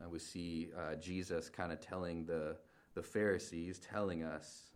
Uh, 0.00 0.08
we 0.08 0.18
see 0.18 0.70
uh, 0.76 0.94
Jesus 0.96 1.48
kind 1.48 1.72
of 1.72 1.80
telling 1.80 2.24
the 2.24 2.56
the 2.94 3.02
Pharisees 3.02 3.78
telling 3.78 4.22
us 4.22 4.72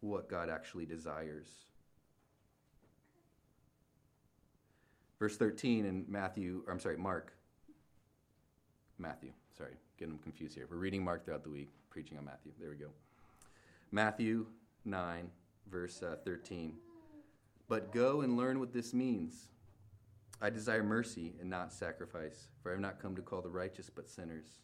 what 0.00 0.28
God 0.28 0.48
actually 0.48 0.86
desires. 0.86 1.48
Verse 5.18 5.36
13 5.36 5.84
in 5.84 6.04
Matthew, 6.08 6.62
or 6.66 6.72
I'm 6.72 6.80
sorry, 6.80 6.96
Mark. 6.96 7.32
Matthew, 8.98 9.30
sorry, 9.56 9.74
getting 9.98 10.14
them 10.14 10.22
confused 10.22 10.54
here. 10.54 10.66
We're 10.70 10.76
reading 10.76 11.04
Mark 11.04 11.24
throughout 11.24 11.42
the 11.42 11.50
week, 11.50 11.70
preaching 11.90 12.18
on 12.18 12.24
Matthew. 12.24 12.52
There 12.58 12.70
we 12.70 12.76
go. 12.76 12.90
Matthew 13.90 14.46
9, 14.84 15.30
verse 15.70 16.02
uh, 16.02 16.16
13. 16.24 16.74
But 17.68 17.92
go 17.92 18.22
and 18.22 18.36
learn 18.36 18.60
what 18.60 18.72
this 18.72 18.94
means. 18.94 19.48
I 20.40 20.50
desire 20.50 20.82
mercy 20.82 21.34
and 21.40 21.50
not 21.50 21.72
sacrifice, 21.72 22.48
for 22.62 22.70
I 22.70 22.72
have 22.72 22.80
not 22.80 23.00
come 23.00 23.16
to 23.16 23.22
call 23.22 23.42
the 23.42 23.48
righteous 23.48 23.90
but 23.90 24.08
sinners. 24.08 24.60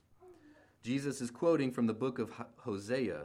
Jesus 0.82 1.20
is 1.20 1.30
quoting 1.30 1.72
from 1.72 1.86
the 1.86 1.94
book 1.94 2.18
of 2.18 2.30
Hosea. 2.58 3.22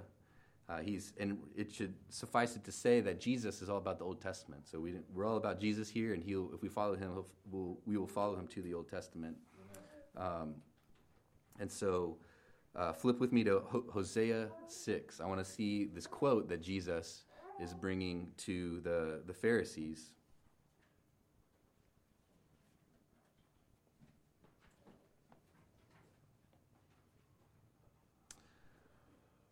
Uh, 0.67 0.77
he's, 0.79 1.13
and 1.19 1.37
it 1.55 1.73
should 1.73 1.93
suffice 2.09 2.55
it 2.55 2.63
to 2.63 2.71
say 2.71 3.01
that 3.01 3.19
Jesus 3.19 3.61
is 3.61 3.69
all 3.69 3.77
about 3.77 3.99
the 3.99 4.05
Old 4.05 4.21
Testament. 4.21 4.67
So 4.67 4.79
we, 4.79 4.95
we're 5.13 5.25
all 5.25 5.37
about 5.37 5.59
Jesus 5.59 5.89
here, 5.89 6.13
and 6.13 6.23
he'll, 6.23 6.51
if 6.53 6.61
we 6.61 6.69
follow 6.69 6.95
him, 6.95 7.23
we'll, 7.51 7.79
we 7.85 7.97
will 7.97 8.07
follow 8.07 8.35
him 8.35 8.47
to 8.47 8.61
the 8.61 8.73
Old 8.73 8.89
Testament. 8.89 9.35
Um, 10.15 10.55
and 11.59 11.71
so 11.71 12.17
uh, 12.75 12.93
flip 12.93 13.19
with 13.19 13.31
me 13.31 13.43
to 13.43 13.61
Hosea 13.91 14.49
6. 14.67 15.19
I 15.19 15.25
want 15.25 15.43
to 15.43 15.45
see 15.45 15.85
this 15.85 16.07
quote 16.07 16.47
that 16.49 16.61
Jesus 16.61 17.25
is 17.59 17.73
bringing 17.73 18.27
to 18.37 18.79
the, 18.81 19.21
the 19.25 19.33
Pharisees. 19.33 20.11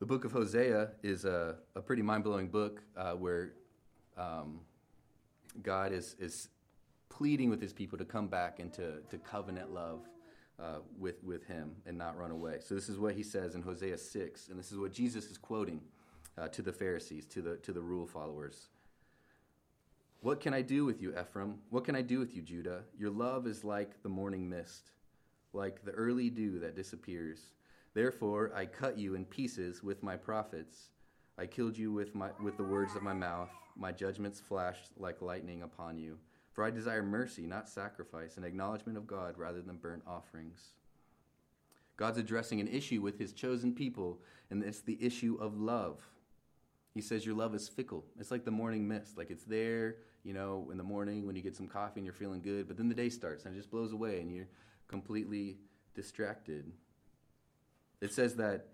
Book 0.07 0.23
of 0.23 0.31
Hosea 0.31 0.91
is 1.03 1.25
a, 1.25 1.55
a 1.75 1.81
pretty 1.81 2.01
mind 2.01 2.23
blowing 2.23 2.47
book 2.47 2.81
uh, 2.95 3.11
where 3.11 3.51
um, 4.17 4.61
God 5.61 5.91
is, 5.91 6.15
is 6.17 6.47
pleading 7.09 7.49
with 7.49 7.61
his 7.61 7.73
people 7.73 7.97
to 7.97 8.05
come 8.05 8.27
back 8.27 8.59
into 8.59 9.01
to 9.09 9.17
covenant 9.17 9.73
love 9.73 9.99
uh, 10.59 10.77
with, 10.97 11.21
with 11.23 11.45
him 11.45 11.75
and 11.85 11.97
not 11.97 12.17
run 12.17 12.31
away. 12.31 12.57
So, 12.61 12.73
this 12.73 12.89
is 12.89 12.97
what 12.97 13.15
he 13.15 13.21
says 13.21 13.53
in 13.53 13.61
Hosea 13.61 13.97
6, 13.97 14.47
and 14.47 14.57
this 14.57 14.71
is 14.71 14.77
what 14.77 14.93
Jesus 14.93 15.25
is 15.25 15.37
quoting 15.37 15.81
uh, 16.37 16.47
to 16.47 16.61
the 16.61 16.71
Pharisees, 16.71 17.25
to 17.25 17.41
the, 17.41 17.57
to 17.57 17.73
the 17.73 17.81
rule 17.81 18.07
followers. 18.07 18.69
What 20.21 20.39
can 20.39 20.53
I 20.53 20.61
do 20.61 20.85
with 20.85 21.01
you, 21.01 21.13
Ephraim? 21.19 21.55
What 21.69 21.83
can 21.83 21.95
I 21.95 22.01
do 22.01 22.17
with 22.17 22.35
you, 22.35 22.41
Judah? 22.41 22.83
Your 22.97 23.11
love 23.11 23.45
is 23.45 23.63
like 23.63 24.01
the 24.01 24.09
morning 24.09 24.49
mist, 24.49 24.91
like 25.53 25.83
the 25.83 25.91
early 25.91 26.29
dew 26.29 26.59
that 26.59 26.75
disappears. 26.75 27.39
Therefore, 27.97 28.51
I 28.53 28.67
cut 28.67 28.99
you 28.99 29.15
in 29.15 29.25
pieces 29.25 29.81
with 29.81 30.03
my 30.03 30.15
prophets. 30.15 30.91
I 31.35 31.47
killed 31.47 31.75
you 31.75 31.91
with, 31.91 32.13
my, 32.13 32.29
with 32.43 32.55
the 32.55 32.63
words 32.63 32.95
of 32.95 33.01
my 33.01 33.13
mouth. 33.13 33.49
My 33.75 33.91
judgments 33.91 34.39
flashed 34.39 34.91
like 34.97 35.19
lightning 35.23 35.63
upon 35.63 35.97
you. 35.97 36.19
For 36.51 36.63
I 36.63 36.69
desire 36.69 37.01
mercy, 37.01 37.47
not 37.47 37.67
sacrifice, 37.67 38.37
and 38.37 38.45
acknowledgement 38.45 38.99
of 38.99 39.07
God 39.07 39.35
rather 39.35 39.63
than 39.63 39.77
burnt 39.77 40.03
offerings. 40.05 40.73
God's 41.95 42.19
addressing 42.19 42.59
an 42.59 42.67
issue 42.67 43.01
with 43.01 43.17
his 43.17 43.33
chosen 43.33 43.73
people, 43.73 44.21
and 44.51 44.63
it's 44.63 44.81
the 44.81 45.03
issue 45.03 45.35
of 45.41 45.57
love. 45.57 46.07
He 46.93 47.01
says 47.01 47.25
your 47.25 47.33
love 47.33 47.55
is 47.55 47.67
fickle. 47.67 48.05
It's 48.19 48.29
like 48.29 48.45
the 48.45 48.51
morning 48.51 48.87
mist. 48.87 49.17
Like 49.17 49.31
it's 49.31 49.45
there, 49.45 49.95
you 50.23 50.35
know, 50.35 50.69
in 50.71 50.77
the 50.77 50.83
morning 50.83 51.25
when 51.25 51.35
you 51.35 51.41
get 51.41 51.55
some 51.55 51.67
coffee 51.67 51.99
and 52.01 52.05
you're 52.05 52.13
feeling 52.13 52.43
good, 52.43 52.67
but 52.67 52.77
then 52.77 52.89
the 52.89 52.93
day 52.93 53.09
starts 53.09 53.45
and 53.45 53.55
it 53.55 53.57
just 53.57 53.71
blows 53.71 53.91
away 53.91 54.21
and 54.21 54.31
you're 54.31 54.49
completely 54.87 55.57
distracted. 55.95 56.71
It 58.01 58.13
says 58.13 58.35
that 58.35 58.67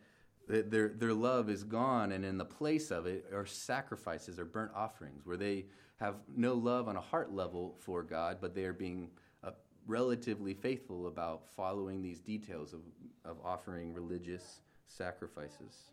their, 0.48 0.90
their 0.90 1.14
love 1.14 1.50
is 1.50 1.64
gone, 1.64 2.12
and 2.12 2.26
in 2.26 2.38
the 2.38 2.46
place 2.46 2.92
of 2.92 3.06
it 3.06 3.26
are 3.34 3.46
sacrifices 3.46 4.40
or 4.40 4.46
burnt 4.46 4.72
offerings, 4.76 5.26
where 5.26 5.38
they 5.38 5.66
have 5.98 6.16
no 6.36 6.54
love 6.54 6.88
on 6.88 6.98
a 6.98 7.02
heart 7.02 7.34
level 7.34 7.76
for 7.80 8.04
God, 8.04 8.38
but 8.42 8.54
they 8.54 8.66
are 8.66 8.74
being 8.74 9.10
uh, 9.44 9.52
relatively 9.88 10.54
faithful 10.54 11.08
about 11.08 11.44
following 11.56 12.02
these 12.02 12.20
details 12.20 12.74
of, 12.74 12.82
of 13.24 13.38
offering 13.44 13.94
religious 13.94 14.60
sacrifices. 14.88 15.92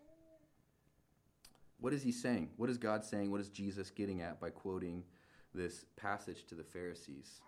What 1.79 1.93
is 1.93 2.03
he 2.03 2.13
saying? 2.13 2.51
What 2.57 2.69
is 2.69 2.77
God 2.77 3.05
saying? 3.05 3.31
What 3.31 3.41
is 3.41 3.49
Jesus 3.49 3.91
getting 3.91 4.21
at 4.21 4.41
by 4.41 4.51
quoting 4.51 5.05
this 5.55 5.85
passage 5.97 6.45
to 6.49 6.55
the 6.55 6.65
Pharisees? 6.65 7.41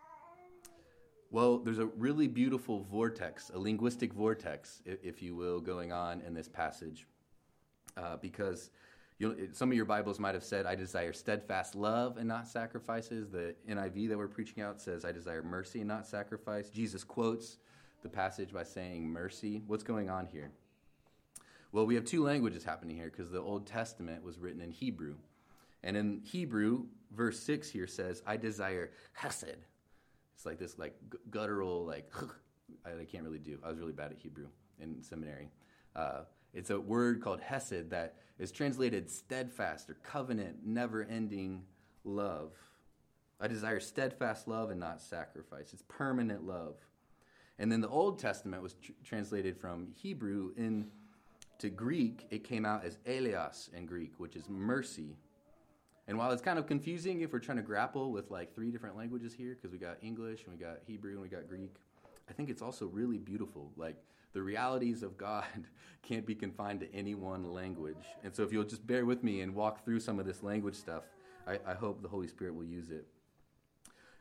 Well, 1.32 1.56
there's 1.56 1.78
a 1.78 1.86
really 1.86 2.28
beautiful 2.28 2.80
vortex, 2.90 3.50
a 3.54 3.58
linguistic 3.58 4.12
vortex, 4.12 4.82
if 4.84 5.22
you 5.22 5.34
will, 5.34 5.60
going 5.60 5.90
on 5.90 6.20
in 6.20 6.34
this 6.34 6.46
passage. 6.46 7.06
Uh, 7.96 8.18
because 8.18 8.68
some 9.52 9.70
of 9.70 9.74
your 9.74 9.86
Bibles 9.86 10.20
might 10.20 10.34
have 10.34 10.44
said, 10.44 10.66
I 10.66 10.74
desire 10.74 11.14
steadfast 11.14 11.74
love 11.74 12.18
and 12.18 12.28
not 12.28 12.46
sacrifices. 12.46 13.30
The 13.30 13.54
NIV 13.66 14.10
that 14.10 14.18
we're 14.18 14.28
preaching 14.28 14.62
out 14.62 14.78
says, 14.78 15.06
I 15.06 15.12
desire 15.12 15.42
mercy 15.42 15.78
and 15.78 15.88
not 15.88 16.06
sacrifice. 16.06 16.68
Jesus 16.68 17.02
quotes 17.02 17.56
the 18.02 18.10
passage 18.10 18.52
by 18.52 18.64
saying 18.64 19.08
mercy. 19.08 19.62
What's 19.66 19.84
going 19.84 20.10
on 20.10 20.26
here? 20.26 20.50
Well, 21.72 21.86
we 21.86 21.94
have 21.94 22.04
two 22.04 22.22
languages 22.22 22.62
happening 22.62 22.94
here 22.94 23.10
because 23.10 23.30
the 23.30 23.40
Old 23.40 23.66
Testament 23.66 24.22
was 24.22 24.38
written 24.38 24.60
in 24.60 24.70
Hebrew. 24.70 25.14
And 25.82 25.96
in 25.96 26.20
Hebrew, 26.24 26.84
verse 27.16 27.40
6 27.40 27.70
here 27.70 27.86
says, 27.86 28.22
I 28.26 28.36
desire 28.36 28.90
hesed. 29.14 29.56
It's 30.42 30.46
like 30.46 30.58
this 30.58 30.76
like 30.76 30.96
guttural, 31.30 31.86
like, 31.86 32.12
I, 32.84 33.02
I 33.02 33.04
can't 33.04 33.22
really 33.22 33.38
do. 33.38 33.60
I 33.64 33.68
was 33.68 33.78
really 33.78 33.92
bad 33.92 34.10
at 34.10 34.18
Hebrew 34.18 34.48
in 34.80 35.00
seminary. 35.00 35.52
Uh, 35.94 36.22
it's 36.52 36.70
a 36.70 36.80
word 36.80 37.22
called 37.22 37.40
hesed 37.40 37.90
that 37.90 38.16
is 38.40 38.50
translated 38.50 39.08
steadfast 39.08 39.88
or 39.88 39.94
covenant, 40.02 40.56
never 40.64 41.04
ending 41.04 41.62
love. 42.02 42.54
I 43.40 43.46
desire 43.46 43.78
steadfast 43.78 44.48
love 44.48 44.70
and 44.70 44.80
not 44.80 45.00
sacrifice. 45.00 45.72
It's 45.72 45.84
permanent 45.86 46.44
love. 46.44 46.74
And 47.60 47.70
then 47.70 47.80
the 47.80 47.88
Old 47.88 48.18
Testament 48.18 48.64
was 48.64 48.74
tr- 48.74 48.90
translated 49.04 49.56
from 49.56 49.92
Hebrew 49.94 50.54
into 50.56 51.70
Greek, 51.70 52.26
it 52.30 52.42
came 52.42 52.64
out 52.64 52.84
as 52.84 52.98
eleos 53.06 53.72
in 53.72 53.86
Greek, 53.86 54.14
which 54.18 54.34
is 54.34 54.48
mercy. 54.48 55.18
And 56.12 56.18
while 56.18 56.30
it's 56.30 56.42
kind 56.42 56.58
of 56.58 56.66
confusing 56.66 57.22
if 57.22 57.32
we're 57.32 57.38
trying 57.38 57.56
to 57.56 57.62
grapple 57.62 58.12
with 58.12 58.30
like 58.30 58.54
three 58.54 58.70
different 58.70 58.98
languages 58.98 59.32
here, 59.32 59.54
because 59.54 59.72
we 59.72 59.78
got 59.78 59.96
English 60.02 60.44
and 60.44 60.52
we 60.52 60.62
got 60.62 60.80
Hebrew 60.86 61.12
and 61.12 61.22
we 61.22 61.28
got 61.30 61.48
Greek, 61.48 61.76
I 62.28 62.34
think 62.34 62.50
it's 62.50 62.60
also 62.60 62.84
really 62.84 63.16
beautiful. 63.16 63.72
Like 63.78 63.96
the 64.34 64.42
realities 64.42 65.02
of 65.02 65.16
God 65.16 65.46
can't 66.02 66.26
be 66.26 66.34
confined 66.34 66.80
to 66.80 66.94
any 66.94 67.14
one 67.14 67.50
language. 67.50 68.04
And 68.22 68.36
so 68.36 68.42
if 68.42 68.52
you'll 68.52 68.64
just 68.64 68.86
bear 68.86 69.06
with 69.06 69.24
me 69.24 69.40
and 69.40 69.54
walk 69.54 69.86
through 69.86 70.00
some 70.00 70.20
of 70.20 70.26
this 70.26 70.42
language 70.42 70.74
stuff, 70.74 71.04
I, 71.46 71.58
I 71.66 71.72
hope 71.72 72.02
the 72.02 72.10
Holy 72.10 72.28
Spirit 72.28 72.56
will 72.56 72.66
use 72.66 72.90
it. 72.90 73.06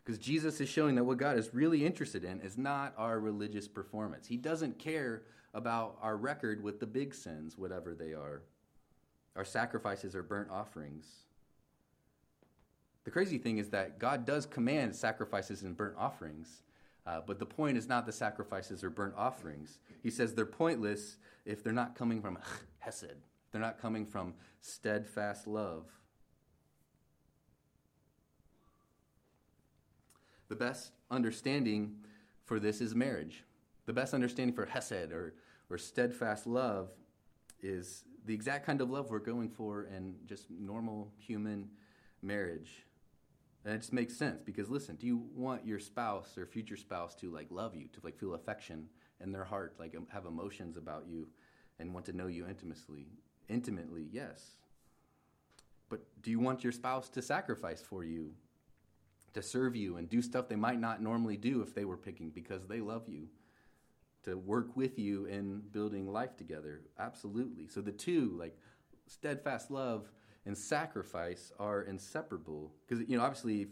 Because 0.05 0.17
Jesus 0.17 0.61
is 0.61 0.69
showing 0.69 0.95
that 0.95 1.03
what 1.03 1.17
God 1.17 1.37
is 1.37 1.53
really 1.53 1.85
interested 1.85 2.23
in 2.23 2.39
is 2.39 2.57
not 2.57 2.93
our 2.97 3.19
religious 3.19 3.67
performance. 3.67 4.25
He 4.27 4.37
doesn't 4.37 4.79
care 4.79 5.23
about 5.53 5.97
our 6.01 6.15
record 6.15 6.63
with 6.63 6.79
the 6.79 6.87
big 6.87 7.13
sins, 7.13 7.57
whatever 7.57 7.93
they 7.93 8.13
are. 8.13 8.43
Our 9.35 9.43
sacrifices 9.43 10.15
or 10.15 10.23
burnt 10.23 10.49
offerings. 10.49 11.25
The 13.03 13.11
crazy 13.11 13.37
thing 13.37 13.57
is 13.57 13.69
that 13.69 13.99
God 13.99 14.25
does 14.25 14.45
command 14.45 14.95
sacrifices 14.95 15.63
and 15.63 15.75
burnt 15.75 15.95
offerings, 15.97 16.63
uh, 17.07 17.21
but 17.25 17.39
the 17.39 17.45
point 17.45 17.77
is 17.77 17.87
not 17.87 18.05
the 18.05 18.11
sacrifices 18.11 18.83
or 18.83 18.89
burnt 18.89 19.15
offerings. 19.17 19.79
He 20.03 20.11
says 20.11 20.35
they're 20.35 20.45
pointless 20.45 21.17
if 21.45 21.63
they're 21.63 21.73
not 21.73 21.95
coming 21.95 22.21
from 22.21 22.37
hesed, 22.79 23.15
they're 23.51 23.61
not 23.61 23.81
coming 23.81 24.05
from 24.05 24.35
steadfast 24.61 25.47
love. 25.47 25.85
The 30.49 30.55
best 30.55 30.91
understanding 31.09 31.95
for 32.45 32.59
this 32.59 32.81
is 32.81 32.93
marriage. 32.93 33.45
The 33.85 33.93
best 33.93 34.13
understanding 34.13 34.53
for 34.53 34.65
hesed 34.65 35.11
or, 35.11 35.33
or 35.69 35.77
steadfast 35.77 36.45
love 36.45 36.89
is 37.63 38.03
the 38.25 38.33
exact 38.33 38.65
kind 38.65 38.81
of 38.81 38.89
love 38.89 39.09
we're 39.09 39.19
going 39.19 39.49
for 39.49 39.85
in 39.85 40.15
just 40.27 40.51
normal 40.51 41.11
human 41.17 41.69
marriage. 42.21 42.85
And 43.63 43.73
it 43.75 43.77
just 43.77 43.93
makes 43.93 44.15
sense 44.15 44.41
because 44.43 44.69
listen, 44.69 44.95
do 44.95 45.05
you 45.05 45.23
want 45.35 45.65
your 45.65 45.79
spouse 45.79 46.37
or 46.37 46.45
future 46.45 46.77
spouse 46.77 47.13
to 47.15 47.29
like 47.29 47.47
love 47.51 47.75
you, 47.75 47.87
to 47.93 47.99
like 48.03 48.17
feel 48.17 48.33
affection 48.33 48.87
in 49.19 49.31
their 49.31 49.43
heart, 49.43 49.75
like 49.79 49.95
have 50.09 50.25
emotions 50.25 50.77
about 50.77 51.05
you 51.07 51.27
and 51.79 51.93
want 51.93 52.05
to 52.07 52.13
know 52.13 52.27
you 52.27 52.47
intimately? 52.47 53.07
Intimately, 53.49 54.07
yes. 54.11 54.57
But 55.89 56.01
do 56.21 56.31
you 56.31 56.39
want 56.39 56.63
your 56.63 56.73
spouse 56.73 57.09
to 57.09 57.21
sacrifice 57.21 57.81
for 57.81 58.03
you, 58.03 58.31
to 59.33 59.41
serve 59.41 59.75
you 59.75 59.97
and 59.97 60.09
do 60.09 60.21
stuff 60.21 60.47
they 60.47 60.55
might 60.55 60.79
not 60.79 61.01
normally 61.01 61.37
do 61.37 61.61
if 61.61 61.75
they 61.75 61.85
were 61.85 61.97
picking 61.97 62.29
because 62.29 62.65
they 62.67 62.79
love 62.79 63.07
you? 63.07 63.27
to 64.23 64.37
work 64.37 64.75
with 64.75 64.99
you 64.99 65.25
in 65.25 65.61
building 65.71 66.11
life 66.11 66.37
together. 66.37 66.81
Absolutely. 66.99 67.67
So 67.67 67.81
the 67.81 67.91
two, 67.91 68.35
like 68.37 68.57
steadfast 69.07 69.71
love 69.71 70.11
and 70.45 70.57
sacrifice, 70.57 71.51
are 71.59 71.83
inseparable. 71.83 72.71
Because 72.87 73.07
you 73.07 73.17
know, 73.17 73.23
obviously, 73.23 73.61
if, 73.63 73.69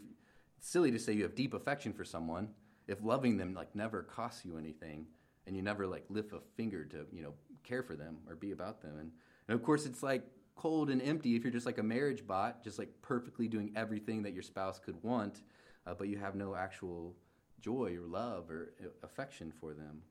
it's 0.58 0.68
silly 0.68 0.90
to 0.90 0.98
say 0.98 1.12
you 1.12 1.22
have 1.22 1.34
deep 1.34 1.54
affection 1.54 1.92
for 1.92 2.04
someone 2.04 2.48
if 2.86 3.02
loving 3.04 3.36
them 3.36 3.54
like 3.54 3.74
never 3.74 4.02
costs 4.02 4.44
you 4.44 4.58
anything, 4.58 5.06
and 5.46 5.56
you 5.56 5.62
never 5.62 5.86
like 5.86 6.04
lift 6.08 6.32
a 6.32 6.40
finger 6.56 6.84
to 6.84 7.06
you 7.12 7.22
know 7.22 7.34
care 7.62 7.82
for 7.82 7.94
them 7.94 8.18
or 8.28 8.34
be 8.34 8.50
about 8.50 8.82
them. 8.82 8.98
And, 8.98 9.12
and 9.48 9.54
of 9.54 9.62
course, 9.62 9.86
it's 9.86 10.02
like 10.02 10.24
cold 10.56 10.90
and 10.90 11.00
empty 11.00 11.36
if 11.36 11.42
you're 11.42 11.52
just 11.52 11.66
like 11.66 11.78
a 11.78 11.82
marriage 11.82 12.26
bot, 12.26 12.62
just 12.62 12.78
like 12.78 12.90
perfectly 13.00 13.48
doing 13.48 13.72
everything 13.76 14.22
that 14.22 14.34
your 14.34 14.42
spouse 14.42 14.78
could 14.78 15.02
want, 15.02 15.42
uh, 15.86 15.94
but 15.94 16.08
you 16.08 16.18
have 16.18 16.34
no 16.34 16.54
actual 16.54 17.14
joy 17.60 17.96
or 17.96 18.06
love 18.06 18.50
or 18.50 18.74
uh, 18.82 18.88
affection 19.02 19.52
for 19.60 19.72
them. 19.72 20.02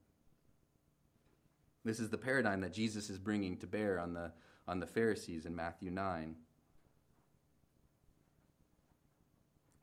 This 1.86 2.00
is 2.00 2.10
the 2.10 2.18
paradigm 2.18 2.62
that 2.62 2.74
Jesus 2.74 3.10
is 3.10 3.20
bringing 3.20 3.58
to 3.58 3.68
bear 3.68 4.00
on 4.00 4.14
the, 4.14 4.32
on 4.68 4.80
the 4.80 4.88
Pharisees 4.88 5.46
in 5.46 5.56
Matthew 5.56 5.92
9. 5.92 6.36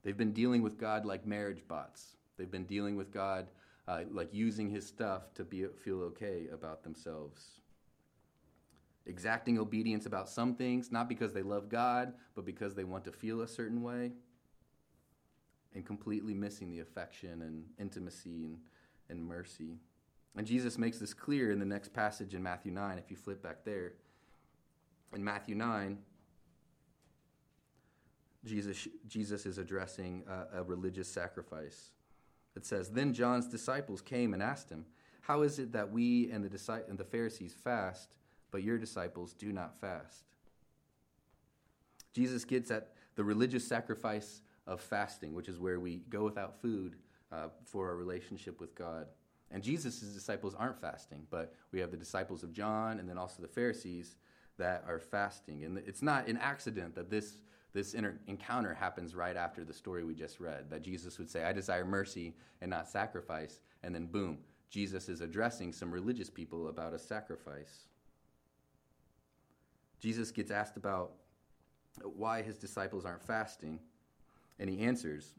They've 0.06 0.16
been 0.16 0.32
dealing 0.32 0.62
with 0.62 0.78
God 0.78 1.04
like 1.04 1.26
marriage 1.26 1.66
bots. 1.66 2.14
They've 2.38 2.48
been 2.48 2.64
dealing 2.64 2.94
with 2.94 3.10
God 3.10 3.48
uh, 3.88 4.02
like 4.08 4.32
using 4.32 4.70
his 4.70 4.86
stuff 4.86 5.34
to 5.34 5.42
be, 5.42 5.66
feel 5.82 6.00
okay 6.02 6.46
about 6.52 6.84
themselves. 6.84 7.44
Exacting 9.06 9.58
obedience 9.58 10.06
about 10.06 10.28
some 10.28 10.54
things, 10.54 10.92
not 10.92 11.08
because 11.08 11.32
they 11.32 11.42
love 11.42 11.68
God, 11.68 12.12
but 12.36 12.44
because 12.44 12.76
they 12.76 12.84
want 12.84 13.02
to 13.06 13.10
feel 13.10 13.40
a 13.40 13.48
certain 13.48 13.82
way. 13.82 14.12
And 15.74 15.84
completely 15.84 16.34
missing 16.34 16.70
the 16.70 16.78
affection 16.78 17.42
and 17.42 17.64
intimacy 17.76 18.44
and, 18.44 18.58
and 19.08 19.26
mercy. 19.26 19.80
And 20.36 20.46
Jesus 20.46 20.78
makes 20.78 21.00
this 21.00 21.14
clear 21.14 21.50
in 21.50 21.58
the 21.58 21.66
next 21.66 21.92
passage 21.92 22.32
in 22.32 22.44
Matthew 22.44 22.70
9, 22.70 22.96
if 22.96 23.10
you 23.10 23.16
flip 23.16 23.42
back 23.42 23.64
there. 23.64 23.94
In 25.12 25.24
Matthew 25.24 25.56
9, 25.56 25.98
Jesus, 28.46 28.88
Jesus 29.06 29.46
is 29.46 29.58
addressing 29.58 30.24
a, 30.28 30.60
a 30.60 30.62
religious 30.62 31.08
sacrifice. 31.08 31.90
It 32.56 32.64
says, 32.64 32.90
Then 32.90 33.12
John's 33.12 33.48
disciples 33.48 34.00
came 34.00 34.32
and 34.32 34.42
asked 34.42 34.70
him, 34.70 34.86
How 35.20 35.42
is 35.42 35.58
it 35.58 35.72
that 35.72 35.90
we 35.90 36.30
and 36.30 36.44
the, 36.44 36.84
and 36.88 36.98
the 36.98 37.04
Pharisees 37.04 37.52
fast, 37.52 38.16
but 38.50 38.62
your 38.62 38.78
disciples 38.78 39.34
do 39.34 39.52
not 39.52 39.80
fast? 39.80 40.24
Jesus 42.12 42.44
gets 42.44 42.70
at 42.70 42.92
the 43.14 43.24
religious 43.24 43.66
sacrifice 43.66 44.40
of 44.66 44.80
fasting, 44.80 45.34
which 45.34 45.48
is 45.48 45.58
where 45.58 45.78
we 45.78 45.98
go 46.08 46.24
without 46.24 46.60
food 46.60 46.96
uh, 47.30 47.48
for 47.64 47.88
our 47.88 47.96
relationship 47.96 48.60
with 48.60 48.74
God. 48.74 49.06
And 49.50 49.62
Jesus' 49.62 50.00
disciples 50.00 50.54
aren't 50.54 50.80
fasting, 50.80 51.26
but 51.30 51.54
we 51.72 51.80
have 51.80 51.90
the 51.90 51.96
disciples 51.96 52.42
of 52.42 52.52
John 52.52 52.98
and 52.98 53.08
then 53.08 53.18
also 53.18 53.42
the 53.42 53.48
Pharisees 53.48 54.16
that 54.58 54.84
are 54.88 54.98
fasting. 54.98 55.64
And 55.64 55.78
it's 55.78 56.02
not 56.02 56.26
an 56.28 56.38
accident 56.38 56.94
that 56.94 57.10
this 57.10 57.36
this 57.76 57.92
inter- 57.92 58.18
encounter 58.26 58.72
happens 58.72 59.14
right 59.14 59.36
after 59.36 59.62
the 59.62 59.72
story 59.72 60.02
we 60.02 60.14
just 60.14 60.40
read 60.40 60.70
that 60.70 60.80
Jesus 60.80 61.18
would 61.18 61.28
say, 61.28 61.44
I 61.44 61.52
desire 61.52 61.84
mercy 61.84 62.34
and 62.62 62.70
not 62.70 62.88
sacrifice. 62.88 63.60
And 63.82 63.94
then, 63.94 64.06
boom, 64.06 64.38
Jesus 64.70 65.10
is 65.10 65.20
addressing 65.20 65.74
some 65.74 65.92
religious 65.92 66.30
people 66.30 66.68
about 66.68 66.94
a 66.94 66.98
sacrifice. 66.98 67.88
Jesus 70.00 70.30
gets 70.30 70.50
asked 70.50 70.78
about 70.78 71.12
why 72.02 72.40
his 72.40 72.56
disciples 72.56 73.04
aren't 73.04 73.22
fasting, 73.22 73.78
and 74.58 74.70
he 74.70 74.80
answers. 74.80 75.34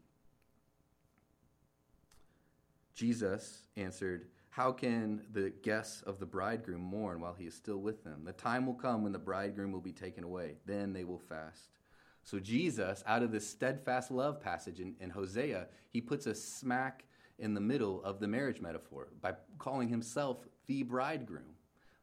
Jesus 2.94 3.64
answered, 3.78 4.28
How 4.50 4.72
can 4.72 5.24
the 5.32 5.52
guests 5.64 6.04
of 6.04 6.20
the 6.20 6.26
bridegroom 6.28 6.82
mourn 6.82 7.20
while 7.20 7.36
he 7.36 7.46
is 7.46 7.56
still 7.56 7.78
with 7.78 8.04
them? 8.04 8.26
The 8.26 8.34
time 8.34 8.68
will 8.68 8.76
come 8.76 9.02
when 9.02 9.12
the 9.12 9.18
bridegroom 9.18 9.72
will 9.72 9.82
be 9.82 9.92
taken 9.92 10.24
away. 10.24 10.58
Then 10.68 10.94
they 10.94 11.04
will 11.04 11.18
fast. 11.18 11.70
So, 12.28 12.40
Jesus, 12.40 13.06
out 13.08 13.24
of 13.24 13.32
this 13.32 13.50
steadfast 13.50 14.12
love 14.12 14.42
passage 14.42 14.82
in, 14.82 14.96
in 15.00 15.10
Hosea, 15.10 15.68
he 15.92 16.02
puts 16.02 16.26
a 16.26 16.36
smack 16.36 17.06
in 17.40 17.54
the 17.54 17.62
middle 17.62 18.04
of 18.04 18.20
the 18.20 18.28
marriage 18.28 18.60
metaphor 18.60 19.08
by 19.22 19.36
calling 19.60 19.88
himself 19.88 20.46
the 20.66 20.84
bridegroom. 20.84 21.56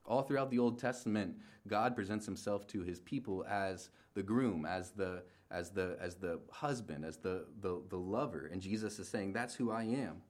All 0.07 0.23
throughout 0.23 0.51
the 0.51 0.59
Old 0.59 0.79
Testament, 0.79 1.37
God 1.69 1.95
presents 1.95 2.25
himself 2.25 2.67
to 2.69 2.81
his 2.81 3.01
people 3.01 3.45
as 3.47 3.91
the 4.15 4.23
groom, 4.23 4.65
as 4.65 4.93
the, 4.93 5.25
as 5.51 5.69
the, 5.69 5.99
as 6.01 6.15
the 6.15 6.41
husband, 6.51 7.05
as 7.05 7.19
the, 7.19 7.45
the, 7.61 7.83
the 7.91 7.99
lover. 7.99 8.49
And 8.51 8.63
Jesus 8.63 8.99
is 8.99 9.07
saying, 9.07 9.35
That's 9.35 9.55
who 9.55 9.71
I 9.71 9.83
am. 9.83 10.23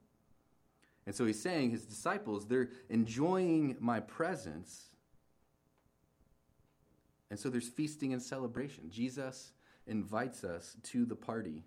And 1.05 1.15
so 1.15 1.25
he's 1.25 1.41
saying, 1.41 1.71
His 1.71 1.85
disciples, 1.85 2.47
they're 2.47 2.71
enjoying 2.89 3.77
my 3.79 4.01
presence. 4.01 4.89
And 7.29 7.39
so 7.39 7.49
there's 7.49 7.69
feasting 7.69 8.11
and 8.11 8.21
celebration. 8.21 8.89
Jesus 8.89 9.53
invites 9.87 10.43
us 10.43 10.75
to 10.83 11.05
the 11.05 11.15
party. 11.15 11.63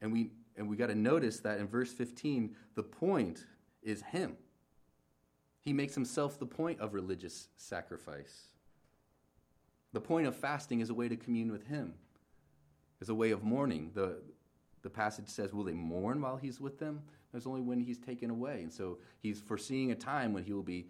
And 0.00 0.12
we, 0.12 0.30
and 0.56 0.68
we 0.68 0.76
got 0.76 0.88
to 0.88 0.94
notice 0.94 1.40
that 1.40 1.58
in 1.58 1.66
verse 1.66 1.92
15, 1.92 2.54
the 2.74 2.82
point 2.82 3.44
is 3.82 4.02
Him. 4.02 4.36
He 5.60 5.72
makes 5.72 5.94
Himself 5.94 6.38
the 6.38 6.46
point 6.46 6.80
of 6.80 6.94
religious 6.94 7.48
sacrifice. 7.56 8.48
The 9.92 10.00
point 10.00 10.26
of 10.26 10.36
fasting 10.36 10.80
is 10.80 10.90
a 10.90 10.94
way 10.94 11.08
to 11.08 11.16
commune 11.16 11.50
with 11.50 11.66
Him, 11.66 11.94
is 13.00 13.08
a 13.08 13.14
way 13.14 13.30
of 13.30 13.42
mourning. 13.42 13.90
The, 13.94 14.22
the 14.82 14.90
passage 14.90 15.28
says, 15.28 15.52
Will 15.52 15.64
they 15.64 15.74
mourn 15.74 16.20
while 16.22 16.36
He's 16.36 16.60
with 16.60 16.78
them? 16.78 17.02
There's 17.32 17.46
only 17.46 17.60
when 17.60 17.80
He's 17.80 17.98
taken 17.98 18.30
away. 18.30 18.62
And 18.62 18.72
so 18.72 18.98
He's 19.20 19.40
foreseeing 19.40 19.90
a 19.90 19.96
time 19.96 20.32
when 20.32 20.44
He 20.44 20.52
will 20.52 20.62
be 20.62 20.86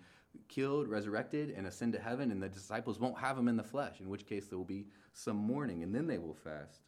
killed, 0.49 0.89
resurrected, 0.89 1.51
and 1.57 1.67
ascend 1.67 1.93
to 1.95 2.01
heaven, 2.01 2.31
and 2.31 2.43
the 2.43 2.49
disciples 2.49 2.99
won't 2.99 3.19
have 3.19 3.39
Him 3.39 3.49
in 3.49 3.57
the 3.57 3.63
flesh, 3.63 4.01
in 4.01 4.09
which 4.09 4.27
case 4.27 4.47
there 4.47 4.59
will 4.59 4.65
be 4.65 4.87
some 5.13 5.37
mourning, 5.37 5.83
and 5.83 5.95
then 5.95 6.07
they 6.07 6.19
will 6.19 6.35
fast. 6.35 6.83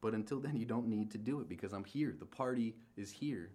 But 0.00 0.14
until 0.14 0.40
then, 0.40 0.56
you 0.56 0.64
don't 0.64 0.88
need 0.88 1.10
to 1.12 1.18
do 1.18 1.40
it 1.40 1.48
because 1.48 1.72
I'm 1.72 1.84
here. 1.84 2.16
The 2.18 2.24
party 2.24 2.74
is 2.96 3.10
here. 3.10 3.50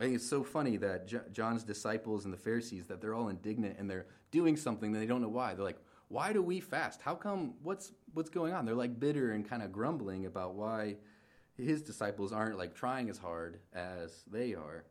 I 0.00 0.04
think 0.04 0.16
it's 0.16 0.28
so 0.28 0.42
funny 0.42 0.76
that 0.78 1.32
John's 1.32 1.64
disciples 1.64 2.24
and 2.24 2.32
the 2.32 2.38
Pharisees 2.38 2.86
that 2.86 3.00
they're 3.00 3.14
all 3.14 3.28
indignant 3.28 3.78
and 3.78 3.88
they're 3.88 4.06
doing 4.30 4.56
something 4.56 4.92
that 4.92 4.98
they 4.98 5.06
don't 5.06 5.22
know 5.22 5.28
why. 5.28 5.54
They're 5.54 5.64
like, 5.64 5.80
"Why 6.08 6.34
do 6.34 6.42
we 6.42 6.60
fast? 6.60 7.00
How 7.00 7.14
come? 7.14 7.54
What's 7.62 7.92
what's 8.12 8.28
going 8.28 8.52
on?" 8.52 8.66
They're 8.66 8.74
like 8.74 9.00
bitter 9.00 9.32
and 9.32 9.48
kind 9.48 9.62
of 9.62 9.72
grumbling 9.72 10.26
about 10.26 10.54
why 10.54 10.96
his 11.56 11.82
disciples 11.82 12.32
aren't 12.32 12.58
like 12.58 12.74
trying 12.74 13.08
as 13.08 13.18
hard 13.18 13.60
as 13.74 14.24
they 14.30 14.54
are. 14.54 14.84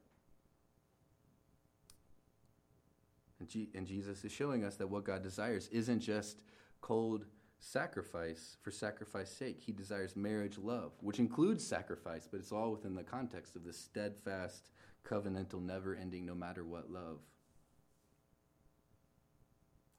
And, 3.39 3.49
G- 3.49 3.69
and 3.75 3.85
Jesus 3.85 4.23
is 4.23 4.31
showing 4.31 4.63
us 4.63 4.75
that 4.77 4.87
what 4.87 5.03
God 5.03 5.21
desires 5.21 5.67
isn't 5.71 5.99
just 5.99 6.41
cold 6.81 7.25
sacrifice 7.59 8.57
for 8.61 8.71
sacrifice 8.71 9.29
sake. 9.29 9.61
He 9.61 9.71
desires 9.71 10.15
marriage 10.15 10.57
love, 10.57 10.93
which 11.01 11.19
includes 11.19 11.65
sacrifice, 11.65 12.27
but 12.29 12.39
it's 12.39 12.51
all 12.51 12.71
within 12.71 12.95
the 12.95 13.03
context 13.03 13.55
of 13.55 13.63
this 13.63 13.77
steadfast, 13.77 14.69
covenantal, 15.07 15.61
never 15.61 15.95
ending, 15.95 16.25
no 16.25 16.35
matter 16.35 16.63
what 16.63 16.91
love. 16.91 17.19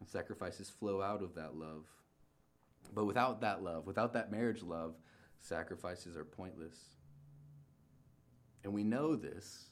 And 0.01 0.09
sacrifices 0.09 0.71
flow 0.71 1.01
out 1.01 1.23
of 1.23 1.35
that 1.35 1.57
love. 1.57 1.87
But 2.95 3.07
without 3.07 3.41
that 3.41 3.63
love, 3.63 3.87
without 3.87 4.13
that 4.15 4.31
marriage 4.31 4.63
love, 4.63 4.95
sacrifices 5.41 6.17
are 6.17 6.25
pointless. 6.25 6.77
And 8.65 8.73
we 8.73 8.85
know 8.85 9.15
this 9.17 9.67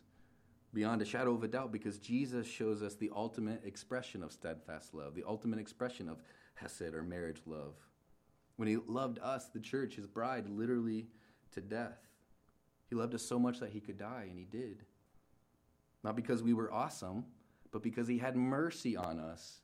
beyond 0.72 1.02
a 1.02 1.04
shadow 1.04 1.34
of 1.34 1.42
a 1.42 1.48
doubt 1.48 1.72
because 1.72 1.98
Jesus 1.98 2.46
shows 2.46 2.82
us 2.82 2.94
the 2.94 3.10
ultimate 3.14 3.62
expression 3.64 4.22
of 4.22 4.32
steadfast 4.32 4.94
love, 4.94 5.14
the 5.14 5.24
ultimate 5.26 5.58
expression 5.60 6.08
of 6.08 6.22
hesed 6.54 6.94
or 6.94 7.02
marriage 7.02 7.40
love. 7.46 7.74
When 8.56 8.68
he 8.68 8.76
loved 8.76 9.18
us, 9.20 9.46
the 9.46 9.60
church, 9.60 9.96
his 9.96 10.06
bride, 10.06 10.48
literally 10.48 11.08
to 11.52 11.60
death. 11.60 11.98
He 12.88 12.94
loved 12.94 13.14
us 13.14 13.22
so 13.22 13.38
much 13.38 13.60
that 13.60 13.70
he 13.70 13.80
could 13.80 13.98
die, 13.98 14.26
and 14.28 14.38
he 14.38 14.44
did. 14.44 14.84
Not 16.02 16.16
because 16.16 16.42
we 16.42 16.52
were 16.52 16.72
awesome, 16.72 17.24
but 17.72 17.82
because 17.82 18.06
he 18.06 18.18
had 18.18 18.36
mercy 18.36 18.96
on 18.96 19.18
us 19.18 19.60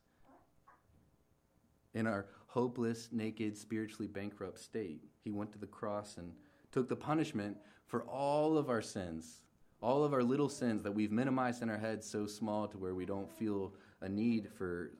in 1.93 2.07
our 2.07 2.25
hopeless, 2.51 3.09
naked, 3.11 3.57
spiritually 3.57 4.07
bankrupt 4.07 4.59
state. 4.59 5.01
He 5.23 5.31
went 5.31 5.51
to 5.53 5.57
the 5.57 5.67
cross 5.67 6.17
and 6.17 6.33
took 6.71 6.89
the 6.89 6.95
punishment 6.95 7.57
for 7.87 8.03
all 8.03 8.57
of 8.57 8.69
our 8.69 8.81
sins 8.81 9.41
all 9.81 10.03
of 10.03 10.13
our 10.13 10.23
little 10.23 10.49
sins 10.49 10.83
that 10.83 10.91
we've 10.91 11.11
minimized 11.11 11.63
in 11.63 11.69
our 11.69 11.77
heads 11.77 12.07
so 12.07 12.27
small 12.27 12.67
to 12.67 12.77
where 12.77 12.93
we 12.93 13.05
don't 13.05 13.31
feel 13.31 13.73
a 14.01 14.09
need 14.09 14.49
for 14.57 14.91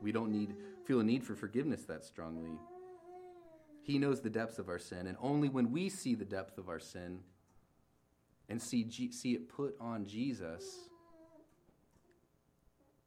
we 0.00 0.12
don't 0.12 0.30
need 0.30 0.54
feel 0.84 1.00
a 1.00 1.04
need 1.04 1.24
for 1.24 1.34
forgiveness 1.34 1.82
that 1.82 2.04
strongly 2.04 2.56
he 3.82 3.98
knows 3.98 4.20
the 4.20 4.30
depths 4.30 4.58
of 4.58 4.68
our 4.68 4.78
sin 4.78 5.06
and 5.06 5.16
only 5.20 5.48
when 5.48 5.72
we 5.72 5.88
see 5.88 6.14
the 6.14 6.24
depth 6.24 6.56
of 6.58 6.68
our 6.68 6.78
sin 6.78 7.18
and 8.48 8.62
see 8.62 8.88
see 9.10 9.32
it 9.32 9.48
put 9.48 9.74
on 9.80 10.06
Jesus 10.06 10.88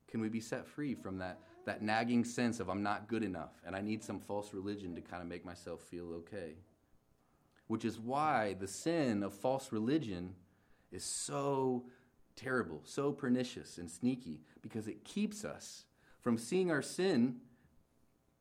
can 0.10 0.20
we 0.20 0.28
be 0.28 0.42
set 0.42 0.68
free 0.68 0.94
from 0.94 1.18
that 1.20 1.40
that 1.66 1.82
nagging 1.82 2.24
sense 2.24 2.60
of 2.60 2.70
I'm 2.70 2.84
not 2.84 3.08
good 3.08 3.24
enough 3.24 3.52
and 3.66 3.76
I 3.76 3.82
need 3.82 4.04
some 4.04 4.20
false 4.20 4.54
religion 4.54 4.96
to 4.96 5.02
kind 5.02 5.22
of 5.22 5.28
make 5.28 5.46
myself 5.46 5.82
feel 5.82 6.14
okay 6.14 6.56
which 7.72 7.86
is 7.86 7.98
why 7.98 8.54
the 8.60 8.68
sin 8.68 9.24
of 9.24 9.34
false 9.34 9.72
religion 9.72 10.36
is 10.92 11.06
so 11.06 11.86
terrible, 12.36 12.82
so 12.84 13.14
pernicious 13.14 13.78
and 13.78 13.90
sneaky 13.90 14.42
because 14.62 14.90
it 14.90 15.06
keeps 15.06 15.46
us 15.46 15.86
from 16.20 16.38
seeing 16.38 16.70
our 16.70 16.82
sin 16.82 17.38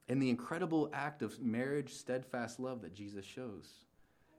and 0.08 0.20
the 0.20 0.30
incredible 0.30 0.90
act 0.92 1.22
of 1.22 1.40
marriage, 1.40 1.92
steadfast 1.92 2.58
love 2.58 2.82
that 2.82 2.92
Jesus 2.92 3.24
shows. 3.24 3.84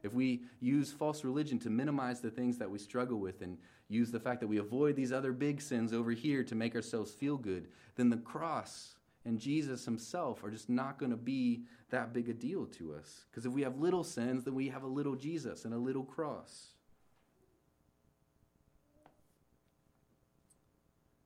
If 0.04 0.14
we 0.14 0.42
use 0.60 0.92
false 0.92 1.24
religion 1.24 1.60
to 1.60 1.70
minimize 1.70 2.22
the 2.22 2.32
things 2.32 2.58
that 2.58 2.70
we 2.70 2.80
struggle 2.80 3.20
with 3.20 3.42
and 3.42 3.58
use 3.88 4.12
the 4.12 4.20
fact 4.20 4.40
that 4.40 4.48
we 4.48 4.58
avoid 4.58 4.96
these 4.96 5.12
other 5.12 5.32
big 5.32 5.62
sins 5.62 5.94
over 5.94 6.12
here 6.12 6.44
to 6.44 6.56
make 6.56 6.76
ourselves 6.76 7.12
feel 7.12 7.38
good, 7.38 7.68
then 7.96 8.10
the 8.10 8.18
cross 8.18 8.96
and 9.26 9.40
Jesus 9.40 9.86
himself 9.86 10.44
are 10.44 10.50
just 10.50 10.70
not 10.70 10.98
going 10.98 11.12
to 11.12 11.18
be 11.18 11.66
that 11.92 12.14
big 12.14 12.30
a 12.30 12.34
deal 12.34 12.66
to 12.66 12.96
us. 12.96 13.26
Because 13.30 13.46
if 13.46 13.52
we 13.52 13.62
have 13.62 13.78
little 13.78 14.04
sins, 14.04 14.44
then 14.44 14.56
we 14.56 14.70
have 14.70 14.84
a 14.84 14.88
little 14.88 15.16
Jesus 15.16 15.66
and 15.66 15.74
a 15.74 15.78
little 15.78 16.04
cross. 16.04 16.70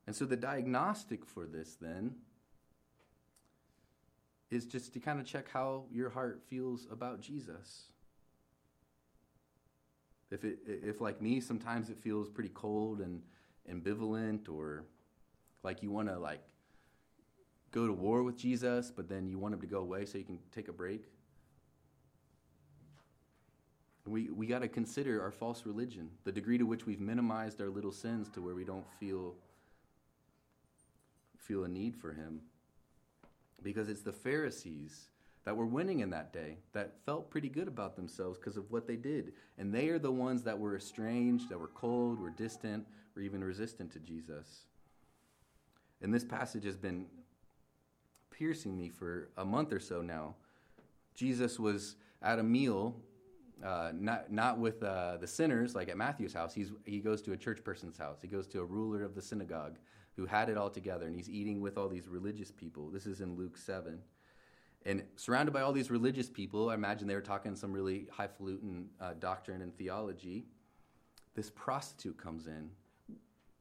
And 0.08 0.16
so 0.16 0.26
the 0.26 0.36
diagnostic 0.36 1.26
for 1.26 1.46
this 1.46 1.78
then 1.80 2.16
is 4.52 4.66
just 4.66 4.94
to 4.94 5.00
kind 5.00 5.20
of 5.20 5.26
check 5.26 5.50
how 5.52 5.86
your 5.92 6.10
heart 6.10 6.42
feels 6.48 6.88
about 6.92 7.22
Jesus. 7.22 7.86
If, 10.32 10.44
it, 10.44 10.60
if 10.66 11.02
like 11.02 11.22
me, 11.22 11.40
sometimes 11.40 11.90
it 11.90 11.98
feels 11.98 12.30
pretty 12.30 12.52
cold 12.54 13.00
and 13.00 13.22
ambivalent, 13.72 14.50
or 14.50 14.86
like 15.64 15.84
you 15.84 15.92
want 15.92 16.08
to 16.08 16.18
like 16.18 16.42
go 17.72 17.88
to 17.88 17.94
war 17.94 18.24
with 18.24 18.38
Jesus, 18.38 18.92
but 18.96 19.10
then 19.10 19.28
you 19.28 19.38
want 19.38 19.54
him 19.54 19.62
to 19.62 19.68
go 19.68 19.80
away 19.80 20.06
so 20.06 20.18
you 20.18 20.24
can 20.24 20.40
take 20.54 20.68
a 20.68 20.74
break. 20.74 21.06
We, 24.08 24.30
we 24.30 24.46
got 24.46 24.60
to 24.60 24.68
consider 24.68 25.22
our 25.22 25.32
false 25.32 25.66
religion, 25.66 26.10
the 26.26 26.32
degree 26.32 26.60
to 26.60 26.64
which 26.66 26.86
we've 26.86 27.00
minimized 27.00 27.60
our 27.60 27.70
little 27.70 27.92
sins 27.92 28.30
to 28.36 28.42
where 28.42 28.54
we 28.54 28.64
don't 28.64 28.86
feel, 29.00 29.34
feel 31.38 31.64
a 31.64 31.68
need 31.68 31.96
for 31.96 32.14
him. 32.14 32.42
Because 33.64 33.90
it's 33.90 34.04
the 34.04 34.14
Pharisees 34.14 35.08
that 35.46 35.56
were 35.56 35.66
winning 35.66 36.00
in 36.00 36.10
that 36.10 36.34
day 36.34 36.58
that 36.74 36.96
felt 37.06 37.30
pretty 37.30 37.50
good 37.50 37.68
about 37.68 37.96
themselves 37.96 38.38
because 38.38 38.58
of 38.58 38.70
what 38.72 38.88
they 38.88 38.96
did. 38.96 39.34
And 39.58 39.74
they 39.74 39.90
are 39.90 40.00
the 40.00 40.12
ones 40.12 40.44
that 40.44 40.58
were 40.58 40.76
estranged, 40.76 41.50
that 41.50 41.60
were 41.60 41.70
cold, 41.70 42.20
were 42.20 42.32
distant, 42.32 42.86
or 43.16 43.22
even 43.22 43.44
resistant 43.44 43.92
to 43.94 44.00
Jesus. 44.00 44.66
And 46.02 46.14
this 46.14 46.24
passage 46.24 46.66
has 46.66 46.78
been 46.78 47.06
piercing 48.32 48.78
me 48.78 48.90
for 48.90 49.30
a 49.38 49.46
month 49.46 49.72
or 49.72 49.80
so 49.80 50.02
now. 50.02 50.36
Jesus 51.14 51.60
was 51.60 51.96
at 52.22 52.40
a 52.40 52.44
meal 52.44 52.96
uh, 53.64 53.92
not 53.94 54.32
not 54.32 54.60
with 54.60 54.84
uh, 54.84 55.18
the 55.18 55.28
sinners 55.28 55.76
like 55.76 55.88
at 55.88 55.98
Matthew's 55.98 56.34
house. 56.34 56.54
He's 56.54 56.72
he 56.86 57.00
goes 57.00 57.22
to 57.24 57.32
a 57.32 57.38
church 57.38 57.64
person's 57.64 57.98
house. 57.98 58.18
He 58.22 58.28
goes 58.28 58.48
to 58.48 58.60
a 58.60 58.66
ruler 58.66 59.04
of 59.04 59.16
the 59.16 59.22
synagogue 59.22 59.78
who 60.16 60.26
had 60.26 60.50
it 60.50 60.58
all 60.58 60.70
together, 60.70 61.06
and 61.06 61.16
he's 61.16 61.30
eating 61.30 61.62
with 61.62 61.78
all 61.78 61.88
these 61.88 62.08
religious 62.08 62.52
people. 62.52 62.90
This 62.90 63.06
is 63.06 63.22
in 63.22 63.36
Luke 63.36 63.58
seven, 63.58 64.00
and 64.86 65.04
surrounded 65.16 65.52
by 65.52 65.62
all 65.62 65.74
these 65.74 65.90
religious 65.90 66.30
people, 66.30 66.70
I 66.70 66.76
imagine 66.76 67.08
they 67.08 67.16
were 67.16 67.22
talking 67.22 67.56
some 67.56 67.74
really 67.74 68.08
highfalutin 68.12 68.88
uh, 69.02 69.14
doctrine 69.20 69.62
and 69.62 69.76
theology. 69.76 70.46
This 71.34 71.50
prostitute 71.50 72.18
comes 72.18 72.46
in, 72.46 72.70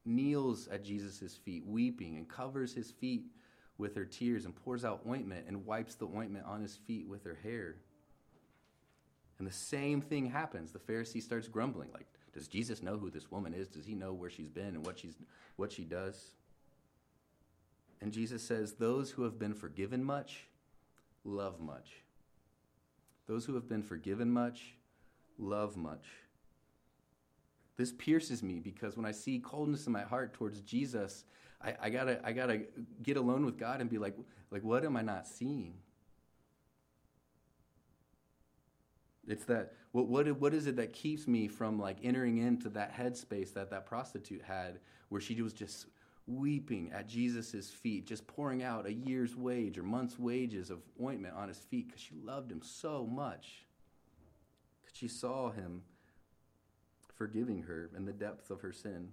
kneels 0.04 0.68
at 0.68 0.84
Jesus' 0.84 1.34
feet, 1.34 1.64
weeping, 1.66 2.16
and 2.16 2.28
covers 2.28 2.74
his 2.74 2.90
feet 2.90 3.24
with 3.78 3.96
her 3.96 4.04
tears, 4.04 4.44
and 4.44 4.54
pours 4.54 4.84
out 4.84 5.00
ointment 5.08 5.46
and 5.48 5.64
wipes 5.64 5.94
the 5.94 6.06
ointment 6.06 6.44
on 6.46 6.60
his 6.60 6.76
feet 6.76 7.08
with 7.08 7.24
her 7.24 7.38
hair. 7.42 7.76
And 9.38 9.48
the 9.48 9.52
same 9.52 10.00
thing 10.00 10.30
happens. 10.30 10.72
The 10.72 10.78
Pharisee 10.78 11.22
starts 11.22 11.48
grumbling, 11.48 11.88
like, 11.92 12.06
does 12.34 12.48
Jesus 12.48 12.82
know 12.82 12.98
who 12.98 13.10
this 13.10 13.30
woman 13.30 13.54
is? 13.54 13.68
Does 13.68 13.86
he 13.86 13.94
know 13.94 14.12
where 14.12 14.30
she's 14.30 14.48
been 14.48 14.74
and 14.74 14.84
what 14.84 14.98
she's 14.98 15.14
what 15.56 15.72
she 15.72 15.84
does? 15.84 16.34
And 18.00 18.12
Jesus 18.12 18.42
says, 18.42 18.74
Those 18.74 19.10
who 19.10 19.22
have 19.22 19.38
been 19.38 19.54
forgiven 19.54 20.04
much 20.04 20.48
love 21.24 21.60
much. 21.60 21.90
Those 23.26 23.44
who 23.44 23.54
have 23.54 23.68
been 23.68 23.82
forgiven 23.82 24.30
much 24.30 24.74
love 25.38 25.76
much. 25.76 26.06
This 27.76 27.92
pierces 27.92 28.42
me 28.42 28.60
because 28.60 28.96
when 28.96 29.06
I 29.06 29.10
see 29.10 29.40
coldness 29.40 29.86
in 29.86 29.92
my 29.92 30.02
heart 30.02 30.34
towards 30.34 30.60
Jesus, 30.60 31.24
I, 31.60 31.74
I, 31.82 31.90
gotta 31.90 32.20
I 32.24 32.32
gotta 32.32 32.62
get 33.02 33.16
alone 33.16 33.44
with 33.44 33.58
God 33.58 33.80
and 33.80 33.90
be 33.90 33.98
like, 33.98 34.16
like, 34.50 34.62
what 34.62 34.84
am 34.84 34.96
I 34.96 35.02
not 35.02 35.26
seeing? 35.26 35.74
It's 39.26 39.44
that 39.46 39.72
what, 39.92 40.06
what, 40.08 40.28
what 40.40 40.54
is 40.54 40.66
it 40.66 40.76
that 40.76 40.92
keeps 40.92 41.26
me 41.26 41.48
from 41.48 41.80
like 41.80 41.98
entering 42.02 42.38
into 42.38 42.68
that 42.70 42.94
headspace 42.94 43.54
that 43.54 43.70
that 43.70 43.86
prostitute 43.86 44.42
had 44.42 44.80
where 45.08 45.20
she 45.20 45.40
was 45.40 45.52
just 45.52 45.86
weeping 46.26 46.90
at 46.92 47.08
Jesus' 47.08 47.70
feet, 47.70 48.06
just 48.06 48.26
pouring 48.26 48.62
out 48.62 48.86
a 48.86 48.92
year's 48.92 49.36
wage 49.36 49.76
or 49.76 49.82
month's 49.82 50.18
wages 50.18 50.70
of 50.70 50.80
ointment 51.02 51.34
on 51.36 51.48
his 51.48 51.58
feet 51.58 51.88
because 51.88 52.00
she 52.00 52.14
loved 52.14 52.50
him 52.50 52.62
so 52.62 53.06
much. 53.06 53.64
Because 54.82 54.96
she 54.96 55.08
saw 55.08 55.50
him 55.50 55.82
forgiving 57.14 57.62
her 57.62 57.90
in 57.96 58.06
the 58.06 58.12
depth 58.12 58.50
of 58.50 58.60
her 58.62 58.72
sin. 58.72 59.10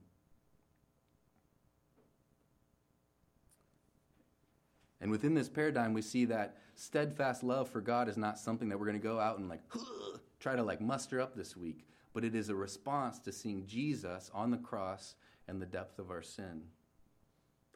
And 5.02 5.10
within 5.10 5.34
this 5.34 5.50
paradigm, 5.50 5.93
we 5.93 6.04
see 6.04 6.26
that 6.26 6.58
steadfast 6.76 7.43
love 7.43 7.67
for 7.67 7.82
God 7.82 8.08
is 8.08 8.17
not 8.17 8.38
something 8.38 8.69
that 8.69 8.80
we're 8.80 8.86
going 8.86 9.00
to 9.00 9.04
go 9.04 9.19
out 9.19 9.39
and 9.39 9.50
like 9.50 9.62
try 10.39 10.56
to 10.56 10.63
like 10.63 10.80
muster 10.80 11.19
up 11.19 11.36
this 11.36 11.58
week, 11.58 11.88
but 12.13 12.24
it 12.24 12.36
is 12.36 12.50
a 12.50 12.56
response 12.56 13.19
to 13.19 13.32
seeing 13.32 13.65
Jesus 13.65 14.30
on 14.34 14.52
the 14.52 14.58
cross 14.58 15.15
and 15.47 15.62
the 15.62 15.65
depth 15.65 16.00
of 16.00 16.12
our 16.12 16.21
sin. 16.21 16.62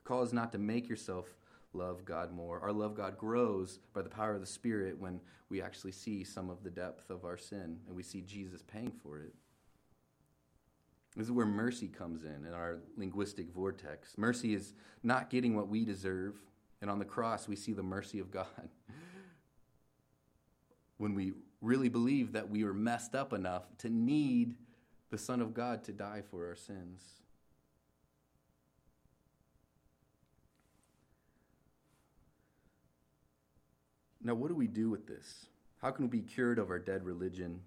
Is 0.09 0.33
not 0.33 0.51
to 0.51 0.57
make 0.57 0.87
yourself 0.87 1.25
love 1.73 2.05
God 2.05 2.31
more. 2.31 2.59
Our 2.59 2.71
love 2.71 2.95
God 2.95 3.17
grows 3.17 3.79
by 3.93 4.01
the 4.01 4.09
power 4.09 4.35
of 4.35 4.39
the 4.39 4.45
Spirit 4.45 4.99
when 4.99 5.19
we 5.49 5.61
actually 5.61 5.91
see 5.91 6.23
some 6.23 6.49
of 6.49 6.63
the 6.63 6.69
depth 6.69 7.09
of 7.09 7.25
our 7.25 7.37
sin 7.37 7.79
and 7.87 7.95
we 7.95 8.03
see 8.03 8.21
Jesus 8.21 8.61
paying 8.61 8.91
for 8.91 9.19
it. 9.19 9.33
This 11.15 11.25
is 11.25 11.31
where 11.31 11.45
mercy 11.45 11.87
comes 11.87 12.23
in 12.23 12.45
in 12.45 12.53
our 12.53 12.79
linguistic 12.97 13.51
vortex. 13.51 14.17
Mercy 14.17 14.53
is 14.53 14.73
not 15.01 15.29
getting 15.29 15.55
what 15.55 15.69
we 15.69 15.85
deserve 15.85 16.35
and 16.81 16.91
on 16.91 16.99
the 16.99 17.05
cross, 17.05 17.47
we 17.47 17.55
see 17.55 17.73
the 17.73 17.83
mercy 17.83 18.19
of 18.19 18.29
God. 18.29 18.69
when 20.97 21.15
we 21.15 21.33
really 21.61 21.89
believe 21.89 22.33
that 22.33 22.49
we 22.49 22.63
were 22.63 22.73
messed 22.73 23.15
up 23.15 23.33
enough 23.33 23.63
to 23.79 23.89
need 23.89 24.55
the 25.09 25.17
Son 25.17 25.41
of 25.41 25.53
God 25.53 25.83
to 25.85 25.91
die 25.91 26.21
for 26.29 26.47
our 26.47 26.55
sins. 26.55 27.21
Now, 34.25 34.33
what 34.33 34.47
do 34.47 34.55
we 34.55 34.65
do 34.65 34.89
with 34.89 35.05
this? 35.05 35.45
How 35.77 35.91
can 35.91 36.09
we 36.09 36.19
be 36.19 36.27
cured 36.27 36.57
of 36.57 36.71
our 36.71 36.79
dead 36.79 37.05
religion? 37.05 37.61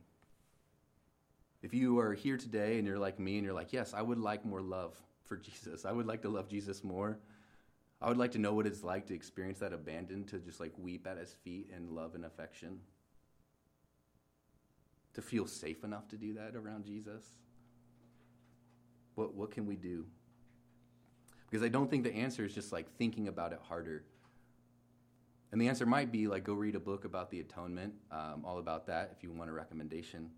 If 1.62 1.72
you 1.72 2.00
are 2.00 2.14
here 2.14 2.36
today 2.36 2.78
and 2.78 2.86
you're 2.86 2.98
like 2.98 3.20
me 3.20 3.36
and 3.36 3.44
you're 3.44 3.54
like, 3.54 3.72
yes, 3.72 3.94
I 3.94 4.02
would 4.02 4.18
like 4.18 4.44
more 4.44 4.60
love 4.60 5.00
for 5.24 5.36
Jesus, 5.36 5.84
I 5.84 5.92
would 5.92 6.06
like 6.06 6.22
to 6.22 6.28
love 6.28 6.48
Jesus 6.48 6.82
more. 6.82 7.20
I 8.02 8.08
would 8.08 8.16
like 8.16 8.32
to 8.32 8.38
know 8.38 8.54
what 8.54 8.66
it's 8.66 8.82
like 8.82 9.06
to 9.06 9.14
experience 9.14 9.60
that 9.60 9.72
abandon, 9.72 10.24
to 10.26 10.38
just 10.38 10.58
like 10.58 10.72
weep 10.76 11.06
at 11.06 11.16
his 11.16 11.32
feet 11.44 11.70
in 11.74 11.94
love 11.94 12.16
and 12.16 12.24
affection. 12.24 12.80
To 15.14 15.22
feel 15.22 15.46
safe 15.46 15.84
enough 15.84 16.08
to 16.08 16.16
do 16.16 16.34
that 16.34 16.56
around 16.56 16.86
Jesus. 16.86 17.24
What, 19.14 19.32
what 19.34 19.52
can 19.52 19.64
we 19.64 19.76
do? 19.76 20.06
Because 21.48 21.64
I 21.64 21.68
don't 21.68 21.88
think 21.88 22.02
the 22.02 22.14
answer 22.14 22.44
is 22.44 22.52
just 22.52 22.72
like 22.72 22.90
thinking 22.98 23.28
about 23.28 23.52
it 23.52 23.60
harder. 23.68 24.02
And 25.50 25.60
the 25.60 25.68
answer 25.68 25.86
might 25.86 26.12
be 26.12 26.26
like 26.26 26.44
go 26.44 26.52
read 26.52 26.74
a 26.74 26.80
book 26.80 27.04
about 27.04 27.30
the 27.30 27.40
atonement, 27.40 27.94
um, 28.10 28.44
all 28.44 28.58
about 28.58 28.86
that 28.86 29.12
if 29.16 29.22
you 29.22 29.30
want 29.30 29.50
a 29.50 29.52
recommendation. 29.52 30.30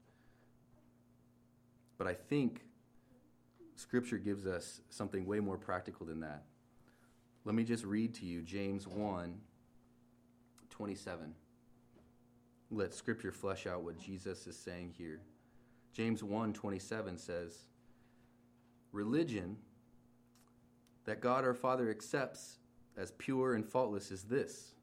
But 1.99 2.07
I 2.07 2.14
think 2.14 2.62
Scripture 3.77 4.18
gives 4.18 4.46
us 4.46 4.81
something 4.90 5.27
way 5.27 5.40
more 5.40 5.57
practical 5.57 6.07
than 6.07 6.20
that. 6.20 6.44
Let 7.44 7.55
me 7.55 7.64
just 7.64 7.85
read 7.85 8.14
to 8.16 8.27
you 8.27 8.42
James 8.42 8.87
1 8.87 9.40
27. 10.68 11.35
Let 12.70 12.94
scripture 12.94 13.33
flesh 13.33 13.66
out 13.66 13.83
what 13.83 13.99
Jesus 13.99 14.46
is 14.46 14.57
saying 14.57 14.94
here. 14.96 15.20
James 15.92 16.23
1 16.23 16.53
27 16.53 17.18
says, 17.18 17.64
Religion 18.92 19.57
that 21.05 21.20
God 21.20 21.44
our 21.44 21.55
Father 21.55 21.90
accepts 21.90 22.59
as 22.96 23.12
pure 23.12 23.55
and 23.55 23.64
faultless 23.64 24.11
is 24.11 24.25
this 24.25 24.75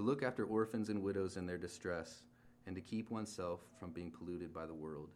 to 0.00 0.06
look 0.06 0.22
after 0.22 0.44
orphans 0.44 0.88
and 0.88 1.02
widows 1.02 1.36
in 1.36 1.46
their 1.46 1.58
distress 1.58 2.22
and 2.66 2.74
to 2.74 2.80
keep 2.80 3.10
oneself 3.10 3.60
from 3.78 3.90
being 3.90 4.10
polluted 4.10 4.52
by 4.52 4.64
the 4.64 4.74
world. 4.74 5.10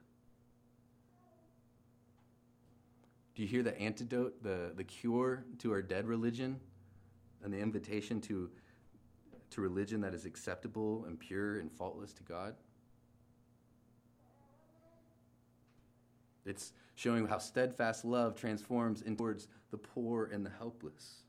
Do 3.34 3.42
you 3.42 3.48
hear 3.48 3.62
the 3.62 3.78
antidote, 3.80 4.42
the, 4.42 4.72
the 4.76 4.84
cure 4.84 5.44
to 5.58 5.72
our 5.72 5.82
dead 5.82 6.06
religion, 6.06 6.60
and 7.42 7.52
the 7.52 7.58
invitation 7.58 8.20
to, 8.22 8.50
to 9.50 9.60
religion 9.60 10.00
that 10.02 10.14
is 10.14 10.24
acceptable 10.24 11.04
and 11.06 11.18
pure 11.18 11.58
and 11.58 11.72
faultless 11.72 12.12
to 12.12 12.22
God? 12.22 12.54
It's 16.44 16.72
showing 16.94 17.26
how 17.26 17.38
steadfast 17.38 18.04
love 18.04 18.36
transforms 18.36 19.02
towards 19.16 19.48
the 19.70 19.78
poor 19.78 20.28
and 20.32 20.44
the 20.44 20.50
helpless. 20.50 21.22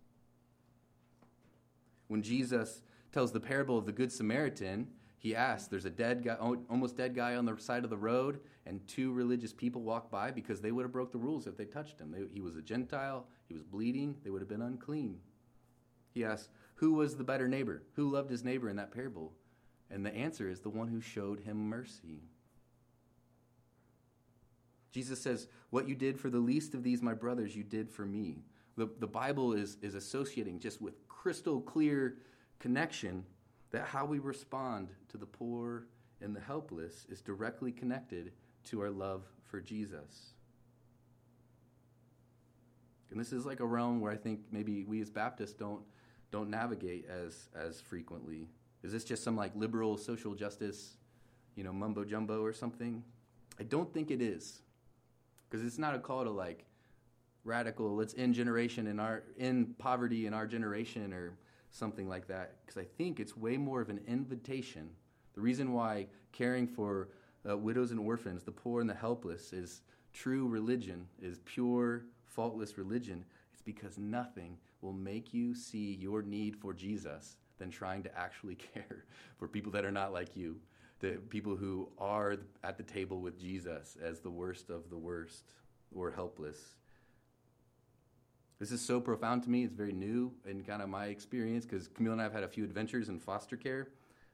When 2.08 2.22
Jesus 2.22 2.82
tells 3.16 3.32
the 3.32 3.40
parable 3.40 3.78
of 3.78 3.86
the 3.86 3.94
Good 3.94 4.12
Samaritan, 4.12 4.88
he 5.18 5.34
asks, 5.34 5.70
There's 5.70 5.86
a 5.86 5.90
dead 5.90 6.22
guy, 6.22 6.34
almost 6.34 6.98
dead 6.98 7.16
guy 7.16 7.38
on 7.38 7.46
the 7.46 7.56
side 7.58 7.86
of 7.86 7.90
the 7.90 7.96
road, 7.96 8.42
and 8.66 8.86
two 8.90 9.14
religious 9.14 9.54
people 9.54 9.84
walk 9.84 10.12
by 10.12 10.32
because 10.32 10.60
they 10.60 10.74
would 10.74 10.84
have 10.84 10.92
broke 10.92 11.14
the 11.14 11.18
rules 11.18 11.48
if 11.48 11.56
they 11.56 11.64
touched 11.64 11.98
him. 11.98 12.12
They, 12.12 12.26
he 12.34 12.42
was 12.42 12.58
a 12.58 12.62
Gentile, 12.62 13.26
he 13.48 13.54
was 13.54 13.64
bleeding, 13.64 14.18
they 14.26 14.32
would 14.32 14.42
have 14.42 14.50
been 14.50 14.62
unclean. 14.62 15.20
He 16.14 16.26
asks, 16.26 16.50
Who 16.76 16.94
was 16.94 17.16
the 17.16 17.24
better 17.24 17.48
neighbor? 17.48 17.84
Who 17.94 18.12
loved 18.12 18.30
his 18.30 18.44
neighbor 18.44 18.68
in 18.68 18.76
that 18.76 18.92
parable? 18.92 19.32
And 19.90 20.06
the 20.06 20.14
answer 20.14 20.50
is 20.50 20.60
the 20.60 20.70
one 20.70 20.90
who 20.90 21.00
showed 21.00 21.40
him 21.40 21.70
mercy. 21.70 22.20
Jesus 24.92 25.22
says, 25.22 25.48
What 25.70 25.88
you 25.88 25.96
did 25.96 26.20
for 26.20 26.30
the 26.30 26.40
least 26.40 26.74
of 26.74 26.84
these, 26.84 27.02
my 27.02 27.14
brothers, 27.14 27.56
you 27.56 27.64
did 27.64 27.90
for 27.90 28.06
me. 28.06 28.44
The, 28.76 28.90
the 29.00 29.08
Bible 29.08 29.54
is, 29.54 29.78
is 29.82 29.96
associating 29.96 30.60
just 30.60 30.82
with 30.82 31.08
crystal 31.08 31.62
clear 31.62 32.18
connection 32.60 33.26
that 33.72 33.86
how 33.86 34.06
we 34.06 34.20
respond 34.20 34.90
to 35.10 35.18
the 35.18 35.26
poor 35.26 35.88
and 36.22 36.36
the 36.36 36.40
helpless 36.40 37.06
is 37.10 37.22
directly 37.22 37.72
connected 37.72 38.32
to 38.64 38.82
our 38.82 38.90
love 38.90 39.24
for 39.44 39.60
Jesus. 39.60 40.34
And 43.12 43.20
this 43.20 43.32
is 43.32 43.46
like 43.46 43.60
a 43.60 43.66
realm 43.66 44.02
where 44.02 44.12
I 44.12 44.18
think 44.18 44.42
maybe 44.52 44.84
we 44.84 45.02
as 45.02 45.10
Baptists 45.10 45.54
don't 45.54 45.84
don't 46.32 46.50
navigate 46.50 47.06
as 47.10 47.50
as 47.56 47.80
frequently. 47.80 48.50
Is 48.84 48.92
this 48.92 49.04
just 49.04 49.24
some 49.24 49.36
like 49.36 49.52
liberal 49.56 49.98
social 49.98 50.36
justice, 50.36 50.98
you 51.56 51.64
know, 51.64 51.72
mumbo 51.72 52.04
jumbo 52.04 52.44
or 52.44 52.54
something? 52.54 53.04
I 53.60 53.64
don't 53.64 53.94
think 53.94 54.12
it 54.12 54.22
is. 54.22 54.62
Because 55.50 55.66
it's 55.66 55.78
not 55.78 55.96
a 55.96 56.00
call 56.00 56.24
to 56.24 56.30
like 56.30 56.66
radical, 57.44 57.96
let's 57.96 58.16
end 58.18 58.34
generation 58.34 58.88
in 58.88 59.00
our 59.00 59.24
end 59.40 59.78
poverty 59.78 60.26
in 60.26 60.34
our 60.34 60.48
generation 60.48 61.14
or 61.14 61.38
something 61.76 62.08
like 62.08 62.28
that. 62.28 62.56
Because 62.66 62.82
I 62.82 62.86
think 62.98 63.20
it's 63.20 63.36
way 63.36 63.58
more 63.58 63.82
of 63.82 63.90
an 63.90 64.00
invitation. 64.08 64.90
The 65.34 65.42
reason 65.42 65.74
why 65.74 66.08
caring 66.32 66.68
for 66.68 67.10
uh, 67.48 67.58
widows 67.58 67.92
and 67.92 68.00
orphans, 68.00 68.44
the 68.44 68.52
poor 68.52 68.82
and 68.82 68.90
the 68.90 68.94
helpless, 68.96 69.54
is 69.54 69.82
true 70.14 70.48
religion, 70.48 71.08
is 71.22 71.40
pure, 71.46 72.06
faultless 72.26 72.78
religion, 72.78 73.26
it's 73.54 73.62
because 73.62 73.98
nothing 73.98 74.58
will 74.82 74.94
make 74.94 75.34
you 75.34 75.54
see 75.54 75.96
your 75.96 76.22
need 76.22 76.56
for 76.56 76.74
Jesus 76.74 77.38
than 77.58 77.70
trying 77.70 78.04
to 78.04 78.18
actually 78.18 78.56
care 78.74 79.06
for 79.38 79.48
people 79.48 79.72
that 79.72 79.86
are 79.86 79.92
not 79.92 80.14
like 80.14 80.36
you, 80.36 80.58
the 81.00 81.12
people 81.30 81.56
who 81.56 81.90
are 81.98 82.38
at 82.64 82.78
the 82.78 82.84
table 82.84 83.20
with 83.20 83.40
Jesus 83.40 83.98
as 84.02 84.20
the 84.20 84.30
worst 84.30 84.70
of 84.70 84.90
the 84.90 84.98
worst 84.98 85.44
or 85.94 86.12
helpless. 86.12 86.76
This 88.60 88.72
is 88.72 88.80
so 88.82 89.02
profound 89.02 89.44
to 89.44 89.50
me. 89.50 89.64
It's 89.64 89.74
very 89.74 89.92
new 89.92 90.32
in 90.46 90.64
kind 90.64 90.82
of 90.82 90.88
my 90.88 91.08
experience 91.08 91.66
because 91.66 91.90
Camille 91.90 92.14
and 92.14 92.22
I 92.22 92.24
have 92.24 92.34
had 92.34 92.44
a 92.44 92.48
few 92.48 92.64
adventures 92.64 93.10
in 93.10 93.20
foster 93.20 93.58
care 93.58 93.90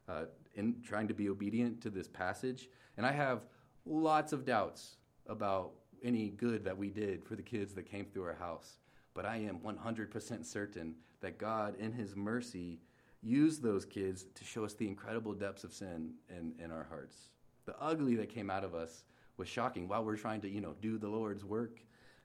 uh, 0.08 0.26
in 0.56 0.76
trying 0.84 1.08
to 1.08 1.14
be 1.14 1.30
obedient 1.30 1.82
to 1.82 1.90
this 1.90 2.08
passage. 2.08 2.70
And 2.98 3.06
I 3.06 3.12
have 3.12 3.46
lots 3.86 4.32
of 4.32 4.46
doubts 4.46 4.98
about 5.28 5.72
any 6.04 6.30
good 6.30 6.64
that 6.66 6.78
we 6.78 6.90
did 6.90 7.24
for 7.24 7.36
the 7.36 7.42
kids 7.42 7.74
that 7.74 7.90
came 7.90 8.06
through 8.06 8.24
our 8.24 8.36
house. 8.36 8.78
But 9.14 9.26
I 9.26 9.38
am 9.38 9.60
100% 9.60 10.46
certain 10.46 10.96
that 11.22 11.38
God, 11.38 11.76
in 11.80 11.92
His 11.92 12.16
mercy, 12.16 12.80
used 13.22 13.62
those 13.62 13.86
kids 13.86 14.26
to 14.36 14.44
show 14.44 14.66
us 14.66 14.74
the 14.74 14.88
incredible 14.88 15.34
depths 15.34 15.64
of 15.64 15.74
sin 15.74 16.14
in, 16.30 16.54
in 16.64 16.72
our 16.72 16.86
hearts. 16.90 17.30
The 17.66 17.80
ugly 17.80 18.16
that 18.16 18.30
came 18.30 18.50
out 18.50 18.64
of 18.64 18.74
us 18.74 19.04
was 19.38 19.48
shocking 19.48 19.88
while 19.88 20.04
we're 20.04 20.18
trying 20.18 20.42
to, 20.42 20.50
you 20.50 20.62
know, 20.62 20.76
do 20.82 20.98
the 20.98 21.08
Lord's 21.08 21.46
work, 21.46 21.80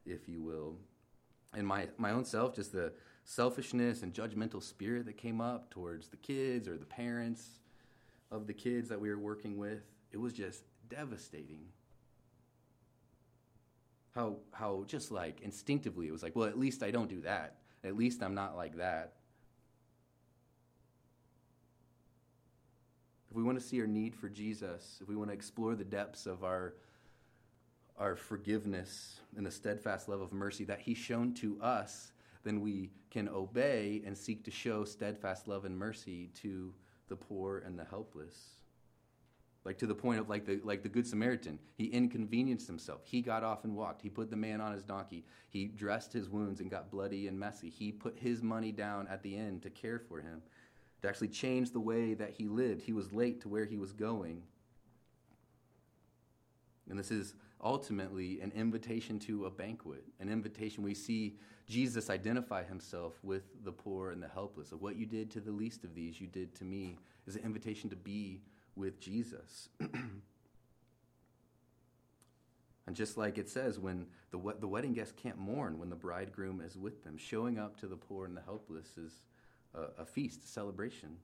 if 0.05 0.29
you 0.29 0.43
will. 0.43 0.77
And 1.57 1.67
my, 1.67 1.89
my 1.97 2.11
own 2.11 2.25
self, 2.25 2.55
just 2.55 2.71
the 2.71 2.93
selfishness 3.25 4.03
and 4.03 4.13
judgmental 4.13 4.63
spirit 4.63 5.07
that 5.07 5.17
came 5.17 5.41
up 5.41 5.71
towards 5.71 6.09
the 6.09 6.17
kids 6.19 6.69
or 6.69 6.77
the 6.77 6.85
parents 6.85 7.45
of 8.31 8.47
the 8.47 8.53
kids 8.53 8.91
that 8.91 9.01
we 9.01 9.09
were 9.09 9.19
working 9.19 9.57
with, 9.57 9.83
it 10.13 10.19
was 10.19 10.35
just 10.35 10.63
devastating. 10.91 11.65
How, 14.15 14.37
how 14.53 14.85
just 14.87 15.11
like 15.11 15.41
instinctively 15.41 16.07
it 16.07 16.13
was 16.13 16.23
like, 16.23 16.37
well, 16.37 16.47
at 16.47 16.59
least 16.59 16.83
I 16.83 16.91
don't 16.91 17.09
do 17.09 17.23
that. 17.23 17.57
At 17.83 17.97
least 17.97 18.23
I'm 18.23 18.35
not 18.35 18.55
like 18.55 18.77
that. 18.77 19.15
If 23.31 23.37
we 23.37 23.43
want 23.43 23.59
to 23.59 23.65
see 23.65 23.81
our 23.81 23.87
need 23.87 24.15
for 24.15 24.29
Jesus, 24.29 24.99
if 25.01 25.09
we 25.09 25.17
want 25.17 25.31
to 25.31 25.35
explore 25.35 25.75
the 25.75 25.85
depths 25.85 26.27
of 26.27 26.45
our 26.45 26.75
our 27.99 28.17
forgiveness 28.17 29.21
and 29.37 29.45
the 29.45 29.51
steadfast 29.51 30.09
love 30.09 30.21
of 30.21 30.33
mercy 30.33 30.65
that 30.65 30.81
He's 30.81 30.99
shown 30.99 31.35
to 31.35 31.61
us, 31.61 32.13
then 32.45 32.61
we 32.61 32.91
can 33.11 33.29
obey 33.29 34.03
and 34.07 34.17
seek 34.17 34.45
to 34.45 34.51
show 34.51 34.85
steadfast 34.85 35.49
love 35.49 35.65
and 35.65 35.77
mercy 35.77 36.31
to 36.43 36.73
the 37.09 37.17
poor 37.17 37.59
and 37.59 37.79
the 37.79 37.85
helpless. 37.85 38.57
Like 39.65 39.79
to 39.79 39.87
the 39.87 39.95
point 39.97 40.21
of 40.21 40.29
like 40.29 40.47
the 40.47 40.61
like 40.63 40.85
the 40.85 40.89
Good 40.89 41.09
Samaritan, 41.09 41.59
he 41.75 41.87
inconvenienced 41.87 42.69
himself. 42.69 43.01
He 43.05 43.21
got 43.21 43.43
off 43.43 43.65
and 43.65 43.75
walked. 43.75 44.01
He 44.01 44.09
put 44.09 44.31
the 44.31 44.37
man 44.37 44.61
on 44.61 44.73
his 44.73 44.85
donkey. 44.85 45.25
He 45.51 45.67
dressed 45.67 46.13
his 46.13 46.29
wounds 46.29 46.61
and 46.61 46.71
got 46.71 46.89
bloody 46.89 47.27
and 47.27 47.37
messy. 47.37 47.69
He 47.69 47.91
put 47.91 48.17
his 48.17 48.45
money 48.45 48.71
down 48.71 49.09
at 49.09 49.25
the 49.25 49.37
end 49.37 49.63
to 49.63 49.71
care 49.71 49.99
for 49.99 50.21
him, 50.21 50.41
to 51.03 51.09
actually 51.09 51.29
change 51.29 51.73
the 51.73 51.81
way 51.81 52.15
that 52.15 52.31
he 52.31 52.47
lived. 52.47 52.83
He 52.83 52.93
was 52.93 53.13
late 53.13 53.41
to 53.41 53.49
where 53.49 53.65
he 53.65 53.77
was 53.77 53.93
going. 53.93 54.45
And 56.89 56.97
this 56.97 57.11
is 57.11 57.35
ultimately 57.63 58.41
an 58.41 58.53
invitation 58.55 59.19
to 59.21 59.47
a 59.47 59.51
banquet, 59.51 60.05
an 60.21 60.29
invitation 60.29 60.83
we 60.83 60.95
see 60.95 61.37
Jesus 61.69 62.11
identify 62.11 62.63
himself 62.63 63.19
with 63.23 63.43
the 63.65 63.73
poor 63.73 64.13
and 64.13 64.23
the 64.23 64.29
helpless. 64.29 64.73
Of 64.73 64.83
what 64.83 64.97
you 64.97 65.07
did 65.07 65.31
to 65.33 65.41
the 65.41 65.51
least 65.51 65.85
of 65.85 65.95
these, 65.95 66.21
you 66.21 66.27
did 66.27 66.55
to 66.57 66.65
me, 66.65 66.97
is 67.27 67.35
an 67.37 67.43
invitation 67.43 67.91
to 67.91 67.97
be 67.97 68.41
with 68.77 69.01
Jesus. 69.01 69.69
and 69.81 70.15
just 72.95 73.17
like 73.17 73.39
it 73.39 73.49
says, 73.49 73.79
when 73.79 74.07
the, 74.31 74.39
the 74.61 74.69
wedding 74.69 74.93
guests 74.93 75.15
can't 75.21 75.39
mourn 75.39 75.79
when 75.79 75.91
the 75.91 75.97
bridegroom 75.97 76.61
is 76.61 76.77
with 76.77 77.03
them, 77.03 77.17
showing 77.17 77.59
up 77.59 77.77
to 77.81 77.89
the 77.89 77.97
poor 77.97 78.27
and 78.27 78.37
the 78.37 78.43
helpless 78.43 78.97
is 78.97 79.25
a, 79.75 80.03
a 80.03 80.07
feast, 80.07 80.45
a 80.45 80.47
celebration. 80.47 81.17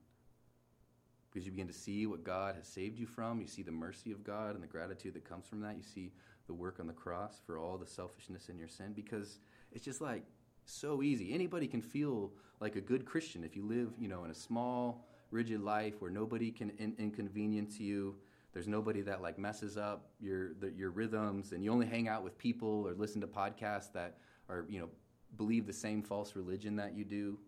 Because 1.33 1.45
you 1.47 1.51
begin 1.51 1.67
to 1.67 1.73
see 1.73 2.05
what 2.05 2.23
God 2.23 2.55
has 2.55 2.67
saved 2.67 2.99
you 2.99 3.07
from. 3.07 3.41
You 3.41 3.47
see 3.47 3.63
the 3.63 3.71
mercy 3.71 4.11
of 4.11 4.23
God 4.23 4.53
and 4.53 4.61
the 4.61 4.67
gratitude 4.67 5.15
that 5.15 5.27
comes 5.27 5.47
from 5.47 5.61
that. 5.61 5.75
You 5.75 5.83
see 5.83 6.11
the 6.45 6.53
work 6.53 6.79
on 6.79 6.85
the 6.85 6.93
cross 6.93 7.41
for 7.45 7.57
all 7.57 7.77
the 7.77 7.87
selfishness 7.87 8.49
in 8.49 8.59
your 8.59 8.67
sin. 8.67 8.93
Because 8.93 9.39
it's 9.71 9.83
just 9.83 9.99
like 9.99 10.23
so 10.65 11.01
easy. 11.01 11.33
Anybody 11.33 11.67
can 11.67 11.81
feel 11.81 12.31
like 12.59 12.75
a 12.75 12.81
good 12.81 13.05
Christian 13.05 13.43
if 13.43 13.55
you 13.55 13.65
live, 13.65 13.89
you 13.99 14.07
know, 14.07 14.23
in 14.23 14.31
a 14.31 14.35
small, 14.35 15.05
rigid 15.31 15.61
life 15.61 15.95
where 15.99 16.11
nobody 16.11 16.51
can 16.51 16.71
in- 16.77 16.95
inconvenience 16.99 17.79
you. 17.79 18.15
There's 18.53 18.67
nobody 18.67 19.01
that 19.01 19.21
like 19.21 19.39
messes 19.39 19.77
up 19.77 20.11
your 20.21 20.53
the, 20.59 20.71
your 20.71 20.91
rhythms, 20.91 21.53
and 21.53 21.63
you 21.63 21.71
only 21.71 21.87
hang 21.87 22.07
out 22.07 22.23
with 22.23 22.37
people 22.37 22.87
or 22.87 22.93
listen 22.93 23.19
to 23.21 23.27
podcasts 23.27 23.91
that 23.93 24.17
are 24.47 24.65
you 24.69 24.79
know 24.79 24.89
believe 25.37 25.65
the 25.65 25.73
same 25.73 26.03
false 26.03 26.35
religion 26.35 26.75
that 26.75 26.95
you 26.95 27.03
do. 27.03 27.39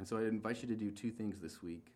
And 0.00 0.08
so 0.08 0.16
I 0.16 0.22
invite 0.22 0.62
you 0.62 0.68
to 0.68 0.76
do 0.76 0.90
two 0.90 1.10
things 1.10 1.40
this 1.40 1.62
week. 1.62 1.92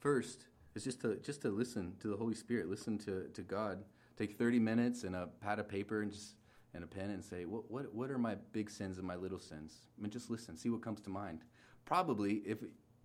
First 0.00 0.44
is 0.74 0.84
just 0.84 1.00
to 1.00 1.16
just 1.16 1.40
to 1.42 1.48
listen 1.48 1.94
to 2.00 2.08
the 2.08 2.16
Holy 2.16 2.34
Spirit, 2.34 2.68
listen 2.68 2.98
to, 2.98 3.28
to 3.32 3.40
God. 3.40 3.82
Take 4.18 4.36
30 4.36 4.58
minutes 4.58 5.04
and 5.04 5.16
a 5.16 5.30
pad 5.40 5.58
of 5.58 5.70
paper 5.70 6.02
and 6.02 6.12
just 6.12 6.34
and 6.74 6.84
a 6.84 6.86
pen 6.86 7.08
and 7.08 7.24
say, 7.24 7.46
what, 7.46 7.70
what, 7.70 7.94
what 7.94 8.10
are 8.10 8.18
my 8.18 8.34
big 8.52 8.68
sins 8.68 8.98
and 8.98 9.06
my 9.06 9.16
little 9.16 9.38
sins? 9.38 9.86
I 9.98 10.02
mean, 10.02 10.10
just 10.10 10.28
listen, 10.28 10.58
see 10.58 10.68
what 10.68 10.82
comes 10.82 11.00
to 11.02 11.10
mind. 11.10 11.40
Probably, 11.86 12.42
if, 12.44 12.58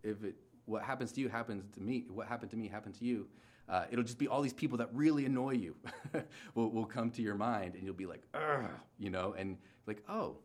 if 0.04 0.24
it, 0.26 0.36
what 0.66 0.84
happens 0.84 1.14
to 1.14 1.22
you 1.22 1.30
happens 1.30 1.64
to 1.74 1.82
me, 1.82 2.06
what 2.10 2.28
happened 2.28 2.52
to 2.52 2.58
me 2.58 2.68
happened 2.68 2.96
to 2.96 3.06
you, 3.06 3.28
uh, 3.70 3.86
it'll 3.90 4.04
just 4.04 4.18
be 4.18 4.28
all 4.28 4.42
these 4.42 4.54
people 4.54 4.78
that 4.80 4.90
really 4.94 5.26
annoy 5.26 5.52
you 5.52 5.76
will, 6.56 6.70
will 6.70 6.86
come 6.86 7.12
to 7.12 7.22
your 7.22 7.36
mind, 7.36 7.76
and 7.76 7.84
you'll 7.86 7.94
be 7.94 8.06
like, 8.06 8.24
Ugh, 8.34 8.70
you 9.00 9.10
know, 9.10 9.36
and 9.38 9.58
like, 9.86 10.04
oh, 10.10 10.38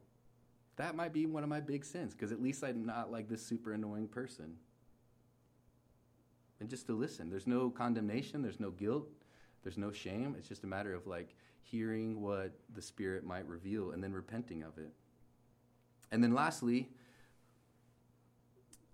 that 0.76 0.94
might 0.94 1.12
be 1.12 1.26
one 1.26 1.42
of 1.42 1.48
my 1.48 1.60
big 1.60 1.84
sins, 1.84 2.14
because 2.14 2.32
at 2.32 2.42
least 2.42 2.64
I'm 2.64 2.86
not 2.86 3.10
like 3.12 3.28
this 3.28 3.44
super 3.44 3.72
annoying 3.72 4.08
person. 4.08 4.56
And 6.60 6.68
just 6.68 6.86
to 6.86 6.96
listen. 6.96 7.28
There's 7.28 7.46
no 7.46 7.70
condemnation, 7.70 8.40
there's 8.40 8.60
no 8.60 8.70
guilt, 8.70 9.08
there's 9.62 9.76
no 9.76 9.92
shame. 9.92 10.36
It's 10.38 10.48
just 10.48 10.64
a 10.64 10.66
matter 10.66 10.94
of 10.94 11.06
like 11.06 11.34
hearing 11.62 12.20
what 12.20 12.52
the 12.74 12.82
Spirit 12.82 13.24
might 13.24 13.46
reveal 13.46 13.90
and 13.90 14.02
then 14.02 14.12
repenting 14.12 14.62
of 14.62 14.78
it. 14.78 14.92
And 16.10 16.22
then 16.22 16.34
lastly, 16.34 16.88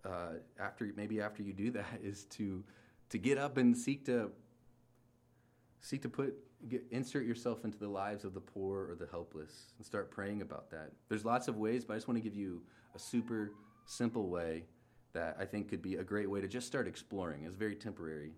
uh, 0.04 0.34
after 0.58 0.90
maybe 0.96 1.20
after 1.20 1.42
you 1.42 1.52
do 1.52 1.70
that, 1.72 1.86
is 2.02 2.24
to 2.30 2.64
to 3.10 3.18
get 3.18 3.38
up 3.38 3.56
and 3.56 3.76
seek 3.76 4.04
to 4.06 4.30
seek 5.80 6.02
to 6.02 6.08
put 6.08 6.34
get, 6.68 6.84
insert 6.90 7.24
yourself 7.24 7.64
into 7.64 7.78
the 7.78 7.88
lives 7.88 8.24
of 8.24 8.34
the 8.34 8.40
poor 8.40 8.90
or 8.90 8.94
the 8.94 9.06
helpless 9.06 9.72
and 9.76 9.86
start 9.86 10.10
praying 10.10 10.42
about 10.42 10.70
that. 10.70 10.92
There's 11.08 11.24
lots 11.24 11.48
of 11.48 11.56
ways, 11.56 11.84
but 11.84 11.94
I 11.94 11.96
just 11.96 12.08
want 12.08 12.16
to 12.18 12.22
give 12.22 12.34
you 12.34 12.62
a 12.94 12.98
super 12.98 13.52
simple 13.86 14.28
way 14.28 14.64
that 15.12 15.36
I 15.38 15.44
think 15.44 15.68
could 15.68 15.82
be 15.82 15.96
a 15.96 16.04
great 16.04 16.28
way 16.28 16.40
to 16.40 16.48
just 16.48 16.66
start 16.66 16.86
exploring. 16.86 17.44
It's 17.44 17.56
very 17.56 17.74
temporary, 17.76 18.32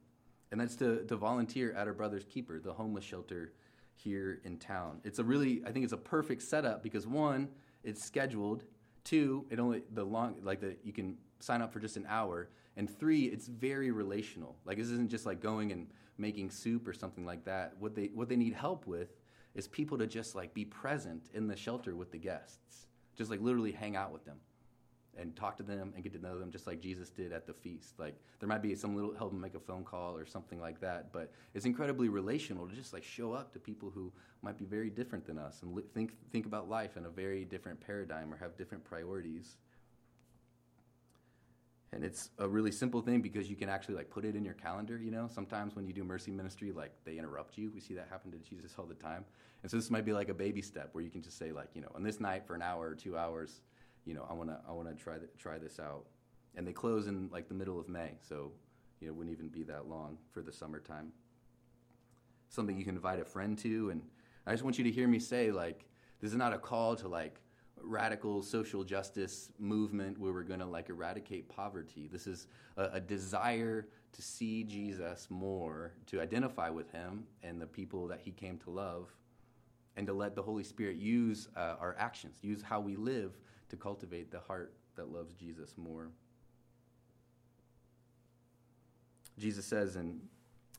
and 0.50 0.60
that's 0.60 0.76
to 0.76 1.04
to 1.06 1.16
volunteer 1.16 1.72
at 1.72 1.86
our 1.86 1.94
Brother's 1.94 2.24
Keeper, 2.24 2.60
the 2.60 2.72
homeless 2.72 3.04
shelter 3.04 3.52
here 3.94 4.40
in 4.44 4.56
town. 4.56 5.00
It's 5.04 5.18
a 5.18 5.24
really, 5.24 5.62
I 5.66 5.72
think 5.72 5.84
it's 5.84 5.92
a 5.92 5.98
perfect 5.98 6.42
setup 6.42 6.82
because 6.82 7.06
one, 7.06 7.48
it's 7.84 8.02
scheduled. 8.02 8.64
Two, 9.04 9.46
it 9.50 9.58
only 9.58 9.82
the 9.92 10.04
long 10.04 10.36
like 10.42 10.60
the 10.60 10.76
you 10.82 10.92
can 10.92 11.16
sign 11.40 11.62
up 11.62 11.72
for 11.72 11.80
just 11.80 11.96
an 11.96 12.06
hour. 12.08 12.50
And 12.76 12.88
three, 12.88 13.24
it's 13.24 13.46
very 13.46 13.90
relational. 13.90 14.56
Like 14.64 14.78
this 14.78 14.88
isn't 14.88 15.10
just 15.10 15.26
like 15.26 15.40
going 15.40 15.72
and 15.72 15.88
making 16.18 16.50
soup 16.50 16.86
or 16.86 16.92
something 16.92 17.24
like 17.24 17.44
that. 17.44 17.74
What 17.78 17.94
they 17.94 18.10
what 18.14 18.28
they 18.28 18.36
need 18.36 18.52
help 18.52 18.86
with 18.86 19.08
is 19.54 19.66
people 19.68 19.98
to 19.98 20.06
just 20.06 20.34
like 20.34 20.54
be 20.54 20.64
present 20.64 21.30
in 21.34 21.48
the 21.48 21.56
shelter 21.56 21.94
with 21.96 22.12
the 22.12 22.18
guests. 22.18 22.86
Just 23.16 23.30
like 23.30 23.40
literally 23.40 23.72
hang 23.72 23.96
out 23.96 24.12
with 24.12 24.24
them 24.24 24.36
and 25.18 25.34
talk 25.36 25.56
to 25.56 25.62
them 25.62 25.92
and 25.94 26.02
get 26.02 26.12
to 26.12 26.18
know 26.18 26.38
them 26.38 26.50
just 26.50 26.66
like 26.66 26.80
Jesus 26.80 27.10
did 27.10 27.32
at 27.32 27.46
the 27.46 27.52
feast. 27.52 27.98
Like 27.98 28.14
there 28.38 28.48
might 28.48 28.62
be 28.62 28.74
some 28.74 28.94
little 28.94 29.14
help 29.14 29.32
them 29.32 29.40
make 29.40 29.54
a 29.54 29.60
phone 29.60 29.84
call 29.84 30.16
or 30.16 30.24
something 30.24 30.60
like 30.60 30.80
that, 30.80 31.12
but 31.12 31.32
it's 31.54 31.66
incredibly 31.66 32.08
relational 32.08 32.66
to 32.66 32.74
just 32.74 32.92
like 32.92 33.04
show 33.04 33.32
up 33.32 33.52
to 33.52 33.58
people 33.58 33.90
who 33.90 34.12
might 34.42 34.56
be 34.56 34.64
very 34.64 34.90
different 34.90 35.26
than 35.26 35.38
us 35.38 35.62
and 35.62 35.78
think 35.94 36.12
think 36.30 36.46
about 36.46 36.68
life 36.68 36.96
in 36.96 37.06
a 37.06 37.10
very 37.10 37.44
different 37.44 37.80
paradigm 37.80 38.32
or 38.32 38.36
have 38.36 38.56
different 38.56 38.84
priorities. 38.84 39.56
and 41.92 42.04
it's 42.04 42.30
a 42.38 42.48
really 42.48 42.70
simple 42.70 43.00
thing 43.02 43.20
because 43.20 43.50
you 43.50 43.56
can 43.56 43.68
actually 43.68 43.96
like 43.96 44.08
put 44.10 44.24
it 44.24 44.36
in 44.36 44.44
your 44.44 44.54
calendar 44.54 44.96
you 44.96 45.10
know 45.10 45.28
sometimes 45.32 45.74
when 45.74 45.86
you 45.86 45.92
do 45.92 46.04
mercy 46.04 46.30
ministry 46.30 46.70
like 46.72 46.92
they 47.04 47.18
interrupt 47.18 47.58
you 47.58 47.70
we 47.74 47.80
see 47.80 47.94
that 47.94 48.06
happen 48.08 48.30
to 48.30 48.38
jesus 48.38 48.74
all 48.78 48.86
the 48.86 48.94
time 48.94 49.24
and 49.62 49.70
so 49.70 49.76
this 49.76 49.90
might 49.90 50.04
be 50.04 50.12
like 50.12 50.28
a 50.28 50.34
baby 50.34 50.62
step 50.62 50.88
where 50.92 51.02
you 51.02 51.10
can 51.10 51.22
just 51.22 51.36
say 51.36 51.50
like 51.52 51.68
you 51.74 51.80
know 51.80 51.90
on 51.94 52.02
this 52.02 52.20
night 52.20 52.46
for 52.46 52.54
an 52.54 52.62
hour 52.62 52.88
or 52.88 52.94
two 52.94 53.16
hours 53.16 53.60
you 54.04 54.14
know 54.14 54.26
i 54.30 54.32
want 54.32 54.48
to 54.48 54.58
i 54.68 54.72
want 54.72 54.88
to 54.88 54.94
try 55.02 55.18
th- 55.18 55.30
try 55.38 55.58
this 55.58 55.78
out 55.78 56.04
and 56.56 56.66
they 56.66 56.72
close 56.72 57.06
in 57.06 57.28
like 57.32 57.48
the 57.48 57.54
middle 57.54 57.78
of 57.78 57.88
may 57.88 58.12
so 58.20 58.52
you 59.00 59.08
know 59.08 59.14
wouldn't 59.14 59.34
even 59.34 59.48
be 59.48 59.62
that 59.62 59.88
long 59.88 60.18
for 60.30 60.42
the 60.42 60.52
summertime 60.52 61.12
something 62.48 62.76
you 62.76 62.84
can 62.84 62.96
invite 62.96 63.20
a 63.20 63.24
friend 63.24 63.58
to 63.58 63.90
and 63.90 64.02
i 64.46 64.52
just 64.52 64.64
want 64.64 64.78
you 64.78 64.84
to 64.84 64.90
hear 64.90 65.08
me 65.08 65.18
say 65.18 65.50
like 65.50 65.86
this 66.20 66.30
is 66.30 66.36
not 66.36 66.52
a 66.52 66.58
call 66.58 66.96
to 66.96 67.08
like 67.08 67.40
radical 67.82 68.42
social 68.42 68.84
justice 68.84 69.50
movement 69.58 70.18
where 70.18 70.32
we're 70.32 70.42
going 70.42 70.60
to 70.60 70.66
like 70.66 70.88
eradicate 70.88 71.48
poverty. 71.48 72.08
This 72.10 72.26
is 72.26 72.46
a, 72.76 72.84
a, 72.94 73.00
desire 73.00 73.88
to 74.12 74.22
see 74.22 74.64
Jesus 74.64 75.28
more, 75.30 75.92
to 76.06 76.20
identify 76.20 76.68
with 76.68 76.90
him 76.90 77.24
and 77.42 77.60
the 77.60 77.66
people 77.66 78.06
that 78.08 78.20
he 78.20 78.32
came 78.32 78.58
to 78.58 78.70
love, 78.70 79.10
and 79.96 80.06
to 80.06 80.12
let 80.12 80.34
the 80.34 80.42
Holy 80.42 80.64
Spirit 80.64 80.96
use 80.96 81.48
uh, 81.56 81.76
our 81.80 81.96
actions, 81.98 82.36
use 82.42 82.62
how 82.62 82.80
we 82.80 82.96
live 82.96 83.38
to 83.70 83.76
cultivate 83.76 84.30
the 84.30 84.40
heart 84.40 84.72
that 84.96 85.12
loves 85.12 85.34
Jesus 85.34 85.74
more. 85.76 86.08
Jesus 89.38 89.64
says 89.64 89.96
in 89.96 90.20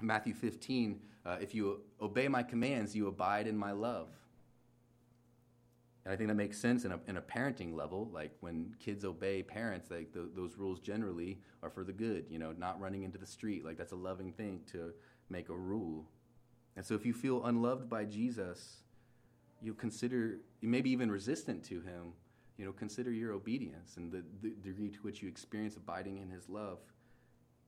Matthew 0.02 0.34
15, 0.34 1.00
uh, 1.26 1.38
if 1.42 1.56
you 1.56 1.82
obey 2.02 2.28
my 2.28 2.44
commands, 2.44 2.96
you 2.96 3.08
abide 3.08 3.48
in 3.48 3.58
my 3.58 3.72
love. 3.72 4.10
And 6.04 6.14
I 6.14 6.18
think 6.18 6.30
that 6.30 6.36
makes 6.36 6.58
sense 6.58 6.84
in 6.84 6.92
a, 6.92 7.00
in 7.08 7.18
a 7.18 7.22
parenting 7.22 7.76
level. 7.76 8.10
Like 8.12 8.32
when 8.40 8.76
kids 8.80 9.06
obey 9.06 9.44
parents, 9.44 9.92
like 9.92 10.14
those 10.14 10.58
rules 10.58 10.80
generally 10.80 11.40
are 11.62 11.70
for 11.70 11.84
the 11.84 11.94
good, 11.94 12.26
you 12.30 12.40
know, 12.40 12.54
not 12.58 12.80
running 12.80 13.04
into 13.04 13.20
the 13.20 13.26
street. 13.26 13.64
Like 13.64 13.78
that's 13.78 13.92
a 13.92 13.98
loving 13.98 14.32
thing 14.32 14.62
to 14.72 14.94
make 15.30 15.50
a 15.50 15.56
rule. 15.56 16.06
And 16.76 16.86
so 16.86 16.96
if 16.96 17.06
you 17.06 17.14
feel 17.14 17.46
unloved 17.46 17.88
by 17.88 18.06
Jesus, 18.06 18.78
you 19.62 19.76
consider, 19.76 20.38
maybe 20.62 20.90
even 20.90 21.12
resistant 21.12 21.64
to 21.66 21.82
him, 21.82 22.14
you 22.62 22.68
know, 22.68 22.72
consider 22.72 23.12
your 23.12 23.32
obedience 23.32 23.98
and 23.98 24.12
the, 24.12 24.24
the 24.44 24.52
degree 24.62 24.90
to 24.90 25.00
which 25.00 25.24
you 25.24 25.28
experience 25.28 25.78
abiding 25.78 26.20
in 26.20 26.30
his 26.30 26.48
love 26.48 26.78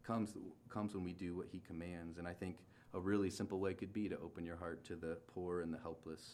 comes, 0.04 0.36
comes 0.70 0.94
when 0.94 1.04
we 1.04 1.14
do 1.14 1.36
what 1.36 1.48
he 1.52 1.60
commands. 1.66 2.20
And 2.20 2.28
I 2.28 2.34
think 2.34 2.58
a 2.94 3.00
really 3.00 3.32
simple 3.32 3.60
way 3.60 3.74
could 3.74 3.91
be 3.91 4.08
to 4.08 4.16
open 4.20 4.46
your 4.46 4.56
heart 4.56 4.86
to 4.86 4.96
the 4.96 5.18
poor 5.34 5.62
and 5.62 5.74
the 5.74 5.80
helpless 5.80 6.34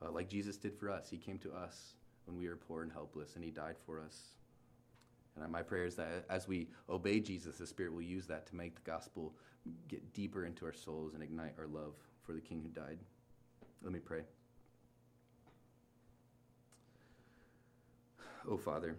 uh, 0.00 0.10
like 0.10 0.30
Jesus 0.30 0.56
did 0.56 0.78
for 0.78 0.90
us. 0.90 1.10
He 1.10 1.18
came 1.18 1.36
to 1.40 1.52
us 1.52 1.92
when 2.24 2.38
we 2.38 2.48
were 2.48 2.56
poor 2.56 2.84
and 2.84 2.90
helpless, 2.90 3.34
and 3.34 3.44
He 3.44 3.50
died 3.50 3.76
for 3.84 4.00
us. 4.00 4.18
And 5.38 5.52
my 5.52 5.60
prayer 5.60 5.84
is 5.84 5.94
that 5.96 6.24
as 6.30 6.48
we 6.48 6.68
obey 6.88 7.20
Jesus, 7.20 7.58
the 7.58 7.66
Spirit 7.66 7.92
will 7.92 8.00
use 8.00 8.26
that 8.28 8.46
to 8.46 8.56
make 8.56 8.76
the 8.76 8.90
gospel 8.90 9.34
get 9.88 10.14
deeper 10.14 10.46
into 10.46 10.64
our 10.64 10.72
souls 10.72 11.12
and 11.12 11.22
ignite 11.22 11.52
our 11.58 11.66
love 11.66 11.92
for 12.22 12.32
the 12.32 12.40
King 12.40 12.62
who 12.62 12.70
died. 12.70 12.98
Let 13.82 13.92
me 13.92 13.98
pray. 13.98 14.22
Oh, 18.46 18.56
Father, 18.56 18.96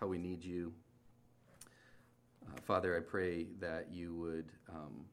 how 0.00 0.06
we 0.06 0.18
need 0.18 0.44
you. 0.44 0.72
Uh, 2.46 2.60
Father, 2.60 2.96
I 2.96 3.00
pray 3.00 3.46
that 3.60 3.88
you 3.90 4.14
would, 4.14 4.52
um, 4.70 5.04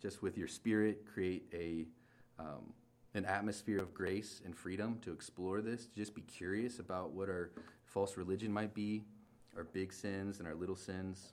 just 0.00 0.22
with 0.22 0.36
your 0.36 0.48
Spirit, 0.48 1.04
create 1.12 1.46
a 1.52 1.86
um, 2.38 2.72
an 3.14 3.24
atmosphere 3.24 3.78
of 3.78 3.94
grace 3.94 4.42
and 4.44 4.54
freedom 4.54 4.98
to 5.00 5.10
explore 5.10 5.62
this, 5.62 5.86
to 5.86 5.94
just 5.94 6.14
be 6.14 6.20
curious 6.20 6.78
about 6.80 7.12
what 7.12 7.30
our 7.30 7.50
false 7.86 8.18
religion 8.18 8.52
might 8.52 8.74
be, 8.74 9.04
our 9.56 9.64
big 9.64 9.90
sins 9.90 10.38
and 10.38 10.46
our 10.46 10.54
little 10.54 10.76
sins. 10.76 11.32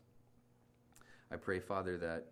I 1.29 1.35
pray, 1.35 1.59
Father, 1.59 1.97
that 1.97 2.27